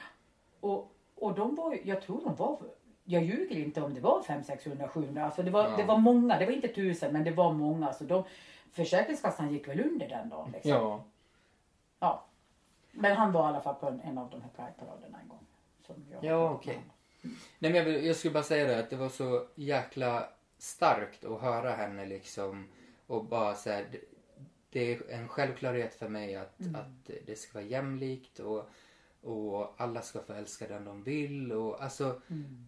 Och, 0.60 0.92
och 1.14 1.34
de 1.34 1.54
var 1.54 1.72
ju- 1.74 1.82
jag 1.84 2.02
tror 2.02 2.24
de 2.24 2.34
var, 2.36 2.58
jag 3.04 3.22
ljuger 3.24 3.56
inte 3.56 3.82
om 3.82 3.94
det 3.94 4.00
var 4.00 4.22
500, 4.22 4.44
600, 4.46 4.88
700. 4.88 5.24
Alltså 5.24 5.42
det 5.42 5.50
var, 5.50 5.64
Ja. 5.64 5.76
det 5.76 5.84
var 5.84 5.98
många, 5.98 6.38
det 6.38 6.46
var 6.46 6.52
inte 6.52 6.68
tusen 6.68 7.12
men 7.12 7.24
det 7.24 7.30
var 7.30 7.52
många. 7.52 7.92
Så 7.92 8.04
de, 8.04 8.24
Försäkringskassan 8.72 9.52
gick 9.52 9.68
väl 9.68 9.80
under 9.80 10.08
den 10.08 10.28
dagen. 10.28 10.50
Liksom. 10.52 10.70
ja. 10.70 11.04
Ja. 11.98 12.24
Men 12.92 13.16
han 13.16 13.32
var 13.32 13.44
i 13.44 13.46
alla 13.48 13.60
fall 13.60 13.74
på 13.74 13.86
en, 13.86 14.00
en 14.00 14.18
av 14.18 14.30
de 14.30 14.42
här 14.42 14.50
Pride-paraderna 14.56 15.18
en 15.22 15.28
gång. 15.28 15.46
Som 15.86 15.94
jag 16.12 16.24
Ja, 16.24 16.50
okej. 16.50 16.80
Nej, 17.58 17.72
men 17.72 17.74
jag, 17.74 18.04
jag 18.04 18.16
skulle 18.16 18.34
bara 18.34 18.42
säga 18.42 18.66
det 18.66 18.78
att 18.78 18.90
det 18.90 18.96
var 18.96 19.08
så 19.08 19.46
jäkla 19.54 20.28
starkt 20.58 21.24
att 21.24 21.40
höra 21.40 21.70
henne 21.72 22.06
liksom 22.06 22.68
och 23.06 23.24
bara 23.24 23.54
så 23.54 23.70
här, 23.70 23.86
det, 23.92 23.98
det 24.70 24.92
är 24.94 25.10
en 25.10 25.28
självklarhet 25.28 25.94
för 25.94 26.08
mig 26.08 26.36
att, 26.36 26.60
Mm. 26.60 26.74
att 26.74 27.10
det 27.26 27.38
ska 27.38 27.58
vara 27.58 27.68
jämlikt 27.68 28.38
och, 28.38 28.68
och 29.24 29.74
alla 29.76 30.02
ska 30.02 30.20
få 30.20 30.32
älska 30.32 30.66
den 30.68 30.84
de 30.84 31.02
vill 31.02 31.52
och 31.52 31.82
alltså 31.82 32.20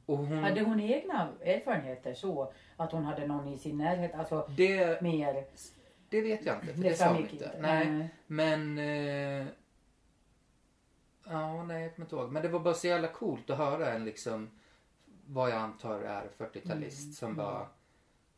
och 0.07 0.17
hon, 0.19 0.27
Mm. 0.27 0.45
Hade 0.45 0.61
hon 0.61 0.81
egna 0.81 1.29
erfarenheter 1.45 2.15
så 2.15 2.53
att 2.77 2.93
hon 2.93 3.05
hade 3.05 3.27
någon 3.27 3.49
i 3.49 3.59
sin 3.59 3.79
närhet? 3.79 4.15
Alltså 4.15 4.51
det, 4.57 5.03
mer? 5.03 5.45
det 6.09 6.21
vet 6.21 6.47
jag 6.47 6.57
inte 6.57 6.75
för 6.75 6.83
Det 6.83 6.89
det, 6.89 6.95
sa 6.95 7.09
hon 7.09 7.17
inte. 7.21 7.33
inte. 7.35 7.53
Nej, 7.61 7.91
Nej. 7.91 8.09
men 8.27 8.79
eh, 8.79 9.47
ja, 11.27 11.63
nej 11.63 11.83
jag 11.83 11.95
kommer 11.95 12.07
inte 12.07 12.17
ihåg. 12.17 12.33
Men 12.33 12.43
det 12.43 12.49
var 12.49 12.61
bara 12.61 12.75
så 12.75 12.87
jävla 12.87 13.09
coolt 13.09 13.51
att 13.51 13.59
höra 13.59 13.93
en 13.93 14.05
liksom 14.05 14.51
vad 15.27 15.51
jag 15.51 15.57
antar 15.59 16.01
är 16.01 16.29
40-talist 16.39 17.03
Mm, 17.03 17.13
som 17.13 17.35
bara 17.37 17.67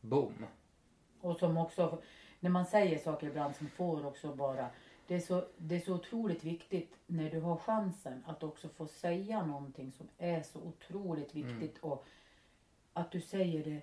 boom. 0.01 0.47
Och 1.21 1.37
som 1.37 1.57
också, 1.59 2.03
när 2.41 2.51
man 2.51 2.67
säger 2.67 2.99
saker 2.99 3.27
ibland 3.27 3.57
som 3.57 3.69
får 3.69 4.07
också 4.07 4.35
bara, 4.35 4.67
det 5.09 5.15
är, 5.15 5.21
så, 5.21 5.45
det 5.57 5.77
är 5.77 5.81
så 5.81 5.95
otroligt 5.95 6.45
viktigt 6.45 6.95
när 7.07 7.31
du 7.31 7.41
har 7.41 7.57
chansen 7.57 8.25
att 8.27 8.43
också 8.43 8.69
få 8.69 8.87
säga 8.87 9.43
någonting 9.47 9.93
som 9.93 10.09
är 10.19 10.43
så 10.43 10.59
otroligt 10.59 11.35
viktigt 11.35 11.79
och 11.81 12.05
att 12.93 13.11
du 13.13 13.21
säger 13.21 13.65
det 13.65 13.81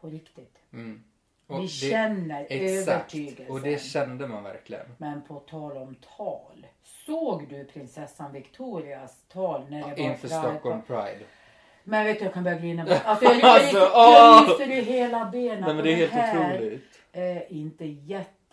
på 0.00 0.08
riktigt. 0.08 0.58
Mm. 0.72 1.04
Vi 1.46 1.56
det- 1.62 1.68
känner 1.68 2.46
Exakt, 2.48 2.88
övertygelsen. 3.14 3.50
och 3.54 3.60
det 3.60 3.82
kände 3.82 4.28
man 4.28 4.42
verkligen. 4.42 4.86
Men 4.98 5.22
på 5.22 5.40
tal 5.40 5.76
om 5.76 5.94
tal. 6.16 6.66
Såg 6.82 7.48
du 7.48 7.64
prinsessan 7.64 8.32
Victorias 8.32 9.22
tal 9.28 9.66
när 9.70 9.78
det 9.78 9.86
var 9.90 9.98
Inför 9.98 10.28
Pride? 10.28 10.40
Stockholm 10.42 10.82
Pride. 10.82 11.24
Men 11.84 12.04
vet 12.04 12.18
du, 12.18 12.24
jag 12.24 12.34
kan 12.34 12.44
börja 12.44 12.58
grina. 12.58 12.82
Alltså, 13.04 13.24
jag, 13.24 13.36
jag, 13.36 13.44
Alltså, 13.44 14.62
jag, 14.62 14.70
ryser 14.70 14.78
i 14.78 14.82
hela 14.82 15.24
benen. 15.30 15.60
Nej 15.60 15.68
men 15.68 15.76
Och 15.76 15.82
det 15.82 15.92
är 15.92 15.96
helt 15.96 16.12
här 16.12 16.56
otroligt. 16.56 17.00
är 17.12 17.52
inte 17.52 17.84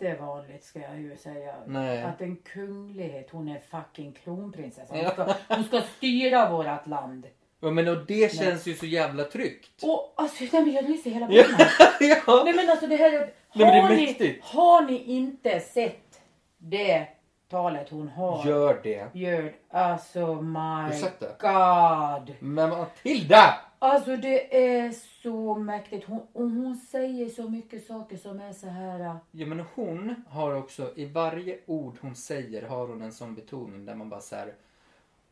jättevanligt 0.02 0.64
ska 0.64 0.78
jag 0.78 1.00
ju 1.00 1.16
säga. 1.16 1.54
Nej. 1.66 2.02
Att 2.02 2.20
en 2.20 2.36
kunglighet, 2.36 3.30
hon 3.30 3.48
är 3.48 3.60
fucking 3.70 4.12
kronprinsessa. 4.12 4.94
Hon 4.94 5.10
ska, 5.10 5.34
hon 5.48 5.64
ska 5.64 5.80
styra 5.80 6.50
vårat 6.50 6.86
land. 6.86 7.26
Ja, 7.60 7.70
men 7.70 7.88
och 7.88 8.06
det 8.06 8.34
känns 8.34 8.66
ju 8.66 8.74
så 8.74 8.86
jävla 8.86 9.24
tryggt. 9.24 9.82
Och 9.82 10.12
alltså, 10.16 10.44
nej, 10.52 10.62
men 10.62 10.72
jag 10.72 10.88
ryser 10.88 11.10
hela 11.10 11.26
benen. 11.26 11.44
ja. 12.00 12.42
Nej 12.44 12.54
men 12.54 12.70
alltså 12.70 12.86
det 12.86 12.96
här 12.96 13.12
är... 13.12 13.18
men 13.52 13.58
det 13.58 13.64
är 13.64 13.82
har, 13.82 13.88
ni, 13.90 14.40
har 14.42 14.82
ni 14.82 15.04
inte 15.04 15.60
sett 15.60 16.20
det 16.58 17.06
talet 17.50 17.90
hon 17.90 18.08
har? 18.08 18.46
Gör 18.46 18.80
det. 18.82 19.06
Gör 19.12 19.52
Alltså 19.70 20.34
my 20.34 21.00
god. 21.40 22.34
Men 22.38 22.70
Matilda! 22.70 23.54
Alltså 23.84 24.16
det 24.16 24.56
är 24.76 24.90
så 25.22 25.54
mäktigt. 25.54 26.06
Hon, 26.06 26.20
och 26.32 26.50
hon 26.50 26.76
säger 26.76 27.28
så 27.28 27.48
mycket 27.48 27.86
saker 27.86 28.16
som 28.16 28.40
är 28.40 28.52
så 28.52 28.66
här... 28.66 29.00
äh, 29.00 29.16
Ja 29.30 29.46
men 29.46 29.60
hon 29.74 30.14
har 30.28 30.54
också, 30.54 30.92
i 30.96 31.04
varje 31.04 31.58
ord 31.66 31.96
hon 32.00 32.16
säger 32.16 32.62
har 32.62 32.86
hon 32.88 33.02
en 33.02 33.12
sån 33.12 33.34
betoning 33.34 33.84
där 33.86 33.94
man 33.94 34.08
bara 34.08 34.20
såhär 34.20 34.54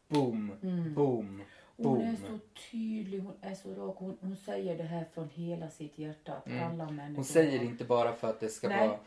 boom, 0.08 0.52
boom, 0.60 0.94
boom. 0.94 1.42
Hon 1.76 2.00
är 2.02 2.16
så 2.16 2.38
tydlig, 2.70 3.20
hon 3.20 3.34
är 3.40 3.54
så 3.54 3.74
rak. 3.74 3.96
Hon, 3.98 4.16
hon 4.20 4.36
säger 4.36 4.76
det 4.78 4.82
här 4.84 5.04
från 5.14 5.28
hela 5.34 5.70
sitt 5.70 5.98
hjärta. 5.98 6.32
Att 6.32 6.46
alla 6.46 6.84
människor 6.84 7.00
Mm. 7.02 7.14
Hon 7.14 7.24
säger 7.24 7.58
har- 7.58 7.64
inte 7.64 7.84
bara 7.84 8.12
för 8.12 8.30
att 8.30 8.40
det 8.40 8.48
ska 8.48 8.68
Nej. 8.68 8.88
vara 8.88 8.98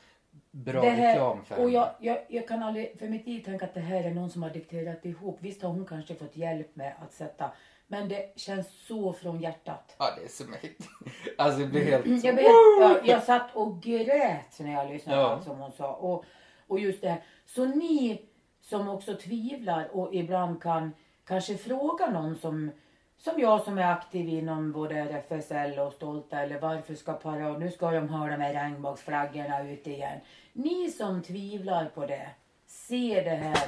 bra 0.51 0.81
det 0.81 0.89
här, 0.89 1.09
reklam 1.13 1.45
för 1.45 1.55
Och 1.55 1.61
henne. 1.61 1.73
jag, 1.73 1.89
jag, 1.99 2.17
jag 2.29 2.47
kan 2.47 2.63
aldrig 2.63 2.99
för 2.99 3.07
mitt 3.07 3.25
liv 3.27 3.43
tänka 3.43 3.65
att 3.65 3.73
det 3.73 3.79
här 3.79 4.03
är 4.03 4.11
någon 4.13 4.29
som 4.29 4.43
har 4.43 4.49
dikterat 4.49 5.05
ihop. 5.05 5.37
Visst 5.41 5.61
har 5.61 5.69
hon 5.69 5.85
kanske 5.85 6.15
fått 6.15 6.37
hjälp 6.37 6.75
med 6.75 6.93
att 7.01 7.13
sätta. 7.13 7.51
Men 7.87 8.09
det 8.09 8.39
känns 8.39 8.85
så 8.87 9.13
från 9.13 9.39
hjärtat. 9.41 9.95
Ja 9.99 10.05
det 10.17 10.23
är 10.25 10.29
så 10.29 10.43
mäktigt. 10.49 10.89
Alltså 11.37 11.59
det 11.59 11.67
blir 11.67 11.85
helt... 11.85 12.23
Jag, 12.23 12.33
vet, 12.33 12.45
jag, 12.79 13.07
jag 13.07 13.23
satt 13.23 13.55
och 13.55 13.81
grät 13.81 14.59
när 14.59 14.73
jag 14.73 14.89
lyssnade 14.89 15.21
Ja. 15.21 15.27
på 15.27 15.33
allt 15.33 15.43
som 15.43 15.57
hon 15.59 15.71
sa. 15.71 15.93
Och, 15.93 16.25
och 16.67 16.79
just 16.79 17.01
det 17.01 17.09
här. 17.09 17.23
Så 17.45 17.65
ni 17.65 18.21
som 18.61 18.89
också 18.89 19.15
tvivlar 19.15 19.89
och 19.95 20.13
ibland 20.15 20.61
kan 20.61 20.91
kanske 21.25 21.57
fråga 21.57 22.09
någon 22.09 22.35
som 22.35 22.71
som 23.17 23.39
jag 23.39 23.61
som 23.61 23.77
är 23.77 23.91
aktiv 23.91 24.29
inom 24.29 24.71
både 24.71 24.95
RFSL 24.95 25.79
och 25.79 25.93
Stolta 25.93 26.39
eller 26.39 26.59
varför 26.59 26.95
ska 26.95 27.13
parad, 27.13 27.59
nu 27.59 27.71
ska 27.71 27.91
de 27.91 28.09
ha 28.09 28.27
de 28.27 28.41
här 28.41 28.53
regnbågsflaggorna 28.53 29.69
ute 29.69 29.91
igen. 29.91 30.19
Ni 30.53 30.91
som 30.91 31.21
tvivlar 31.23 31.85
på 31.85 32.05
det, 32.05 32.29
se 32.65 33.21
det 33.23 33.35
här 33.35 33.67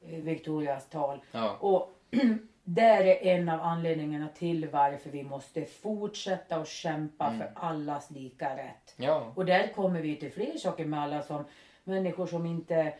eh, 0.00 0.18
Victorias 0.22 0.88
tal. 0.88 1.20
Ja. 1.32 1.56
Och 1.60 1.90
där 2.68 3.04
är 3.04 3.26
en 3.26 3.48
av 3.48 3.60
anledningarna 3.60 4.28
till 4.28 4.68
varför 4.68 5.10
vi 5.10 5.22
måste 5.22 5.64
fortsätta 5.64 6.56
att 6.56 6.68
kämpa 6.68 7.32
för 7.38 7.50
allas 7.54 8.10
lika 8.10 8.56
rätt. 8.56 8.94
Ja. 8.96 9.32
Och 9.34 9.44
där 9.44 9.68
kommer 9.68 10.00
vi 10.00 10.16
till 10.16 10.32
fler 10.32 10.58
saker 10.58 10.84
med 10.84 11.00
alla 11.00 11.22
som 11.22 11.44
människor 11.84 12.26
som 12.26 12.46
inte 12.46 12.94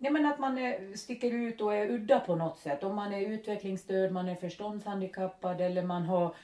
Nej 0.00 0.12
men 0.12 0.26
att 0.26 0.38
man 0.38 0.58
är, 0.58 0.96
sticker 0.96 1.30
ut 1.32 1.60
och 1.60 1.74
är 1.74 1.90
udda 1.90 2.20
på 2.20 2.34
något 2.34 2.58
sätt. 2.58 2.84
Om 2.84 2.94
man 2.94 3.12
är 3.12 3.20
utvecklingsstörd, 3.20 4.12
man 4.12 4.28
är 4.28 4.34
förståndshandikappad 4.34 5.60
eller 5.60 5.82
man 5.82 6.02
har 6.02 6.34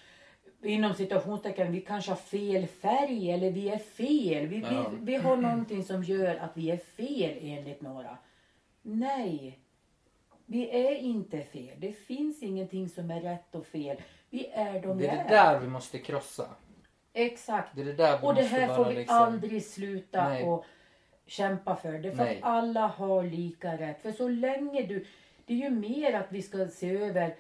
inom 0.62 0.95
citationstecken, 0.95 1.72
vi 1.72 1.81
kanske 1.81 2.11
har 2.11 2.16
fel 2.16 2.66
färg 2.66 3.31
eller 3.31 3.51
vi 3.51 3.68
är 3.68 3.79
fel. 3.79 4.47
Vi, 4.47 4.61
Ja. 4.61 4.89
vi, 4.91 4.97
vi 5.01 5.16
har 5.16 5.37
någonting 5.37 5.85
som 5.85 6.05
gör 6.05 6.37
att 6.37 6.57
vi 6.57 6.70
är 6.70 6.77
fel 6.77 7.39
enligt 7.41 7.81
några. 7.81 8.18
Nej, 8.83 9.59
vi 10.47 10.87
är 10.87 10.95
inte 10.95 11.41
fel. 11.41 11.81
Det 11.81 11.93
finns 11.93 12.43
ingenting 12.43 12.89
som 12.89 13.11
är 13.11 13.21
rätt 13.21 13.55
och 13.55 13.67
fel. 13.67 13.97
Vi 14.31 14.47
är 14.47 14.83
de 14.83 14.99
Det 14.99 15.07
är 15.07 15.25
det 15.25 15.31
där 15.31 15.61
vi 15.61 15.69
måste 15.69 15.99
krossa. 15.99 16.49
Exakt. 17.13 17.69
Det 17.75 17.81
är 17.81 17.85
det 17.85 17.93
där 17.93 18.19
vi 18.19 18.27
Och 18.27 18.35
det 18.35 18.43
här 18.43 18.77
får 18.77 18.85
vi 18.85 18.95
liksom... 18.95 19.17
aldrig 19.17 19.65
sluta 19.65 20.29
Nej. 20.29 20.45
och 20.45 20.65
kämpa 21.27 21.77
för. 21.77 21.93
Det 21.93 22.09
är 22.09 22.13
för 22.13 22.25
Nej. 22.25 22.37
att 22.37 22.49
alla 22.49 22.87
har 22.87 23.23
lika 23.23 23.77
rätt. 23.77 24.03
För 24.03 24.13
så 24.13 24.29
länge 24.29 24.83
du... 24.83 25.07
Det 25.47 25.55
är 25.55 25.59
ju 25.59 25.71
mer 25.71 26.13
att 26.13 26.33
vi 26.33 26.43
ska 26.43 26.69
se 26.69 26.97
över 26.97 27.37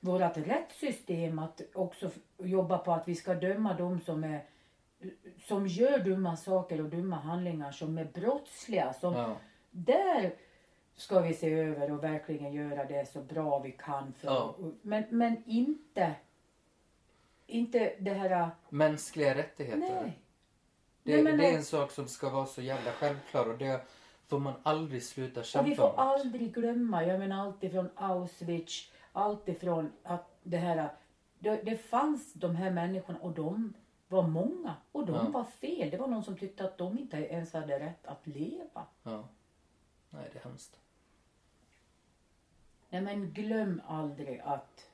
vårt 0.00 0.36
rättssystem. 0.36 1.38
Att 1.38 1.60
också 1.74 2.10
jobba 2.38 2.78
på 2.78 2.92
att 2.92 3.08
vi 3.08 3.14
ska 3.14 3.34
döma 3.34 3.74
de 3.74 4.00
som 4.00 4.24
är 4.24 4.40
som 5.38 5.66
gör 5.66 5.98
dumma 5.98 6.36
saker 6.36 6.80
och 6.80 6.88
dumma 6.88 7.16
handlingar 7.16 7.72
som 7.72 7.98
är 7.98 8.04
brottsliga. 8.04 8.92
Som, 8.92 9.14
Ja. 9.14 9.36
Där 9.70 10.34
ska 10.98 11.20
vi 11.20 11.34
se 11.34 11.52
över 11.52 11.90
och 11.92 12.04
verkligen 12.04 12.52
göra 12.52 12.84
det 12.84 13.08
så 13.12 13.20
bra 13.20 13.58
vi 13.58 13.72
kan. 13.72 14.12
För, 14.12 14.28
Ja. 14.28 14.56
men, 14.82 15.04
men 15.10 15.42
inte, 15.46 16.14
inte 17.46 17.94
det 17.98 18.12
här... 18.14 18.50
Mänskliga 18.68 19.34
rättigheter. 19.34 19.78
Nej. 19.78 20.18
Det, 21.02 21.14
Nej, 21.14 21.22
men 21.22 21.38
det 21.38 21.50
är 21.52 21.56
en 21.56 21.64
sak 21.64 21.90
som 21.90 22.08
ska 22.08 22.30
vara 22.30 22.46
så 22.46 22.62
jävla 22.62 22.90
självklar 22.92 23.48
och 23.50 23.58
det 23.58 23.80
får 24.26 24.38
man 24.38 24.54
aldrig 24.62 25.02
sluta 25.02 25.40
Och 25.40 25.46
kämpa 25.46 25.68
vi 25.70 25.76
får 25.76 25.94
aldrig 25.96 26.54
glömma, 26.54 27.04
jag 27.04 27.18
menar 27.18 27.46
allt 27.46 27.64
ifrån 27.64 27.88
Auschwitz, 27.94 28.92
allt 29.12 29.48
ifrån 29.48 29.92
att 30.02 30.38
det 30.42 30.56
här, 30.56 30.88
det, 31.38 31.62
det 31.64 31.76
fanns 31.76 32.32
de 32.32 32.56
här 32.56 32.70
människorna 32.70 33.18
och 33.18 33.32
de 33.32 33.74
var 34.08 34.22
många 34.26 34.74
och 34.92 35.06
de 35.06 35.14
Ja. 35.14 35.30
var 35.30 35.44
fel. 35.44 35.90
Det 35.90 35.96
var 35.96 36.06
någon 36.06 36.24
som 36.24 36.36
tyckte 36.36 36.64
att 36.64 36.78
de 36.78 36.98
inte 36.98 37.16
ens 37.16 37.52
hade 37.52 37.78
rätt 37.80 38.06
att 38.06 38.26
leva. 38.26 38.86
Ja. 39.02 39.28
Nej, 40.10 40.28
det 40.32 40.38
är 40.38 40.44
hemskt. 40.44 40.80
Nej 42.90 43.00
men 43.00 43.30
glöm 43.32 43.82
aldrig 43.86 44.40
att 44.40 44.88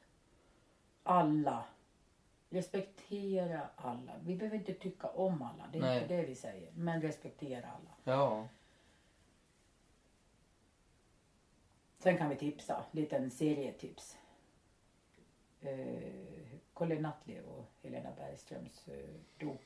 alla, 1.02 1.64
respektera 2.50 3.68
alla. 3.76 4.12
Vi 4.24 4.36
behöver 4.36 4.56
inte 4.56 4.74
tycka 4.74 5.08
om 5.08 5.42
alla, 5.42 5.68
det 5.72 5.78
är 5.78 5.82
Nej. 5.82 6.02
inte 6.02 6.16
det 6.16 6.22
vi 6.26 6.34
säger. 6.34 6.72
Men 6.74 7.02
respektera 7.02 7.66
alla. 7.66 8.16
Ja. 8.16 8.48
Sen 11.98 12.16
kan 12.18 12.28
vi 12.28 12.36
tipsa, 12.36 12.84
liten 12.90 13.30
serietips. 13.30 14.16
Eh, 15.60 16.12
Colin 16.74 17.02
Nutley 17.02 17.40
och 17.42 17.64
Helena 17.82 18.10
Bergströms 18.16 18.88
eh, 18.88 19.14
dop. 19.38 19.60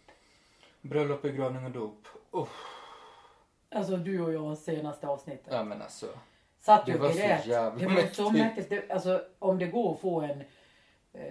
Bröllop, 0.81 1.23
begravning 1.23 1.65
och 1.65 1.71
dop. 1.71 2.07
Oh, 2.31 2.49
Alltså 3.71 3.97
du 3.97 4.21
och 4.23 4.33
jag 4.33 4.59
senaste 4.59 5.09
avsnittet. 5.09 5.49
ja 5.53 5.65
men 5.65 5.83
alltså. 5.83 6.07
Satt 6.61 6.89
ju 6.89 6.95
och 6.95 7.01
var 7.01 7.11
så 7.11 7.19
grät. 7.19 7.45
Det 7.45 7.87
var 7.87 8.13
så 8.13 8.31
mäktigt. 8.31 8.45
mäktigt. 8.57 8.71
Det, 8.71 8.95
alltså 8.95 9.23
om 9.39 9.59
det 9.59 9.67
går 9.67 9.95
att 9.95 10.01
få 10.01 10.21
en 10.21 10.41
eh, 11.13 11.23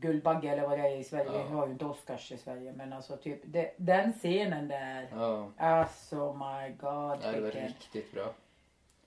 Guldbagge 0.00 0.48
eller 0.48 0.68
vad 0.68 0.78
det 0.78 0.88
är 0.88 0.96
i 0.96 1.04
Sverige. 1.04 1.30
Ja. 1.32 1.44
Vi 1.48 1.54
har 1.54 1.66
ju 1.66 1.72
inte 1.72 1.84
Oscars 1.84 2.32
i 2.32 2.36
Sverige 2.38 2.72
men 2.76 2.92
alltså 2.92 3.16
typ 3.16 3.40
det, 3.44 3.74
den 3.76 4.12
scenen 4.12 4.68
där. 4.68 5.08
Ja. 5.12 5.50
Alltså 5.56 6.16
my 6.32 6.70
god. 6.80 7.18
Nej, 7.22 7.32
det 7.34 7.40
var 7.40 7.40
vilken- 7.40 7.66
riktigt 7.66 8.12
bra. 8.12 8.32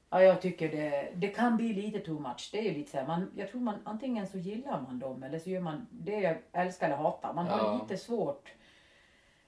Ja, 0.09 0.21
jag 0.23 0.41
tycker 0.41 0.69
det, 0.69 1.09
det 1.15 1.27
kan 1.27 1.57
bli 1.57 1.73
lite 1.73 1.99
too 1.99 2.19
much. 2.19 2.49
Det 2.51 2.59
är 2.59 2.63
ju 2.63 2.73
lite 2.77 2.91
så 2.91 2.97
här, 2.97 3.07
man, 3.07 3.31
jag 3.35 3.49
tror 3.49 3.61
man 3.61 3.75
antingen 3.83 4.27
så 4.27 4.37
gillar 4.37 4.81
man 4.81 4.99
dem 4.99 5.23
eller 5.23 5.39
så 5.39 5.49
gör 5.49 5.61
man 5.61 5.87
det 5.91 6.19
jag 6.19 6.37
älskar 6.53 6.85
eller 6.87 6.97
hatar. 6.97 7.33
Man 7.33 7.47
har 7.47 7.57
Ja. 7.57 7.79
lite 7.83 7.97
svårt. 8.03 8.49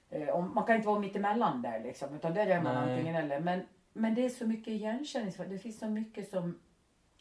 Eh, 0.09 0.29
om, 0.29 0.53
man 0.55 0.63
kan 0.63 0.75
inte 0.75 0.87
vara 0.87 0.99
mitt 0.99 1.15
emellan 1.15 1.61
där 1.61 1.79
liksom, 1.79 2.15
utan 2.15 2.33
där 2.33 2.47
är 2.47 2.61
man 2.61 2.75
Nej. 2.75 2.91
antingen 2.93 3.15
eller. 3.15 3.39
Men, 3.39 3.61
men 3.99 4.15
det 4.15 4.25
är 4.25 4.29
så 4.29 4.47
mycket 4.47 4.67
igenkänning. 4.67 5.33
Det 5.49 5.59
finns 5.59 5.79
så 5.79 5.87
mycket 5.87 6.29
som, 6.29 6.59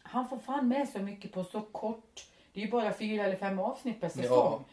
han 0.03 0.29
får 0.29 0.39
fan 0.39 0.69
med 0.69 0.89
så 0.89 0.99
mycket 0.99 1.33
på 1.33 1.45
så 1.45 1.61
kort 1.61 2.27
Det 2.53 2.61
är 2.61 2.65
ju 2.65 2.71
bara 2.71 2.93
fyra 2.93 3.25
eller 3.25 3.37
fem 3.37 3.59
avsnitt 3.59 4.01
per 4.01 4.09
säsong. 4.09 4.29
Ja. 4.31 4.65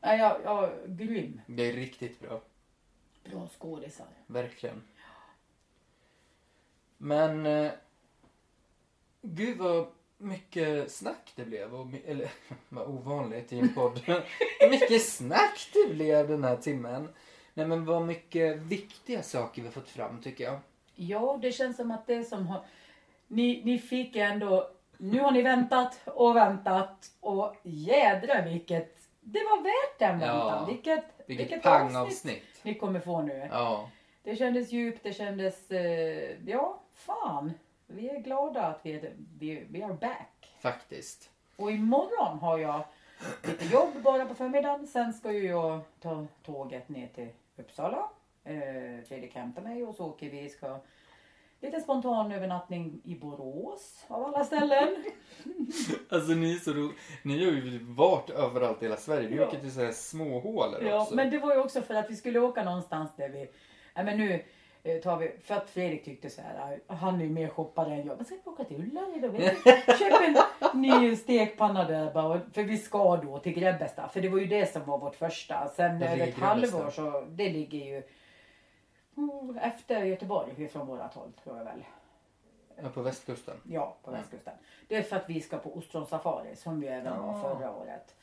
Ja, 0.00 0.38
ja, 0.44 0.72
grym. 0.86 1.40
Det 1.46 1.62
är 1.62 1.72
riktigt 1.72 2.20
bra. 2.20 2.40
Bra 3.24 3.48
skådisar. 3.48 4.06
Verkligen. 4.26 4.82
Men... 6.98 7.46
Eh, 7.46 7.72
gud 9.22 9.58
vad 9.58 9.86
mycket 10.18 10.92
snack 10.92 11.32
det 11.34 11.44
blev. 11.44 11.74
Och, 11.74 11.86
eller 12.04 12.30
vad 12.68 12.88
ovanligt 12.88 13.52
i 13.52 13.58
en 13.58 13.74
podd. 13.74 14.00
mycket 14.70 15.08
snack 15.08 15.70
det 15.72 15.94
blev 15.94 16.28
den 16.28 16.44
här 16.44 16.56
timmen. 16.56 17.08
Nej 17.54 17.66
men 17.66 17.84
vad 17.84 18.06
mycket 18.06 18.56
viktiga 18.56 19.22
saker 19.22 19.62
vi 19.62 19.68
har 19.68 19.72
fått 19.72 19.88
fram 19.88 20.22
tycker 20.22 20.44
jag. 20.44 20.60
Ja, 21.00 21.38
det 21.42 21.52
känns 21.52 21.76
som 21.76 21.90
att 21.90 22.06
det 22.06 22.24
som 22.24 22.46
har... 22.46 22.60
Ni, 23.28 23.62
ni 23.64 23.78
fick 23.78 24.16
ändå... 24.16 24.70
Nu 24.96 25.20
har 25.20 25.30
ni 25.30 25.42
väntat 25.42 26.00
och 26.04 26.36
väntat 26.36 27.10
och 27.20 27.56
jädra 27.62 28.42
vilket... 28.42 28.98
Det 29.20 29.38
var 29.38 29.62
värt 29.62 29.98
den 29.98 30.20
Ja. 30.20 30.44
väntan. 30.44 30.66
Vilket, 30.68 31.04
Vilket, 31.26 31.62
pangavsnitt. 31.62 32.44
ni 32.62 32.74
kommer 32.74 33.00
få 33.00 33.22
nu. 33.22 33.48
Ja. 33.52 33.90
Det 34.22 34.36
kändes 34.36 34.72
djupt, 34.72 35.02
det 35.02 35.12
kändes... 35.12 35.70
Eh, 35.70 36.36
ja, 36.46 36.80
fan. 36.94 37.52
Vi 37.86 38.08
är 38.08 38.18
glada 38.18 38.62
att 38.66 38.80
vi 38.82 38.92
är, 38.92 39.12
vi, 39.38 39.66
vi 39.70 39.82
är 39.82 39.92
back. 39.92 40.54
Faktiskt. 40.60 41.30
Och 41.56 41.70
imorgon 41.72 42.38
har 42.38 42.58
jag 42.58 42.84
lite 43.44 43.64
jobb 43.64 44.02
bara 44.02 44.26
på 44.26 44.34
förmiddagen. 44.34 44.86
Sen 44.86 45.12
ska 45.12 45.32
ju 45.32 45.46
jag 45.48 45.80
ta 46.00 46.26
tåget 46.42 46.88
ner 46.88 47.08
till 47.14 47.28
Uppsala. 47.56 48.08
Eh, 48.48 49.04
Fredrik 49.08 49.34
hämtar 49.34 49.62
mig 49.62 49.84
och 49.84 49.94
så 49.94 50.06
åker 50.06 50.30
vi. 50.30 50.48
Ska 50.48 50.80
lite 51.60 51.80
spontan 51.80 52.32
övernattning 52.32 53.00
i 53.04 53.14
Borås 53.14 54.04
av 54.08 54.24
alla 54.24 54.44
ställen. 54.44 54.88
Alltså 56.10 56.32
ni 56.32 56.54
är 56.54 56.58
så 56.58 56.72
ro... 56.72 56.90
Ni 57.22 57.44
har 57.44 57.52
ju 57.52 57.78
varit 57.84 58.30
överallt 58.30 58.82
i 58.82 58.84
hela 58.84 58.96
Sverige. 58.96 59.28
Ni 59.30 59.36
Ja. 59.36 59.46
åker 59.48 59.58
till 59.58 59.72
så 59.72 59.80
här 59.84 59.92
små 59.92 60.38
hålor 60.40 60.82
Ja, 60.84 61.02
också. 61.02 61.14
men 61.14 61.30
det 61.30 61.38
var 61.38 61.54
ju 61.54 61.60
också 61.60 61.82
för 61.82 61.94
att 61.94 62.10
vi 62.10 62.16
skulle 62.16 62.38
åka 62.38 62.64
någonstans 62.64 63.10
där 63.16 63.28
vi... 63.28 63.50
Nej 63.94 64.04
men 64.04 64.18
nu 64.18 64.44
eh, 64.82 65.00
tar 65.00 65.16
vi... 65.18 65.32
För 65.44 65.54
att 65.54 65.70
Fredrik 65.70 66.04
tyckte 66.04 66.30
så 66.30 66.40
här, 66.42 66.80
ah, 66.86 66.94
han 66.94 67.20
är 67.20 67.24
ju 67.24 67.30
mer 67.30 67.48
shoppare 67.48 67.94
än 67.94 68.06
jag. 68.06 68.16
Men 68.16 68.24
ska 68.24 68.34
vi 68.34 68.50
åka 68.50 68.64
till 68.64 68.76
Ullared 68.76 69.32
du? 69.32 69.38
Köp 69.98 70.36
en 70.72 70.80
ny 70.80 71.16
stekpanna 71.16 71.84
där 71.84 72.12
bara. 72.12 72.26
och- 72.26 72.54
För 72.54 72.62
vi 72.62 72.78
ska 72.78 73.16
då 73.16 73.38
till 73.38 73.52
Grebbestad. 73.52 74.10
För 74.12 74.20
det 74.20 74.28
var 74.28 74.38
ju 74.38 74.46
det 74.46 74.72
som 74.72 74.84
var 74.84 74.98
vårt 74.98 75.16
första. 75.16 75.68
Sen 75.68 76.02
över 76.02 76.26
ett 76.26 76.34
halvår 76.38 76.90
så 76.90 77.24
det 77.30 77.48
ligger 77.50 77.78
ju 77.78 78.02
efter 79.62 80.04
Göteborg 80.04 80.68
från 80.68 80.86
vårat 80.86 81.14
håll 81.14 81.32
tror 81.44 81.56
jag 81.58 81.64
väl. 81.64 81.84
Ja, 82.82 82.88
på 82.88 83.02
västkusten. 83.02 83.56
Ja, 83.64 83.96
på 84.04 84.10
västkusten. 84.10 84.54
Det 84.88 84.96
är 84.96 85.02
för 85.02 85.16
att 85.16 85.28
vi 85.30 85.40
ska 85.40 85.58
på 85.58 85.76
ostronsafari 85.76 86.56
som 86.56 86.80
vi 86.80 86.86
även 86.86 87.22
var 87.22 87.32
Ja. 87.32 87.40
förra 87.42 87.76
året. 87.76 88.14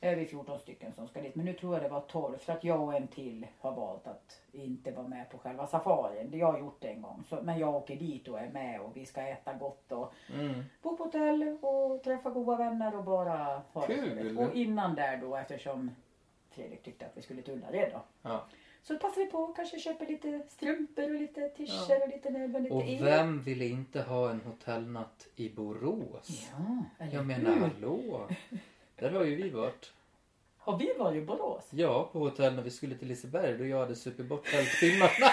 Är 0.00 0.16
vi 0.16 0.26
14 0.26 0.58
stycken 0.58 0.92
som 0.92 1.08
ska 1.08 1.20
dit. 1.20 1.34
Men 1.34 1.44
nu 1.44 1.52
tror 1.52 1.74
jag 1.74 1.82
det 1.82 1.88
var 1.88 2.00
12 2.00 2.38
för 2.38 2.52
att 2.52 2.64
jag 2.64 2.80
och 2.82 2.94
en 2.94 3.06
till 3.08 3.46
har 3.60 3.72
valt 3.72 4.06
att 4.06 4.40
inte 4.52 4.90
vara 4.90 5.08
med 5.08 5.30
på 5.30 5.38
själva 5.38 5.66
safarin. 5.66 6.38
Jag 6.38 6.52
har 6.52 6.58
gjort 6.58 6.76
det 6.80 6.88
en 6.88 7.02
gång. 7.02 7.24
Så, 7.28 7.38
men 7.42 7.58
jag 7.58 7.74
åker 7.74 7.96
dit 7.96 8.28
och 8.28 8.38
är 8.40 8.48
med 8.50 8.80
och 8.80 8.96
vi 8.96 9.06
ska 9.06 9.20
äta 9.22 9.52
gott 9.54 9.92
och 9.92 10.12
Mm. 10.34 10.64
bo 10.82 10.96
på 10.96 11.04
hotell 11.04 11.58
och 11.62 12.02
träffa 12.02 12.30
goda 12.30 12.56
vänner 12.56 12.96
och 12.96 13.04
bara 13.04 13.62
ha 13.72 13.86
det 13.86 13.94
Kul. 13.94 14.10
trevligt. 14.10 14.38
Och 14.38 14.54
innan 14.54 14.94
där 14.94 15.16
då 15.16 15.36
eftersom 15.36 15.90
Fredrik 16.50 16.82
tyckte 16.82 17.06
att 17.06 17.16
vi 17.16 17.22
skulle 17.22 17.42
till 17.42 17.54
Ullared 17.54 17.90
då. 17.92 18.00
Ja. 18.22 18.44
Så 18.82 18.96
passar 18.98 19.20
vi 19.20 19.26
på 19.26 19.38
och 19.38 19.56
kanske 19.56 19.78
köper 19.80 20.06
lite 20.06 20.40
strumpor 20.48 21.04
och 21.14 21.20
lite 21.20 21.40
t-shirts 21.48 21.86
Ja. 21.88 22.02
och 22.02 22.08
lite 22.08 22.30
nödvändigt 22.30 22.72
Och 22.72 22.82
el. 22.84 23.04
vem 23.04 23.42
ville 23.42 23.64
inte 23.64 24.02
ha 24.02 24.30
en 24.30 24.40
hotellnatt 24.40 25.26
i 25.36 25.48
Borås? 25.48 26.28
Ja, 26.28 26.84
eller 26.98 27.12
Jag 27.12 27.18
hur? 27.20 27.26
menar 27.26 27.56
hallå. 27.56 28.28
Där 28.96 29.10
har 29.10 29.24
ju 29.24 29.34
vi 29.36 29.50
varit. 29.50 29.92
Har 30.58 30.78
vi 30.78 30.92
varit 30.98 31.16
i 31.22 31.26
Borås? 31.26 31.64
Ja, 31.70 32.08
på 32.12 32.18
hotell 32.18 32.54
när 32.54 32.62
vi 32.62 32.70
skulle 32.70 32.94
till 32.94 33.08
Liseberg 33.08 33.58
då 33.58 33.66
jag 33.66 33.78
hade 33.78 33.96
supit 33.96 34.26
bort 34.26 34.44
tälttimmarna. 34.50 35.10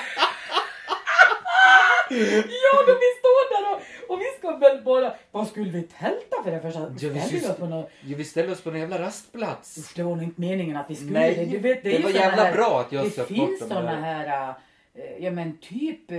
Ja, 2.09 2.73
då 2.87 2.93
vi 2.93 3.09
står 3.19 3.24
där 3.24 3.24
och, 4.09 4.19
vi 4.19 4.25
ska 4.37 4.57
väl 4.57 4.83
bara... 4.83 5.13
Vad 5.31 5.47
skulle 5.47 5.69
vi 5.71 5.83
tälta 5.83 6.43
för 6.43 6.51
det 6.51 6.59
första? 6.61 6.79
Ja, 6.79 6.87
vi 6.89 6.99
Ställde 6.99 7.21
skulle- 7.21 7.49
oss 7.51 7.57
på 7.57 7.65
någon... 7.65 7.85
Jo, 8.01 8.17
vi 8.17 8.23
ställde 8.23 8.51
oss 8.51 8.61
på 8.61 8.69
en 8.69 8.79
jävla 8.79 8.99
rastplats. 8.99 9.77
Usch, 9.77 9.93
det 9.95 10.03
var 10.03 10.15
nog 10.15 10.23
inte 10.23 10.41
meningen 10.41 10.77
att 10.77 10.89
vi 10.89 10.95
skulle 10.95 11.19
Nej, 11.19 11.35
det. 11.35 11.45
Du 11.45 11.59
vet, 11.59 11.83
det, 11.83 11.97
det 11.97 12.03
var 12.03 12.09
jävla 12.09 12.43
här, 12.43 12.53
bra 12.53 12.79
att 12.81 12.91
jag 12.91 13.05
Det 13.05 13.09
söp 13.09 13.27
bort 13.29 13.37
finns 13.37 13.59
dem 13.59 13.69
såna 13.69 13.81
där. 13.91 14.01
här, 14.01 14.53
äh, 14.93 15.03
ja 15.23 15.31
men 15.31 15.57
typ 15.57 16.11
äh, 16.11 16.17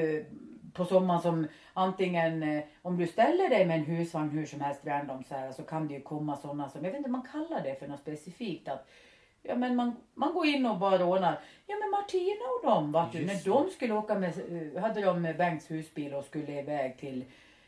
på 0.73 0.85
sommaren 0.85 1.21
som 1.23 1.47
antingen 1.73 2.43
äh, 2.43 2.63
om 2.83 2.97
du 2.97 3.07
ställer 3.07 3.49
dig 3.49 3.67
med 3.67 3.79
en 3.79 3.85
husvagn 3.85 4.31
hur 4.31 4.47
som 4.47 4.61
helst 4.61 4.81
random 4.85 5.25
så 5.29 5.35
här 5.35 5.53
så 5.53 5.63
kan 5.63 5.89
det 5.89 5.95
ju 5.95 6.01
komma 6.01 6.37
såna 6.37 6.69
som, 6.69 6.85
jag 6.85 6.91
vet 6.91 6.99
inte 6.99 7.11
man 7.11 7.27
kallar 7.33 7.63
det 7.63 7.79
för 7.79 7.87
något 7.89 8.01
specifikt 8.01 8.69
att 8.69 8.89
Ja 9.49 9.55
men 9.55 9.77
man, 9.77 9.97
man 10.15 10.35
går 10.35 10.47
in 10.47 10.67
och 10.67 10.79
bara 10.79 10.99
rånar. 10.99 11.41
Ja 11.67 11.77
men 11.81 11.91
Martina 11.91 12.45
och 12.61 12.71
de 12.71 12.93
vart 12.93 13.15
ju, 13.15 13.27
när 13.27 13.45
de 13.45 13.71
skulle 13.71 13.95
åka 13.95 14.15
med, 14.15 14.33
eh, 14.75 14.83
hade 14.83 15.01
de 15.01 15.23
Bengts 15.39 15.71
husbil 15.71 16.15
och 16.15 16.25
skulle 16.25 16.59
iväg 16.61 16.99
till 16.99 17.25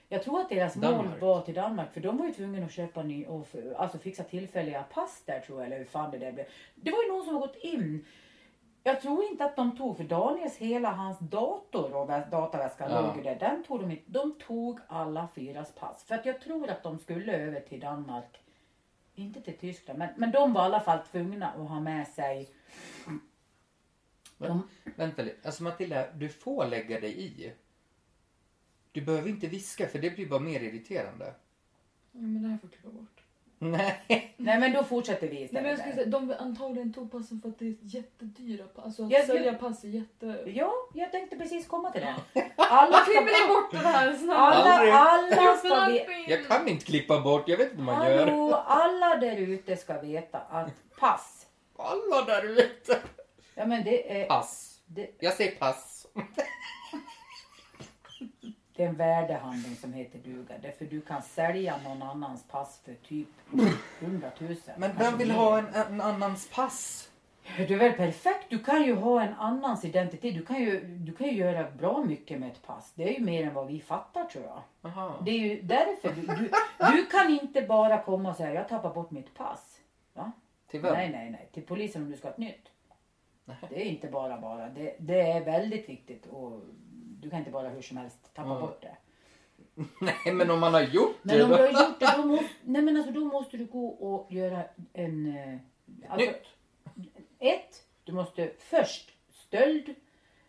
jag 0.08 0.22
tror 0.22 0.40
att 0.40 0.48
deras 0.48 0.76
mål 0.76 0.82
Danmark. 0.92 1.20
var 1.22 1.40
till 1.40 1.54
Danmark 1.54 1.92
för 1.92 2.00
de 2.00 2.16
var 2.16 2.26
ju 2.26 2.32
tvungna 2.32 2.66
att 2.66 2.72
köpa 2.72 3.02
ny 3.02 3.26
och 3.26 3.46
alltså 3.76 3.98
fixa 3.98 4.24
tillfälliga 4.24 4.82
pass 4.82 5.22
där 5.26 5.40
tror 5.40 5.58
jag 5.58 5.66
eller 5.66 5.78
hur 5.78 5.84
fan 5.84 6.10
det 6.10 6.18
där 6.18 6.32
blev. 6.32 6.46
Det 6.74 6.90
var 6.90 7.02
ju 7.02 7.08
någon 7.08 7.24
som 7.24 7.34
har 7.34 7.40
gått 7.40 7.56
in. 7.56 8.04
Jag 8.82 9.00
tror 9.02 9.24
inte 9.24 9.44
att 9.44 9.56
de 9.56 9.76
tog 9.76 9.96
för 9.96 10.04
Daniels 10.04 10.56
hela 10.56 10.90
hans 10.90 11.18
dator 11.18 11.94
och 11.96 12.08
vä- 12.10 12.30
dataväska 12.30 12.88
Ja. 12.90 13.00
låg 13.00 13.16
ju 13.16 13.22
där. 13.22 13.36
Den 13.38 13.64
tog 13.64 13.80
de 13.80 13.90
inte. 13.90 14.02
De 14.06 14.32
tog 14.46 14.80
alla 14.88 15.28
fyras 15.34 15.72
pass 15.74 16.04
för 16.04 16.14
att 16.14 16.26
jag 16.26 16.40
tror 16.40 16.70
att 16.70 16.82
de 16.82 16.98
skulle 16.98 17.32
över 17.36 17.60
till 17.60 17.80
Danmark. 17.80 18.40
Inte 19.14 19.40
till 19.40 19.58
Tyskland 19.58 19.98
men, 19.98 20.08
men 20.16 20.30
de 20.30 20.52
var 20.52 20.62
i 20.62 20.64
alla 20.64 20.80
fall 20.80 20.98
tvungna 21.12 21.48
att 21.50 21.68
ha 21.68 21.80
med 21.80 22.08
sig. 22.08 22.48
Men, 24.36 24.62
vänta 24.96 25.22
lite. 25.22 25.46
Alltså 25.48 25.62
Matilda, 25.62 26.12
du 26.12 26.28
får 26.28 26.66
lägga 26.66 27.00
dig 27.00 27.20
i. 27.20 27.52
Du 28.92 29.00
behöver 29.00 29.28
inte 29.28 29.46
viska 29.46 29.88
för 29.88 29.98
det 29.98 30.10
blir 30.10 30.26
bara 30.28 30.40
mer 30.40 30.60
irriterande. 30.60 31.24
Ja, 32.12 32.20
men 32.20 32.42
det 32.42 32.48
här 32.48 32.58
får 32.58 32.68
klippa 32.68 32.88
bort. 32.88 33.14
Nej. 33.60 34.02
Nej 34.36 34.60
men 34.60 34.72
då 34.72 34.84
fortsätter 34.84 35.28
vi 35.28 35.34
Nej, 35.34 35.44
istället. 35.44 35.62
men 35.62 35.70
jag 35.70 35.78
skulle 35.80 35.94
säga, 35.94 36.06
de 36.06 36.34
antagligen 36.38 36.92
tog 36.92 37.12
passen 37.12 37.40
för 37.40 37.48
att 37.48 37.58
det 37.58 37.64
är 37.66 37.74
jättedyra 37.80 38.64
pass. 38.64 38.84
Alltså 38.84 39.04
att 39.04 39.10
Jag- 39.10 39.26
sälja 39.26 39.54
pass 39.54 39.84
är 39.84 39.88
jätte... 39.88 40.42
Ja, 40.54 40.72
jag 40.94 41.12
tänkte 41.12 41.36
precis 41.36 41.66
komma 41.66 41.90
till 41.90 42.00
det. 42.00 42.14
Alla 42.56 42.96
ska, 42.96 43.04
Klipper 43.04 43.42
ni 43.48 43.54
bort 43.54 43.70
den 43.70 43.80
här 43.92 44.14
snabbt? 44.16 44.38
Aldrig. 44.56 44.92
alla, 44.92 45.36
alla 45.36 45.56
ska 45.56 45.86
vi, 45.86 46.24
Jag 46.28 46.46
kan 46.46 46.68
inte 46.68 46.84
klippa 46.84 47.20
bort, 47.20 47.48
jag 47.48 47.56
vet 47.56 47.66
inte 47.66 47.76
hur 47.76 47.84
man 47.84 48.06
gör. 48.10 48.18
Hallå, 48.26 48.54
alla 48.54 49.16
där 49.16 49.36
ute 49.36 49.76
ska 49.76 50.00
veta 50.00 50.38
att 50.38 50.70
pass. 50.98 51.46
Alla 51.76 52.22
där 52.24 52.44
ute. 52.44 52.98
Ja 53.54 53.66
men 53.66 53.84
det 53.84 54.22
är, 54.22 54.26
Pass. 54.26 54.80
det, 54.86 55.10
Jag 55.20 55.34
säger 55.34 55.56
pass. 55.56 56.06
Det 58.78 58.84
är 58.84 58.88
en 58.88 58.96
värdehandling 58.96 59.76
som 59.76 59.92
heter 59.92 60.18
duga. 60.18 60.54
Därför 60.62 60.84
du 60.84 61.00
kan 61.00 61.22
sälja 61.22 61.76
någon 61.84 62.02
annans 62.02 62.44
pass 62.48 62.80
för 62.84 62.94
typ 62.94 63.28
100 64.00 64.30
000. 64.38 64.56
Men 64.76 64.96
vem 64.96 65.18
vill 65.18 65.30
ha 65.30 65.58
en, 65.58 65.66
en 65.74 66.00
annans 66.00 66.50
pass? 66.54 67.10
Du 67.56 67.74
är 67.74 67.78
väl 67.78 67.92
perfekt? 67.92 68.46
Du 68.48 68.58
kan 68.58 68.82
ju 68.82 68.94
ha 68.94 69.22
en 69.22 69.34
annans 69.34 69.84
identitet. 69.84 70.34
Du 70.34 70.44
kan 70.44 70.60
ju, 70.60 70.80
du 70.80 71.12
kan 71.12 71.26
ju 71.26 71.32
göra 71.32 71.70
bra 71.70 72.04
mycket 72.04 72.40
med 72.40 72.52
ett 72.52 72.66
pass. 72.66 72.92
Det 72.94 73.14
är 73.14 73.18
ju 73.18 73.24
mer 73.24 73.46
än 73.46 73.54
vad 73.54 73.66
vi 73.66 73.80
fattar 73.80 74.24
tror 74.24 74.44
jag. 74.44 74.62
Aha. 74.90 75.20
Det 75.24 75.30
är 75.30 75.38
ju 75.38 75.62
därför 75.62 76.12
du, 76.12 76.20
du, 76.20 76.50
du 76.96 77.06
kan 77.06 77.30
inte 77.30 77.62
bara 77.62 78.02
komma 78.02 78.30
och 78.30 78.36
säga 78.36 78.54
jag 78.54 78.68
tappar 78.68 78.94
bort 78.94 79.10
mitt 79.10 79.34
pass. 79.34 79.80
Va? 80.12 80.32
Till 80.70 80.80
vem? 80.80 80.92
Nej, 80.92 81.10
nej, 81.10 81.30
nej. 81.30 81.48
Till 81.52 81.62
polisen 81.62 82.02
om 82.02 82.10
du 82.10 82.16
ska 82.16 82.28
ha 82.28 82.32
ett 82.32 82.38
nytt. 82.38 82.68
Nej. 83.44 83.56
Det 83.70 83.82
är 83.82 83.90
inte 83.90 84.08
bara 84.08 84.40
bara. 84.40 84.68
Det, 84.68 84.96
det 84.98 85.20
är 85.20 85.44
väldigt 85.44 85.88
viktigt 85.88 86.26
och 86.26 86.62
du 87.20 87.30
kan 87.30 87.38
inte 87.38 87.50
bara 87.50 87.68
hur 87.68 87.82
som 87.82 87.96
helst 87.96 88.34
tappa 88.34 88.48
Mm. 88.50 88.60
bort 88.60 88.82
det. 88.82 88.96
Nej, 90.00 90.34
men 90.34 90.50
om 90.50 90.60
man 90.60 90.74
har 90.74 90.80
gjort 90.80 91.16
Men 91.22 91.36
det 91.38 91.44
om 91.44 91.50
då? 91.50 91.56
du 91.56 91.62
har 91.62 91.68
gjort 91.88 92.00
det 92.00 92.14
då 92.16 92.24
måste, 92.26 92.48
nej 92.64 92.82
men 92.82 92.96
alltså, 92.96 93.12
då 93.12 93.24
måste 93.24 93.56
du 93.56 93.66
gå 93.66 93.88
och 93.88 94.32
göra 94.32 94.62
en... 94.92 95.36
eh, 95.36 95.58
Alltså, 96.08 96.30
Nytt. 96.30 96.46
ett, 97.38 97.84
du 98.04 98.12
måste 98.12 98.50
först 98.58 99.10
stöld 99.30 99.94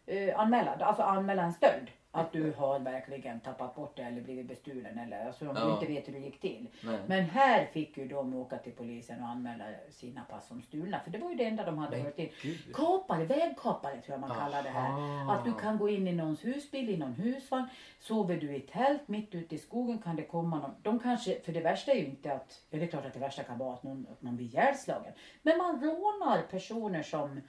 eh, 0.05 0.39
anmäla. 0.39 0.71
Alltså 0.75 1.03
anmäla 1.03 1.43
en 1.43 1.53
stöld. 1.53 1.87
Att 2.11 2.31
du 2.33 2.51
har 2.57 2.79
verkligen 2.79 3.39
tappat 3.39 3.75
bort 3.75 3.95
det 3.95 4.01
eller 4.03 4.21
blivit 4.21 4.47
bestulen 4.47 4.97
eller 4.99 5.25
alltså 5.27 5.49
om 5.49 5.55
du 5.55 5.61
Ja. 5.61 5.73
inte 5.73 5.85
vet 5.93 6.07
hur 6.07 6.13
det 6.13 6.19
gick 6.19 6.39
till. 6.41 6.67
Nej. 6.83 6.99
Men 7.07 7.23
här 7.23 7.65
fick 7.65 7.97
ju 7.97 8.07
de 8.07 8.35
åka 8.35 8.57
till 8.57 8.71
polisen 8.73 9.23
och 9.23 9.27
anmäla 9.29 9.65
sina 9.89 10.21
pass 10.23 10.47
som 10.47 10.61
stulna. 10.61 10.99
För 10.99 11.11
det 11.11 11.17
var 11.17 11.29
ju 11.29 11.35
det 11.35 11.43
enda 11.45 11.65
de 11.65 11.77
hade 11.77 11.97
hört 11.97 12.19
in. 12.19 12.29
gud. 12.41 12.57
Kapare, 12.75 13.25
vägkapare 13.25 13.91
tror 14.01 14.13
jag 14.13 14.19
man 14.19 14.29
kallar 14.29 14.63
det 14.63 14.69
här. 14.69 14.89
Aha. 14.89 15.33
Att 15.33 15.45
du 15.45 15.53
kan 15.53 15.77
gå 15.77 15.89
in 15.89 16.07
i 16.07 16.11
någons 16.11 16.45
husbil, 16.45 16.89
i 16.89 16.97
någon 16.97 17.13
husvagn. 17.13 17.67
Sover 17.99 18.37
du 18.37 18.55
i 18.55 18.59
tält 18.59 19.07
mitt 19.07 19.35
ute 19.35 19.55
i 19.55 19.57
skogen 19.57 19.97
kan 19.97 20.15
det 20.15 20.23
komma 20.23 20.59
någon. 20.59 20.75
De 20.81 20.99
kanske, 20.99 21.39
för 21.39 21.51
det 21.51 21.61
värsta 21.61 21.91
är 21.91 21.95
ju 21.95 22.05
inte 22.05 22.33
att, 22.33 22.61
ja 22.69 22.77
det 22.79 22.85
är 22.85 22.87
klart 22.87 23.05
att 23.05 23.13
det 23.13 23.19
värsta 23.19 23.43
kan 23.43 23.57
vara 23.57 23.73
att 23.73 23.83
någon, 23.83 24.07
att 24.11 24.21
man 24.21 24.35
blir 24.35 24.45
ihjälslagen. 24.45 25.13
Men 25.41 25.57
man 25.57 25.81
rånar 25.81 26.41
personer 26.51 27.03
som, 27.03 27.41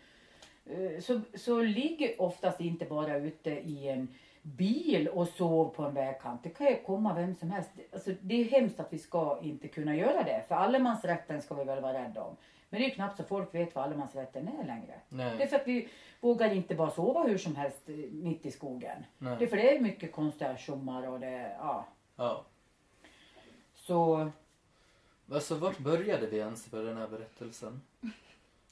eh, 0.67 1.01
så, 1.01 1.21
så 1.35 1.63
ligger 1.63 2.23
oftast 2.23 2.61
inte 2.61 2.85
bara 2.85 3.17
ute 3.17 3.51
i 3.51 3.89
en 3.89 4.09
bil 4.43 5.09
och 5.09 5.29
sov 5.29 5.69
på 5.69 5.83
en 5.83 5.95
vägkant. 5.95 6.43
Det 6.43 6.51
kan 6.51 6.67
ju 6.67 6.77
komma 6.83 7.15
vem 7.15 7.35
som 7.37 7.51
helst. 7.51 7.71
Alltså, 7.93 8.11
det 8.21 8.35
är 8.35 8.45
hemskt 8.45 8.81
att 8.81 8.93
vi 8.93 8.99
ska 8.99 9.39
inte 9.43 9.69
kunna 9.69 9.97
göra 9.97 10.23
det. 10.23 10.45
För 10.49 10.55
allemansrätten 10.55 11.43
ska 11.43 11.55
vi 11.55 11.65
väl 11.65 11.83
vara 11.83 11.93
rädda 12.05 12.23
om. 12.23 12.37
Men 12.71 12.81
det 12.81 12.87
är 12.87 12.89
ju 12.89 12.95
knappt 12.95 13.17
så 13.17 13.25
folk 13.25 13.55
vet 13.55 13.75
vad 13.75 13.85
allemansrätten 13.85 14.49
är 14.49 14.67
längre. 14.67 14.95
Det 15.09 15.23
är 15.23 15.37
Nej. 15.37 15.49
för 15.49 15.57
att 15.57 15.67
vi 15.67 15.89
vågar 16.21 16.53
inte 16.53 16.75
bara 16.75 16.91
sova 16.91 17.23
hur 17.23 17.39
som 17.39 17.57
helst 17.57 17.89
eh, 17.89 17.95
mitt 18.13 18.47
i 18.47 18.51
skogen. 18.51 19.05
Nej. 19.19 19.37
Det 19.39 19.45
är 19.45 19.49
för 19.49 19.57
det 19.57 19.77
är 19.77 19.81
mycket 19.81 20.13
konstiga 20.13 20.57
tjommar 20.57 21.09
och 21.09 21.21
det, 21.21 21.57
ja. 21.59 21.87
Ja. 22.17 22.45
Så, 23.75 24.31
Alltså 25.33 25.55
vart 25.55 25.79
började 25.79 26.27
vi 26.27 26.39
ens 26.39 26.73
med 26.73 26.85
den 26.85 26.97
här 26.97 27.09
berättelsen? 27.09 27.81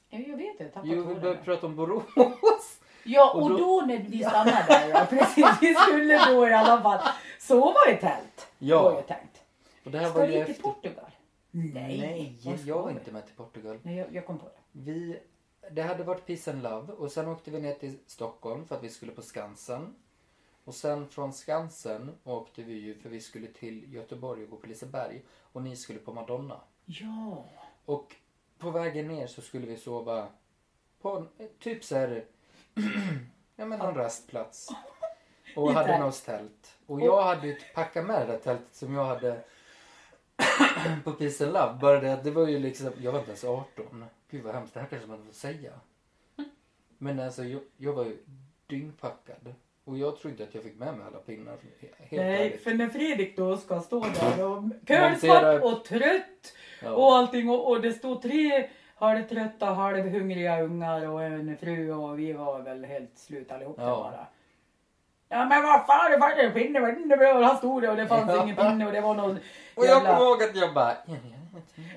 ja, 0.09 0.19
jag 0.19 0.37
vet 0.37 0.51
inte, 0.51 0.63
jag 0.63 0.73
tappade 0.73 0.93
Jo, 0.95 1.03
vi 1.03 1.15
började 1.15 1.43
prata 1.43 1.65
om 1.65 1.75
Borås. 1.75 2.78
Ja, 3.09 3.31
och 3.33 3.41
och 3.43 3.49
då- 3.49 3.57
då 3.57 3.81
när 3.87 3.97
vi 3.97 4.19
stannade 4.23 4.65
där, 4.67 4.89
ja, 4.89 5.05
precis. 5.09 5.45
Vi 5.61 5.73
skulle 5.75 6.25
då 6.31 6.47
i 6.47 6.53
alla 6.53 6.81
fall 6.81 6.99
sova 7.39 7.91
i 7.91 7.95
tält. 7.97 8.47
Ja. 8.59 8.83
Var 8.83 8.91
jag 8.93 9.07
tänkt. 9.07 9.41
Och 9.85 9.91
det 9.91 9.97
här 9.99 10.09
Ska 10.09 10.19
var 10.19 10.27
vi 10.27 10.37
ju 10.37 10.43
till 10.45 10.51
efter... 10.51 10.63
Portugal? 10.63 11.11
Nej. 11.51 11.97
Nej, 12.43 12.57
ska 12.57 12.67
jag 12.67 12.81
var 12.81 12.89
inte 12.91 13.11
med 13.11 13.25
till 13.25 13.35
Portugal. 13.35 13.79
Nej, 13.83 13.95
jag, 13.95 14.13
jag 14.15 14.25
kom 14.25 14.39
på 14.39 14.45
det. 14.45 14.51
Vi, 14.71 15.19
det 15.71 15.81
hade 15.81 16.03
varit 16.03 16.25
Peace 16.25 16.51
and 16.51 16.63
Love 16.63 16.93
och 16.93 17.11
sen 17.11 17.27
åkte 17.27 17.51
vi 17.51 17.61
ner 17.61 17.73
till 17.73 17.97
Stockholm 18.07 18.65
för 18.65 18.75
att 18.75 18.83
vi 18.83 18.89
skulle 18.89 19.11
på 19.11 19.21
Skansen. 19.21 19.95
Och 20.63 20.75
sen 20.75 21.09
från 21.09 21.33
Skansen 21.33 22.11
åkte 22.23 22.63
vi 22.63 22.73
ju 22.73 22.95
för 22.95 23.09
vi 23.09 23.21
skulle 23.21 23.47
till 23.47 23.93
Göteborg 23.93 24.43
och 24.43 24.49
gå 24.49 24.55
på 24.57 24.67
Liseberg. 24.67 25.21
Och 25.51 25.61
ni 25.61 25.75
skulle 25.75 25.99
på 25.99 26.13
Madonna. 26.13 26.59
Ja. 26.85 27.45
Och 27.85 28.15
på 28.57 28.69
vägen 28.71 29.07
ner 29.07 29.27
så 29.27 29.41
skulle 29.41 29.65
vi 29.67 29.77
sova 29.77 30.27
på 31.01 31.25
typ 31.59 31.83
så 31.83 31.95
här, 31.95 32.25
ja 33.55 33.65
men 33.65 33.81
en 33.81 33.95
rastplats. 33.95 34.67
Och 35.55 35.73
hade 35.73 35.99
något 35.99 36.25
tält. 36.25 36.75
Och 36.85 37.01
jag 37.01 37.23
hade 37.23 37.47
ju 37.47 37.55
packat 37.75 38.05
med 38.05 38.21
det 38.21 38.25
där 38.33 38.37
tältet 38.39 38.75
som 38.75 38.93
jag 38.93 39.05
hade 39.05 39.41
på 41.03 41.11
Peace 41.11 41.45
and 41.45 41.53
Love. 41.53 41.77
Bara 41.81 41.99
det 41.99 42.13
att 42.13 42.23
det 42.23 42.31
var 42.31 42.47
ju 42.47 42.59
liksom, 42.59 42.91
jag 43.01 43.11
var 43.11 43.19
inte 43.19 43.31
ens 43.31 43.43
18. 43.43 44.05
Gud 44.31 44.43
vad 44.43 44.55
hemskt, 44.55 44.73
det 44.73 44.79
här 44.79 44.87
kanske 44.87 45.07
man 45.07 45.25
får 45.25 45.33
säga. 45.33 45.71
Men 46.97 47.19
alltså 47.19 47.43
jag, 47.43 47.61
jag 47.77 47.93
var 47.93 48.05
ju 48.05 48.17
dyngpackad. 48.67 49.53
Och 49.83 49.97
jag 49.97 50.19
tror 50.19 50.31
inte 50.31 50.43
att 50.43 50.53
jag 50.55 50.63
fick 50.63 50.75
med 50.79 50.97
mig 50.97 51.07
alla 51.07 51.17
pinnar. 51.19 51.57
Helt 51.79 52.11
Nej, 52.11 52.47
ärligt. 52.47 52.63
för 52.63 52.73
när 52.73 52.89
Fredrik 52.89 53.37
då 53.37 53.57
ska 53.57 53.81
stå 53.81 53.99
där 53.99 54.45
och 54.45 54.63
kölsvart 54.87 55.63
och 55.63 55.85
trött 55.85 56.53
Ja. 56.81 56.91
och 56.91 57.15
allting 57.15 57.49
och, 57.49 57.69
och 57.69 57.81
det 57.81 57.93
stod 57.93 58.21
tre 58.21 58.69
halvtrötta, 58.99 59.65
halvhungriga 59.65 60.61
ungar 60.61 61.07
och 61.09 61.23
en 61.23 61.57
fru 61.57 61.93
och 61.93 62.19
vi 62.19 62.33
var 62.33 62.59
väl 62.59 62.85
helt 62.85 63.17
slut 63.17 63.51
allihop 63.51 63.75
Ja. 63.79 63.85
bara. 64.11 64.25
Ja 65.31 65.45
men 65.45 65.63
vad 65.63 65.85
fan, 65.85 66.11
det 66.11 66.19
fanns 66.19 66.37
en 66.37 66.53
pinne, 66.53 66.79
vad 66.79 66.95
det 66.95 67.15
var, 67.33 67.41
han 67.43 67.57
stod 67.57 67.83
och 67.85 67.95
det 67.95 68.07
fanns 68.07 68.29
Ja. 68.35 68.43
ingen 68.43 68.55
pinne 68.55 68.85
och 68.85 68.91
det 68.91 69.01
var 69.01 69.15
någon 69.15 69.31
Och 69.75 69.85
jag 69.85 69.87
jävla... 69.87 70.09
kommer 70.15 70.25
ihåg 70.29 70.43
att 70.43 70.55
jag 70.55 70.73
bara... 70.73 70.93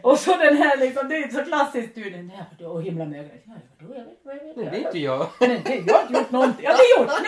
Och 0.02 0.18
så 0.18 0.36
den 0.36 0.56
här 0.56 0.76
liksom, 0.76 1.08
det 1.08 1.16
är 1.16 1.28
så 1.28 1.44
klassiskt 1.44 1.94
du, 1.94 2.10
den 2.10 2.30
här 2.30 2.44
då 2.58 2.78
himla 2.78 3.04
med 3.04 3.18
ögonen. 3.20 3.40
Ja, 3.44 3.52
vadå, 3.78 3.94
jag 3.98 4.04
vet, 4.04 4.18
vad 4.22 4.34
jag 4.36 4.44
vet. 4.44 4.56
Det 4.56 4.78
vet 4.78 4.94
ju 4.94 5.00
jag. 5.00 5.26
Men 5.40 5.48
det, 5.48 5.74
jag 5.86 5.94
har 5.94 6.02
inte 6.02 6.18
gjort 6.18 6.30
någonting. 6.30 6.64
Jag 6.64 6.70
har 6.72 7.00
inte 7.00 7.12
gjort! 7.12 7.20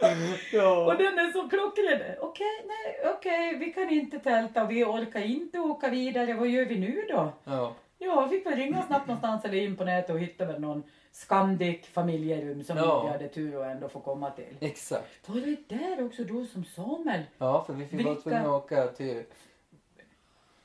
Ja. 0.52 0.86
Och 0.86 0.96
den 0.96 1.18
är 1.18 1.32
så 1.32 1.48
klockren. 1.48 2.00
Okej, 2.20 2.64
nej, 2.66 3.12
okej, 3.14 3.56
vi 3.58 3.72
kan 3.72 3.90
inte 3.90 4.18
tälta 4.18 4.62
och 4.62 4.70
vi 4.70 4.84
orkar 4.84 5.20
inte 5.20 5.58
åka 5.58 5.88
vidare. 5.88 6.34
Vad 6.34 6.48
gör 6.48 6.64
vi 6.64 6.78
nu 6.78 7.04
då? 7.08 7.32
Ja. 7.44 7.74
Ja, 7.98 8.20
jag 8.20 8.30
fick 8.30 8.46
väl 8.46 8.56
ringa 8.56 8.82
snabbt 8.82 9.06
någonstans 9.06 9.44
eller 9.44 9.58
in 9.62 9.76
på 9.76 9.84
nätet 9.84 10.10
och 10.14 10.20
hitta 10.20 10.44
väl 10.44 10.60
någon 10.60 10.82
Scandic 11.12 11.86
familjerum 11.86 12.64
som 12.64 12.76
Ja. 12.76 13.02
vi 13.02 13.08
hade 13.08 13.28
tur 13.28 13.60
att 13.62 13.66
ändå 13.66 13.88
få 13.88 14.00
komma 14.00 14.30
till. 14.30 14.56
Exakt. 14.60 15.28
Var 15.28 15.40
det 15.40 15.68
där 15.76 16.06
också 16.06 16.24
då 16.24 16.44
som 16.44 16.64
Samuel? 16.64 17.22
Ja, 17.38 17.64
för 17.66 17.72
vi 17.72 17.86
fick 17.86 18.04
vara 18.04 18.14
tvungna 18.14 18.40
att 18.40 18.46
åka 18.46 18.86
till 18.86 19.22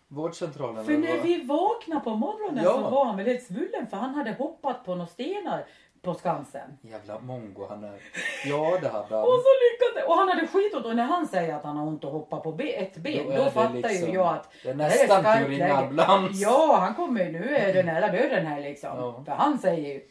vårdcentralen. 0.07 0.85
För 0.85 0.97
när 0.97 1.21
vi 1.21 1.41
vaknade 1.43 2.01
på 2.01 2.15
morgonen 2.15 2.63
Ja. 2.63 2.73
så 2.73 2.89
var 2.89 3.05
han 3.05 3.17
väl 3.17 3.25
helt 3.25 3.43
svullen 3.43 3.87
för 3.87 3.97
han 3.97 4.15
hade 4.15 4.31
hoppat 4.31 4.85
på 4.85 4.95
några 4.95 5.07
stenar 5.07 5.65
på 6.01 6.13
Skansen. 6.13 6.77
Jävla 6.81 7.19
mongo 7.19 7.65
han 7.69 7.83
är. 7.83 7.99
Ja, 8.45 8.77
det 8.81 8.89
hade 8.89 9.15
han. 9.15 9.23
Och 9.23 9.39
så 9.43 9.49
lyckades 9.63 10.07
Och 10.09 10.15
han 10.15 10.29
hade 10.29 10.47
skitont 10.47 10.85
och 10.85 10.95
när 10.95 11.03
han 11.03 11.27
säger 11.27 11.53
att 11.55 11.63
han 11.63 11.77
har 11.77 11.87
ont 11.87 12.03
att 12.05 12.11
hoppa 12.11 12.39
på 12.39 12.51
be- 12.51 12.63
ett 12.71 12.97
ben 12.97 13.25
Då 13.25 13.31
då, 13.31 13.37
är 13.41 13.45
det 13.45 13.51
fattar 13.51 13.71
liksom- 13.73 14.07
ju 14.09 14.13
jag 14.13 14.27
att 14.35 14.49
Det 14.63 14.69
är 14.69 14.73
det 14.73 14.77
nästan 14.83 15.21
skarpt 15.21 15.43
att 15.43 15.49
ringa 15.49 15.73
ambulans. 15.77 16.41
Ja, 16.41 16.77
han 16.79 16.95
kommer 16.95 17.25
ju, 17.25 17.31
nu 17.31 17.55
är 17.55 17.73
det 17.73 17.83
nära 17.83 18.07
döden 18.11 18.45
här 18.45 18.61
liksom. 18.61 18.89
Ja. 18.97 19.23
För 19.25 19.31
han 19.31 19.59
säger 19.59 19.93
ju 19.93 20.01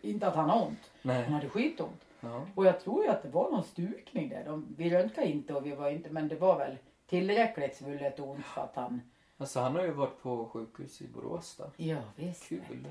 inte 0.00 0.26
att 0.28 0.34
han 0.36 0.50
har 0.50 0.62
ont. 0.66 0.90
Han 1.02 1.14
Nej. 1.14 1.24
hade 1.24 1.48
skitont. 1.48 2.00
Ja. 2.20 2.40
Och 2.54 2.66
jag 2.66 2.80
tror 2.80 3.04
ju 3.04 3.10
att 3.10 3.22
det 3.22 3.28
var 3.28 3.50
någon 3.50 3.64
stukning 3.64 4.28
där. 4.28 4.42
De, 4.44 4.66
vi 4.78 4.90
röntgade 4.90 5.28
inte 5.28 5.54
och 5.54 5.66
vi 5.66 5.74
var 5.74 5.90
inte, 5.90 6.10
men 6.10 6.28
det 6.28 6.36
var 6.36 6.58
väl 6.58 6.76
tillräckligt 7.08 7.76
svullet 7.76 8.20
och 8.20 8.28
ont 8.28 8.46
för 8.46 8.60
att 8.60 8.72
han... 8.76 9.00
Alltså 9.38 9.60
han 9.60 9.76
har 9.76 9.82
ju 9.82 9.90
varit 9.90 10.22
på 10.22 10.48
sjukhus 10.52 11.00
i 11.02 11.06
Borås 11.08 11.56
då. 11.58 11.64
Ja 11.76 11.96
visst. 12.16 12.48
Kul. 12.48 12.86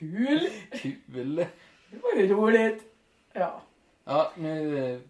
Kul! 0.00 0.48
Kul. 0.82 1.36
Det 1.90 1.98
var 2.02 2.14
ju 2.20 2.34
roligt. 2.34 2.82
Ja. 3.32 3.62
Ja, 4.04 4.32
nu... 4.34 5.02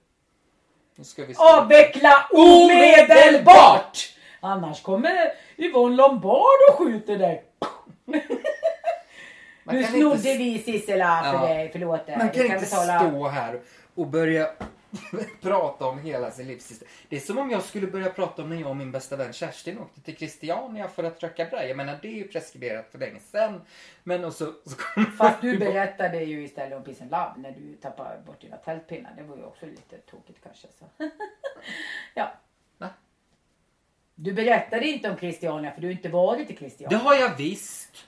Nu 0.97 1.05
ska 1.05 1.25
vi 1.25 1.35
se. 1.35 1.43
Avveckla 1.43 2.27
omedelbart! 2.31 3.99
Annars 4.41 4.83
kommer 4.83 5.33
Yvonne 5.57 5.97
Lombard 5.97 6.59
och 6.71 6.79
skjuter 6.79 7.19
dig. 7.19 7.45
Man 9.65 9.75
Nu 9.77 9.83
kan 9.83 9.93
snodde 9.93 10.17
inte, 10.17 10.35
vi 10.37 10.59
Sissela 10.59 11.21
för 11.23 11.33
Ja. 11.49 11.55
dig, 11.55 11.69
förlåt. 11.73 12.09
man 12.09 12.29
Vi 12.33 12.35
kan 12.39 12.47
inte 12.47 12.59
betala- 12.59 12.99
stå 13.09 13.29
här 13.29 13.61
och 13.95 14.07
börja 14.07 14.51
prata 15.41 15.87
om 15.87 15.99
hela 15.99 16.31
sin 16.31 16.47
livshistoria. 16.47 16.91
Det 17.09 17.17
är 17.17 17.21
som 17.21 17.39
om 17.39 17.51
jag 17.51 17.63
skulle 17.63 17.87
börja 17.87 18.11
prata 18.11 18.43
om 18.43 18.49
när 18.49 18.57
jag 18.57 18.71
och 18.71 18.77
min 18.77 18.93
bästa 18.93 19.17
vän 19.17 19.33
Kerstin 19.33 19.79
åkte 19.79 20.01
till 20.01 20.17
Christiania 20.17 20.89
för 20.89 21.05
att 21.05 21.23
röka 21.23 21.45
braj. 21.45 21.69
Jag 21.69 21.77
menar, 21.77 21.99
det 22.03 22.09
är 22.09 22.13
ju 22.17 22.29
preskriberat 22.29 22.89
för 22.91 22.99
länge 22.99 23.21
sedan. 23.21 23.61
Men 24.05 24.25
och 24.25 24.33
så, 24.33 24.45
så 24.45 24.77
Fast 25.19 25.41
du 25.41 25.59
berättade 25.59 26.25
ju 26.25 26.45
istället 26.45 26.79
om 26.79 26.85
Peace 26.85 27.03
and 27.03 27.11
Love 27.11 27.33
när 27.37 27.53
du 27.53 27.75
tappade 27.75 28.23
bort 28.27 28.41
dina 28.41 28.57
tältpinnar. 28.57 29.13
Det 29.17 29.23
var 29.23 29.37
ju 29.37 29.45
också 29.45 29.67
lite 29.67 29.97
tokigt 29.97 30.39
kanske. 30.43 30.69
Så. 30.79 30.85
ja. 32.15 32.33
Va? 32.79 32.89
Du 34.15 34.33
berättade 34.33 34.87
inte 34.87 35.11
om 35.11 35.17
Christiania 35.17 35.73
för 35.73 35.81
du 35.81 35.87
har 35.87 35.93
inte 35.93 36.09
varit 36.09 36.51
i 36.51 36.53
Det 36.53 36.59
Christiania. 36.59 36.99
har 36.99 37.15
jag 37.15 37.37
visst. 37.37 38.07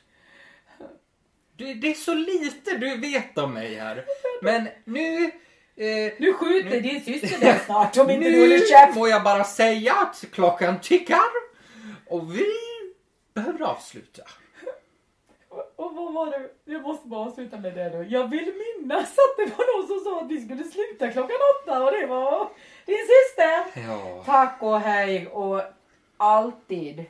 Du, 1.57 1.75
det 1.75 1.91
är 1.91 1.95
så 1.95 2.15
lite 2.15 2.79
du 2.79 2.97
vet 2.97 3.39
om 3.39 3.55
mig 3.55 3.75
här. 3.75 4.05
Men 4.43 4.69
nu... 4.85 5.31
Eh, 5.77 6.13
Nu 6.19 6.33
skjuter 6.35 6.71
Nu- 6.71 6.81
din 6.81 7.01
syster 7.01 7.41
dig 7.41 7.59
snart 7.67 7.97
om 7.99 8.11
inte 8.11 8.25
du 8.25 8.31
nu 8.31 8.41
håller 8.41 8.59
käft. 8.71 8.97
må 8.99 9.09
jag 9.09 9.23
bara 9.25 9.45
säga 9.45 9.95
att 9.95 10.25
klockan 10.33 10.81
tickar. 10.81 11.19
Och 12.07 12.35
vi 12.37 12.47
behöver 13.35 13.63
avsluta. 13.65 14.23
Och 15.77 15.95
vad 15.97 16.13
var 16.13 16.27
det? 16.27 16.49
Jag 16.65 16.83
måste 16.83 17.09
bara 17.09 17.21
avsluta 17.21 17.57
med 17.59 17.75
det 17.75 17.89
då. 17.91 18.03
Jag 18.03 18.31
vill 18.31 18.45
minnas 18.79 19.09
att 19.11 19.37
det 19.37 19.45
var 19.59 19.79
någon 19.79 19.89
som 19.89 20.01
sa 20.01 20.21
att 20.21 20.31
vi 20.31 20.41
skulle 20.41 20.65
sluta 20.65 21.11
klockan 21.13 21.37
åtta 21.63 21.85
och 21.85 21.93
det 21.93 22.07
var 22.07 22.49
din 22.87 22.97
syster. 22.97 23.81
Ja. 23.89 24.23
Tack 24.27 24.63
och 24.63 24.81
hej 24.81 25.27
och 25.29 25.63
alltid. 26.17 27.05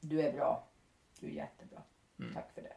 Du 0.00 0.20
är 0.20 0.32
bra. 0.32 0.64
Du 1.20 1.26
är 1.26 1.30
jättebra. 1.30 1.80
Mm. 2.20 2.34
Tack 2.34 2.50
för 2.54 2.62
det. 2.62 2.72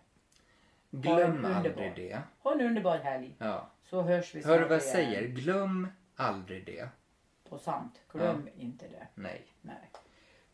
Glöm 0.91 1.45
aldrig 1.45 1.93
det. 1.95 2.21
Ha 2.43 2.51
en 2.53 2.61
underbar 2.61 2.97
helg. 2.97 3.35
Ja. 3.37 3.69
Så 3.93 4.01
hörs 4.01 4.35
vi 4.35 4.43
Hör 4.43 4.53
du 4.53 4.57
snart 4.57 4.69
vad 4.69 4.77
jag 4.77 4.83
igen. 4.83 5.13
säger? 5.13 5.27
Glöm 5.27 5.87
aldrig 6.15 6.65
det. 6.65 6.87
Och 7.49 7.59
sant. 7.61 7.99
Glöm 8.13 8.49
inte 8.57 8.85
det. 8.87 9.07
Nej. 9.15 9.45
Nej. 9.61 9.89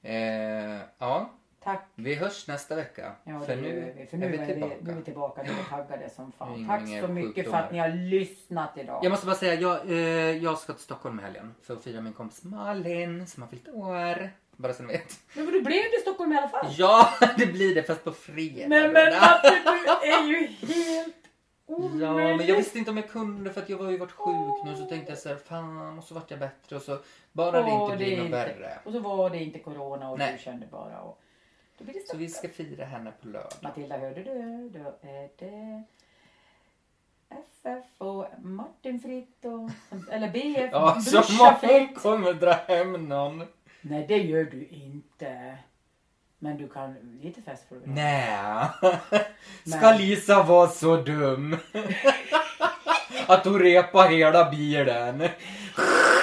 Eh, 0.01 0.79
ja, 0.97 1.33
Tack. 1.63 1.87
vi 1.95 2.15
hörs 2.15 2.47
nästa 2.47 2.75
vecka. 2.75 3.11
Ja, 3.23 3.39
för 3.39 3.55
det 3.55 3.61
nu 3.61 3.67
gör 3.67 3.93
vi. 3.97 4.05
För 4.05 4.17
nu 4.17 4.25
är 4.25 4.29
vi 4.31 4.37
nu 4.37 4.45
tillbaka. 4.45 4.75
är 4.91 4.95
vi 4.95 5.01
tillbaka. 5.03 5.43
Nu 5.43 5.49
är 5.49 5.53
vi 5.53 5.63
taggade 5.69 6.09
som 6.09 6.31
fan. 6.31 6.55
Ingen- 6.55 6.67
Tack 6.67 6.81
ingen 6.81 7.01
så 7.07 7.07
mycket 7.13 7.33
för 7.33 7.35
sjukdomar. 7.41 7.63
att 7.63 7.71
ni 7.71 7.77
har 7.79 7.89
lyssnat 7.89 8.77
idag. 8.77 8.99
Jag 9.05 9.09
måste 9.09 9.25
bara 9.25 9.35
säga, 9.35 9.53
jag, 9.53 9.89
eh, 9.91 9.97
jag 10.43 10.57
ska 10.57 10.73
till 10.73 10.83
Stockholm 10.83 11.19
i 11.19 11.23
helgen 11.23 11.55
för 11.61 11.73
att 11.73 11.83
fira 11.83 12.01
min 12.01 12.13
kompis 12.13 12.43
Malin 12.43 13.27
som 13.27 13.43
har 13.43 13.49
fyllt 13.49 13.67
år. 13.69 14.29
Bara 14.55 14.73
så 14.73 14.83
ni 14.83 14.93
vet. 14.93 15.19
Men 15.33 15.45
du 15.45 15.61
blev 15.61 15.81
till 15.83 16.01
Stockholm 16.01 16.31
i 16.33 16.37
alla 16.37 16.49
fall. 16.49 16.65
Ja, 16.77 17.09
det 17.37 17.45
blir 17.45 17.75
det 17.75 17.83
fast 17.83 18.03
på 18.03 18.11
fredag. 18.11 18.67
Nej 18.67 18.89
men 18.89 19.13
Matte 19.13 19.61
du 19.65 20.07
är 20.11 20.27
ju 20.27 20.47
helt 20.47 21.18
Ja, 22.01 22.13
men 22.13 22.47
jag 22.47 22.55
visste 22.55 22.77
inte 22.77 22.91
om 22.91 22.97
jag 22.97 23.09
kunde 23.09 23.53
för 23.53 23.61
att 23.61 23.69
jag 23.69 23.77
var 23.77 23.89
ju 23.91 23.97
varit 23.97 24.11
sjuk 24.11 24.65
nu 24.65 24.75
så 24.75 24.85
tänkte 24.85 25.11
jag 25.11 25.19
så 25.19 25.29
här, 25.29 25.35
fan 25.35 25.97
och 25.97 26.03
så 26.03 26.13
vart 26.13 26.31
jag 26.31 26.39
bättre 26.39 26.75
och 26.75 26.81
så 26.81 26.97
bara 27.31 27.63
det 27.63 27.71
inte 27.71 27.97
blir 27.97 28.23
något 28.23 28.31
värre. 28.31 28.79
Och 28.85 28.91
så 28.91 28.99
var 28.99 29.29
det 29.29 29.43
inte 29.43 29.59
corona 29.59 30.09
och 30.11 30.17
Nej. 30.17 30.33
du 30.33 30.43
kände 30.43 30.67
bara. 30.71 31.01
Och 31.01 31.21
då 31.77 31.83
blir 31.83 31.93
det 31.93 32.07
Så 32.07 32.17
vi 32.17 32.29
ska 32.29 32.49
fira 32.49 32.85
henne 32.85 33.11
på 33.21 33.27
lördag. 33.27 33.51
Matilda, 33.61 33.97
hörde 33.97 34.23
du? 34.23 34.69
Då 34.69 34.93
är 35.01 35.29
det 35.37 35.83
FF 37.29 37.85
och 37.97 38.25
Martin 38.41 38.99
Fritt 38.99 39.45
och... 39.45 39.69
Eller 40.11 40.29
BF. 40.29 40.69
Ja, 40.71 41.01
som 41.01 41.47
kommer 41.95 42.33
dra 42.33 42.51
hem 42.51 43.09
någon. 43.09 43.43
Nej, 43.81 44.05
det 44.07 44.17
gör 44.17 44.43
du 44.43 44.67
inte. 44.67 45.57
Men 46.39 46.57
du 46.57 46.67
kan 46.69 46.95
lite 47.23 47.41
fest 47.41 47.63
får 47.69 47.75
du 47.75 47.81
väl 47.81 47.89
ha. 47.89 47.95
Nej. 47.95 49.21
Ska 49.77 49.79
Men- 49.81 49.97
Lisa 49.97 50.43
vara 50.43 50.67
så 50.67 50.95
dum? 50.97 51.57
att 53.27 53.45
hon 53.45 53.59
repar 53.59 54.07
hela 54.09 54.51
bilen. 54.51 55.29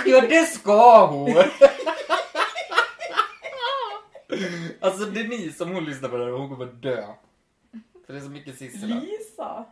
Ja, 0.06 0.20
det 0.20 0.44
ska 0.46 1.06
hon. 1.06 1.34
Alltså 4.80 5.04
Denise, 5.04 5.64
om 5.64 5.70
hon 5.74 5.84
lyssnar 5.84 6.08
på 6.08 6.16
det 6.16 6.24
här, 6.24 6.30
hon 6.30 6.48
kommer 6.48 6.66
dö. 6.66 7.04
För 8.06 8.12
det 8.12 8.18
är 8.18 8.22
så 8.22 8.30
mycket 8.30 8.58
Sissela. 8.58 8.94
Lisa. 8.94 9.64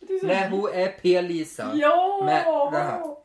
Är 0.00 0.18
så- 0.20 0.26
Nej, 0.26 0.48
hon 0.50 0.70
är 0.72 0.86
P-Lisa. 1.02 1.70
Ja! 1.74 2.22
Med 2.24 2.44
det 2.72 2.78
här. 2.78 3.16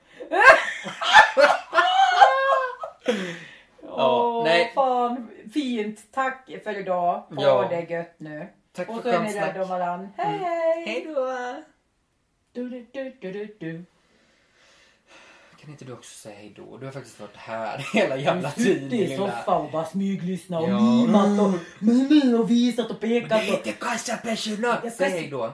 Åh, 3.97 4.43
nej. 4.43 4.71
fan. 4.75 5.29
Fint. 5.53 5.99
Tack 6.11 6.49
för 6.63 6.77
idag. 6.79 7.23
Åh, 7.31 7.37
Ja. 7.43 7.67
det 7.69 7.93
gött 7.93 8.15
nu. 8.17 8.47
Tack 8.75 8.89
Och 8.89 8.95
för 9.03 9.11
så 9.11 9.17
är 9.17 9.23
ni 9.23 9.33
rädda 9.33 9.63
om 9.63 9.69
varandra. 9.69 10.09
Hej, 10.17 10.37
hej! 10.37 10.83
Hej 10.85 11.05
då! 11.15 11.55
Du, 12.51 12.69
du, 12.69 12.85
du, 12.93 13.17
du, 13.21 13.31
du, 13.31 13.55
du. 13.59 13.83
Kan 15.61 15.69
inte 15.71 15.85
du 15.85 15.93
också 15.93 16.15
säga 16.19 16.35
hej 16.35 16.53
då? 16.55 16.77
Du 16.77 16.85
har 16.85 16.93
faktiskt 16.93 17.19
varit 17.19 17.37
här 17.37 17.77
hela 17.93 18.17
jävla 18.17 18.51
tiden. 18.51 18.83
sitter 18.89 18.95
i 18.95 19.07
lilla. 19.07 19.27
soffan 19.31 19.61
och 19.65 19.71
bara 19.71 19.85
smyglyssnar 19.85 20.61
och 20.61 20.69
Ja. 20.69 20.79
mimat 20.81 21.39
och, 21.39 22.39
och 22.39 22.51
visat 22.51 22.91
och 22.91 22.99
pekat. 22.99 23.41
Och, 23.67 23.79
kassapersonal! 23.79 24.91
Säg 24.91 25.09
hej 25.09 25.27
då. 25.27 25.53